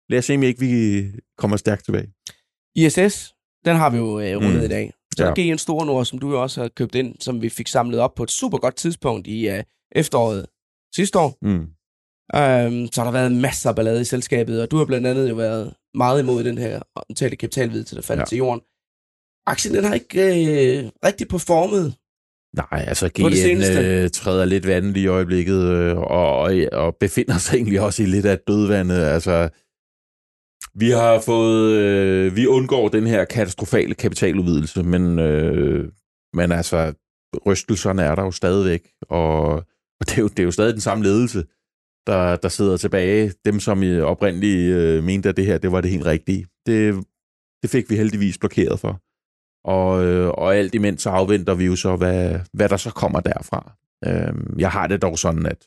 lad 0.09 0.19
os 0.19 0.25
se, 0.25 0.35
om 0.35 0.43
ikke 0.43 0.59
vi 0.59 1.03
kommer 1.37 1.57
stærkt 1.57 1.85
tilbage. 1.85 2.07
ISS, 2.75 3.33
den 3.65 3.75
har 3.75 3.89
vi 3.89 3.97
jo 3.97 4.19
øh, 4.19 4.35
rundet 4.37 4.59
Mm. 4.59 4.65
i 4.65 4.67
dag. 4.67 4.93
Så 5.17 5.33
Ja. 5.37 5.53
GN 5.53 5.57
Store 5.57 5.85
Nord, 5.85 6.05
som 6.05 6.19
du 6.19 6.29
jo 6.31 6.41
også 6.41 6.61
har 6.61 6.67
købt 6.67 6.95
ind, 6.95 7.15
som 7.19 7.41
vi 7.41 7.49
fik 7.49 7.67
samlet 7.67 7.99
op 7.99 8.15
på 8.15 8.23
et 8.23 8.31
super 8.31 8.57
godt 8.57 8.75
tidspunkt 8.75 9.27
i 9.27 9.49
øh, 9.49 9.63
efteråret 9.95 10.45
sidste 10.95 11.19
år. 11.19 11.37
Mm. 11.41 11.67
Øhm, 12.35 12.87
så 12.91 13.01
har 13.01 13.03
der 13.03 13.11
været 13.11 13.31
masser 13.31 13.69
af 13.69 13.75
ballade 13.75 14.01
i 14.01 14.03
selskabet, 14.03 14.61
og 14.61 14.71
du 14.71 14.77
har 14.77 14.85
blandt 14.85 15.07
andet 15.07 15.29
jo 15.29 15.35
været 15.35 15.73
meget 15.93 16.21
imod 16.21 16.43
den 16.43 16.57
her 16.57 16.81
omtalte 16.95 17.35
kapitalvidelse, 17.35 17.95
der 17.95 18.01
faldt 18.01 18.19
ja. 18.19 18.25
til 18.25 18.37
jorden. 18.37 18.61
Aktien 19.47 19.75
den 19.75 19.83
har 19.83 19.93
ikke 19.93 20.19
øh, 20.19 20.91
rigtig 21.05 21.27
performet. 21.27 21.95
Nej, 22.55 22.85
altså. 22.87 23.09
GN 23.09 23.77
øh, 23.77 24.09
træder 24.09 24.45
lidt 24.45 24.67
vandet 24.67 24.97
i 24.97 25.07
øjeblikket, 25.07 25.61
øh, 25.61 25.97
og, 25.97 26.51
og, 26.71 26.95
befinder 26.99 27.37
sig 27.37 27.55
egentlig 27.57 27.81
også 27.81 28.03
i 28.03 28.05
lidt 28.05 28.25
af 28.25 28.39
dødvandet. 28.39 29.01
Altså, 29.01 29.49
vi 30.75 30.89
har 30.89 31.21
fået, 31.25 31.71
øh, 31.71 32.35
vi 32.35 32.47
undgår 32.47 32.89
den 32.89 33.07
her 33.07 33.25
katastrofale 33.25 33.95
kapitaludvidelse, 33.95 34.83
men, 34.83 35.19
øh, 35.19 35.89
men 36.33 36.51
altså, 36.51 36.93
rystelserne 37.45 38.01
er 38.01 38.15
der 38.15 38.23
jo 38.23 38.31
stadigvæk, 38.31 38.89
og, 39.09 39.45
og 39.99 40.05
det, 40.05 40.17
er 40.17 40.21
jo, 40.21 40.27
det 40.27 40.39
er 40.39 40.43
jo 40.43 40.51
stadig 40.51 40.73
den 40.73 40.81
samme 40.81 41.03
ledelse, 41.03 41.43
der, 42.07 42.35
der 42.35 42.49
sidder 42.49 42.77
tilbage. 42.77 43.33
Dem, 43.45 43.59
som 43.59 43.83
i 43.83 43.99
oprindeligt 43.99 44.75
øh, 44.75 45.03
mente, 45.03 45.29
at 45.29 45.37
det 45.37 45.45
her 45.45 45.57
det 45.57 45.71
var 45.71 45.81
det 45.81 45.91
helt 45.91 46.05
rigtige. 46.05 46.45
Det, 46.65 47.05
det 47.61 47.69
fik 47.69 47.89
vi 47.89 47.95
heldigvis 47.95 48.37
blokeret 48.37 48.79
for. 48.79 49.01
Og, 49.65 50.05
øh, 50.05 50.27
og 50.27 50.55
alt 50.55 50.75
imens 50.75 51.01
så 51.01 51.09
afventer 51.09 51.53
vi 51.53 51.65
jo 51.65 51.75
så, 51.75 51.95
hvad, 51.95 52.39
hvad 52.53 52.69
der 52.69 52.77
så 52.77 52.89
kommer 52.91 53.19
derfra. 53.19 53.71
Øh, 54.07 54.33
jeg 54.57 54.71
har 54.71 54.87
det 54.87 55.01
dog 55.01 55.19
sådan, 55.19 55.45
at 55.45 55.57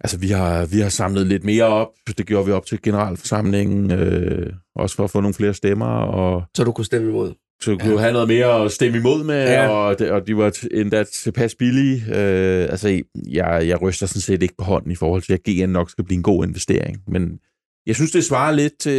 altså, 0.00 0.18
vi, 0.18 0.28
har, 0.28 0.66
vi 0.66 0.80
har 0.80 0.88
samlet 0.88 1.26
lidt 1.26 1.44
mere 1.44 1.64
op. 1.64 1.88
Det 2.18 2.26
gjorde 2.26 2.46
vi 2.46 2.52
op 2.52 2.66
til 2.66 2.82
generalforsamlingen, 2.82 3.90
øh, 3.90 4.52
også 4.74 4.96
for 4.96 5.04
at 5.04 5.10
få 5.10 5.20
nogle 5.20 5.34
flere 5.34 5.54
stemmer, 5.54 5.86
og 5.86 6.42
Så 6.56 6.64
du 6.64 6.72
kunne 6.72 6.84
stemme 6.84 7.08
imod. 7.08 7.34
så 7.60 7.76
kunne 7.80 7.92
ja. 7.92 7.98
have 7.98 8.12
noget 8.12 8.28
mere 8.28 8.64
at 8.64 8.72
stemme 8.72 8.98
imod 8.98 9.24
med, 9.24 9.48
ja. 9.48 9.68
Og, 9.68 9.98
det, 9.98 10.10
og 10.10 10.26
de 10.26 10.36
var 10.36 10.58
endda 10.74 11.04
tilpas 11.04 11.54
billige. 11.54 11.96
Øh, 12.08 12.62
altså, 12.70 13.02
jeg, 13.28 13.68
jeg 13.68 13.82
ryster 13.82 14.06
sådan 14.06 14.20
set 14.20 14.42
ikke 14.42 14.54
på 14.58 14.64
hånden 14.64 14.90
i 14.90 14.96
forhold 14.96 15.22
til, 15.22 15.32
at 15.32 15.42
GN 15.48 15.68
nok 15.68 15.90
skal 15.90 16.04
blive 16.04 16.16
en 16.16 16.22
god 16.22 16.46
investering. 16.46 16.98
Men 17.08 17.38
jeg 17.86 17.94
synes, 17.94 18.10
det 18.10 18.24
svarer 18.24 18.52
lidt 18.52 18.78
til, 18.78 18.90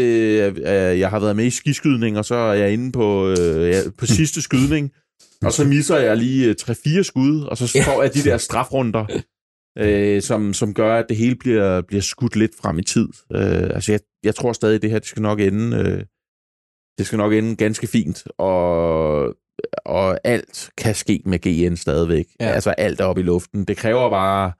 at 0.63 0.99
jeg 0.99 1.09
har 1.09 1.19
været 1.19 1.35
med 1.35 1.45
i 1.45 1.49
skiskydning, 1.49 2.17
og 2.17 2.25
så 2.25 2.35
er 2.35 2.53
jeg 2.53 2.73
inde 2.73 2.91
på, 2.91 3.29
øh, 3.29 3.73
på 3.97 4.05
sidste 4.05 4.41
skydning, 4.41 4.91
og 5.43 5.53
så 5.53 5.65
misser 5.65 5.97
jeg 5.97 6.17
lige 6.17 6.49
øh, 6.49 6.55
3-4 6.61 7.03
skud, 7.03 7.41
og 7.41 7.57
så 7.57 7.83
får 7.85 8.01
jeg 8.03 8.13
de 8.13 8.23
der 8.23 8.37
strafrunder, 8.37 9.05
øh, 9.77 10.21
som, 10.21 10.53
som 10.53 10.73
gør, 10.73 10.95
at 10.99 11.05
det 11.09 11.17
hele 11.17 11.35
bliver, 11.35 11.81
bliver 11.81 12.01
skudt 12.01 12.35
lidt 12.35 12.51
frem 12.61 12.79
i 12.79 12.83
tid. 12.83 13.07
Øh, 13.35 13.69
altså, 13.75 13.91
jeg, 13.91 13.99
jeg 14.23 14.35
tror 14.35 14.53
stadig, 14.53 14.75
at 14.75 14.81
det 14.81 14.91
her 14.91 14.99
det 14.99 15.07
skal 15.07 15.21
nok 15.21 15.39
ende... 15.39 15.77
Øh, 15.77 16.03
det 16.97 17.05
skal 17.07 17.17
nok 17.17 17.33
ende 17.33 17.55
ganske 17.55 17.87
fint, 17.87 18.23
og, 18.37 19.35
og 19.85 20.19
alt 20.23 20.69
kan 20.77 20.95
ske 20.95 21.21
med 21.25 21.39
GN 21.39 21.75
stadigvæk. 21.75 22.25
Ja. 22.39 22.45
Altså 22.45 22.69
alt 22.69 23.01
er 23.01 23.05
oppe 23.05 23.21
i 23.21 23.23
luften. 23.23 23.65
Det 23.65 23.77
kræver 23.77 24.09
bare... 24.09 24.51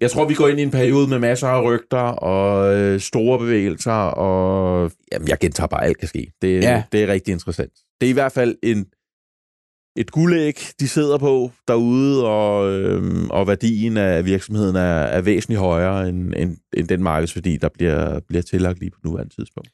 Jeg 0.00 0.10
tror, 0.10 0.24
vi 0.24 0.34
går 0.34 0.48
ind 0.48 0.60
i 0.60 0.62
en 0.62 0.70
periode 0.70 1.08
med 1.08 1.18
masser 1.18 1.48
af 1.48 1.62
rygter 1.64 1.98
og 1.98 2.74
øh, 2.76 3.00
store 3.00 3.38
bevægelser, 3.38 3.92
og 3.92 4.90
jamen, 5.12 5.28
jeg 5.28 5.38
gentager 5.38 5.66
bare, 5.66 5.84
alt 5.84 5.98
kan 5.98 6.08
ske. 6.08 6.32
Det, 6.42 6.62
Ja. 6.62 6.82
det 6.92 7.02
er 7.02 7.06
rigtig 7.08 7.32
interessant. 7.32 7.72
Det 8.00 8.06
er 8.06 8.10
i 8.10 8.12
hvert 8.12 8.32
fald 8.32 8.56
en, 8.62 8.86
et 9.96 10.10
guldæg, 10.10 10.58
de 10.80 10.88
sidder 10.88 11.18
på 11.18 11.50
derude, 11.68 12.26
og, 12.26 12.72
øhm, 12.72 13.30
og 13.30 13.46
værdien 13.46 13.96
af 13.96 14.24
virksomheden 14.24 14.76
er, 14.76 14.80
er 15.16 15.20
væsentligt 15.20 15.60
højere 15.60 16.08
end, 16.08 16.32
end, 16.36 16.56
end 16.76 16.88
den 16.88 17.02
markedsværdi, 17.02 17.56
der 17.56 17.68
bliver, 17.68 18.20
bliver 18.20 18.42
tillagt 18.42 18.78
lige 18.80 18.90
på 18.90 18.98
nuværende 19.04 19.34
tidspunkt. 19.34 19.68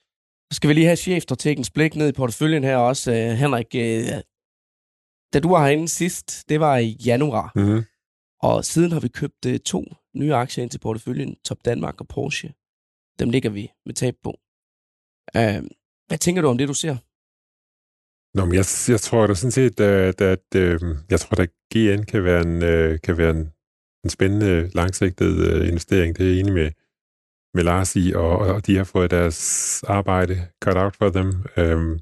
Så 0.53 0.57
skal 0.57 0.69
vi 0.69 0.75
lige 0.75 0.87
have 0.87 0.97
chefstrategens 0.97 1.71
blik 1.71 1.97
ned 1.97 2.09
i 2.09 2.13
porteføljen 2.13 2.65
her 2.65 2.77
også. 2.77 3.13
Øh, 3.13 3.17
Henrik, 3.31 3.67
øh, 3.75 4.05
da 5.35 5.41
du 5.41 5.49
var 5.49 5.65
herinde 5.67 5.89
sidst, 5.89 6.45
det 6.49 6.61
var 6.61 6.77
i 6.77 6.97
januar, 7.07 7.53
Mm-hmm. 7.55 7.83
og 8.43 8.65
siden 8.65 8.93
har 8.93 9.01
vi 9.01 9.09
købt 9.09 9.47
øh, 9.47 9.59
to 9.59 9.85
nye 10.19 10.35
aktier 10.35 10.63
ind 10.63 10.71
til 10.71 10.79
porteføljen, 10.79 11.37
Top 11.45 11.59
Danmark 11.65 12.01
og 12.01 12.09
Porsche. 12.09 12.55
Dem 13.19 13.31
ligger 13.31 13.51
vi 13.51 13.71
med 13.87 13.95
tab 13.95 14.15
på. 14.23 14.31
Øh, 15.37 15.63
hvad 16.09 16.19
tænker 16.19 16.43
du 16.43 16.49
om 16.49 16.59
det, 16.59 16.69
du 16.69 16.75
ser? 16.75 16.97
Nå, 18.37 18.45
men 18.45 18.55
jeg, 18.55 18.65
jeg 18.89 19.01
tror 19.01 19.27
da 19.27 19.35
sådan 19.35 19.51
set, 19.51 19.81
at, 19.81 20.21
at 20.21 20.49
øh, 20.57 20.81
jeg 21.11 21.21
tror, 21.21 21.41
at 21.41 21.51
GN 21.75 22.03
kan 22.03 22.25
være 22.25 22.43
en, 22.43 22.63
øh, 22.63 23.01
kan 23.01 23.19
være 23.19 23.31
en, 23.31 23.53
en 24.05 24.11
spændende, 24.11 24.71
langsigtet 24.75 25.37
øh, 25.49 25.69
investering. 25.69 26.17
Det 26.17 26.27
er 26.27 26.31
jeg 26.31 26.41
enig 26.41 26.53
med, 26.53 26.71
med 27.55 27.63
Lars 27.65 27.97
i, 27.97 28.13
og, 28.13 28.39
og 28.39 28.67
de 28.67 28.77
har 28.77 28.85
fået 28.85 29.11
deres 29.11 29.83
arbejde 29.83 30.49
cut 30.65 30.77
out 30.77 30.97
for 30.97 31.09
dem. 31.09 31.29
Øhm, 31.57 31.99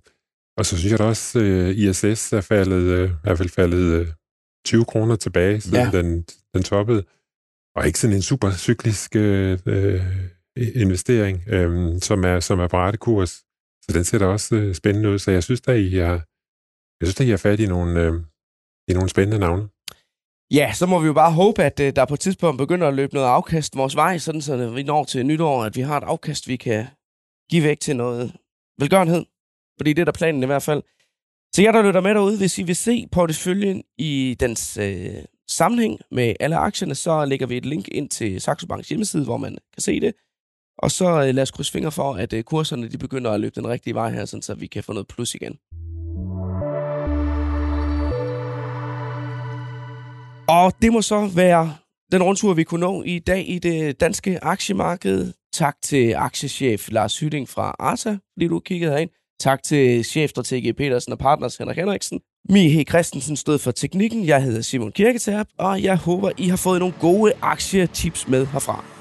og 0.59 0.67
så 0.67 0.79
synes 0.79 0.91
jeg 0.91 0.99
da 0.99 1.05
også, 1.05 1.41
øh, 1.41 1.71
ISS 1.71 2.33
er 2.33 2.41
faldet, 2.41 3.09
i 3.09 3.13
hvert 3.23 3.39
fald 3.39 3.49
faldet 3.49 4.01
øh, 4.01 4.07
20 4.65 4.85
kroner 4.85 5.17
tilbage, 5.17 5.61
siden 5.61 5.89
ja. 5.93 5.99
den, 5.99 6.23
den 6.55 6.63
toppede. 6.63 7.05
Og 7.77 7.87
ikke 7.87 7.99
sådan 7.99 8.17
en 8.17 8.23
super 8.23 8.51
cyklisk 8.51 9.17
øh, 9.17 9.59
øh, 9.67 10.03
investering, 10.57 11.43
øh, 11.49 12.01
som, 12.01 12.25
er, 12.25 12.41
som 12.41 12.61
er 12.61 12.69
på 12.69 12.77
rette 12.77 12.99
kurs. 12.99 13.31
Så 13.85 13.91
den 13.95 14.05
ser 14.05 14.19
da 14.19 14.27
også 14.27 14.55
øh, 14.55 14.75
spændende 14.75 15.11
ud. 15.11 15.19
Så 15.19 15.31
jeg 15.31 15.43
synes, 15.43 15.61
at 15.69 15.79
I 15.79 15.97
har, 15.97 16.19
jeg 17.01 17.07
synes, 17.07 17.21
at 17.21 17.27
I 17.27 17.31
har 17.31 17.37
fat 17.37 17.61
i 17.61 17.67
nogle, 17.67 18.01
øh, 18.01 18.13
i 18.89 18.93
nogle 18.93 19.09
spændende 19.09 19.39
navne. 19.39 19.69
Ja, 20.51 20.73
så 20.73 20.87
må 20.87 21.01
vi 21.01 21.07
jo 21.07 21.13
bare 21.13 21.33
håbe, 21.33 21.63
at 21.63 21.81
øh, 21.81 21.97
der 21.97 22.05
på 22.05 22.15
et 22.15 22.21
tidspunkt 22.21 22.59
begynder 22.59 22.89
at 22.89 22.95
løbe 22.95 23.15
noget 23.15 23.27
afkast 23.27 23.77
vores 23.77 23.97
vej, 23.97 24.19
sådan 24.19 24.43
så 24.43 24.71
vi 24.71 24.83
når 24.83 25.05
til 25.05 25.27
nytår, 25.27 25.65
at 25.65 25.77
vi 25.77 25.81
har 25.81 25.97
et 25.97 26.05
afkast, 26.05 26.49
vi 26.49 26.57
kan 26.57 26.87
give 27.51 27.65
væk 27.65 27.81
til 27.81 27.97
noget 27.97 28.33
velgørenhed. 28.81 29.25
Fordi 29.79 29.93
det 29.93 30.01
er 30.01 30.05
der 30.05 30.13
planen 30.13 30.43
i 30.43 30.47
hvert 30.47 30.63
fald. 30.63 30.83
Så 31.55 31.63
jeg, 31.63 31.73
der 31.73 31.83
lytter 31.83 32.01
med 32.01 32.15
derude, 32.15 32.39
hvis 32.39 32.59
I 32.59 32.63
vil 32.63 32.77
se 32.77 33.09
porteføljen 33.13 33.85
i 33.99 34.37
dens 34.41 34.77
øh, 34.77 35.25
sammenhæng 35.49 36.01
med 36.11 36.35
alle 36.41 36.57
aktierne, 36.57 36.95
så 36.95 37.25
lægger 37.25 37.47
vi 37.47 37.57
et 37.57 37.67
link 37.67 37.89
ind 37.89 38.09
til 38.09 38.41
Saxo 38.41 38.67
Banks 38.67 38.89
hjemmeside, 38.89 39.25
hvor 39.25 39.37
man 39.37 39.59
kan 39.75 39.83
se 39.83 40.01
det. 40.01 40.15
Og 40.79 40.91
så 40.91 41.23
øh, 41.23 41.35
lad 41.35 41.43
os 41.43 41.51
krydse 41.51 41.73
fingre 41.73 41.93
for, 41.93 42.15
at 42.15 42.33
øh, 42.33 42.43
kurserne 42.43 42.89
de 42.89 42.99
begynder 42.99 43.31
at 43.31 43.41
løbe 43.41 43.55
den 43.55 43.69
rigtige 43.69 43.95
vej 43.95 44.11
her, 44.11 44.25
sådan 44.25 44.43
så 44.43 44.55
vi 44.55 44.67
kan 44.67 44.85
få 44.85 44.93
noget 44.93 45.09
plus 45.09 45.35
igen. 45.35 45.59
Og 50.49 50.73
det 50.83 50.93
må 50.93 51.03
så 51.03 51.31
være 51.35 51.77
den 52.13 52.23
rundtur, 52.23 52.55
vi 52.55 52.65
kunne 52.65 52.81
nå 52.81 53.03
i 53.03 53.19
dag 53.19 53.49
i 53.49 53.59
det 53.59 54.01
danske 54.01 54.45
aktiemarked. 54.45 55.33
Tak 55.53 55.77
til 55.83 56.15
aktiechef 56.15 56.89
Lars 56.91 57.19
Hytting 57.19 57.49
fra 57.49 57.77
Arta, 57.79 58.19
fordi 58.33 58.49
du 58.49 58.61
kiggede 58.61 58.91
herind. 58.91 59.11
Tak 59.41 59.63
til 59.63 60.05
chefstrateg 60.05 60.77
Petersen 60.77 61.13
og 61.13 61.19
partners 61.19 61.57
Henrik 61.57 61.77
Henriksen. 61.77 62.21
Mihe 62.49 62.85
Christensen 62.85 63.37
stod 63.37 63.59
for 63.59 63.71
teknikken. 63.71 64.27
Jeg 64.27 64.43
hedder 64.43 64.63
Simon 64.63 64.93
Kirketab, 64.93 65.47
og 65.59 65.83
jeg 65.83 65.97
håber, 65.97 66.31
I 66.39 66.49
har 66.49 66.57
fået 66.57 66.81
nogle 66.81 66.95
gode 67.01 67.33
aktietips 67.43 68.29
med 68.29 68.47
herfra. 68.47 68.96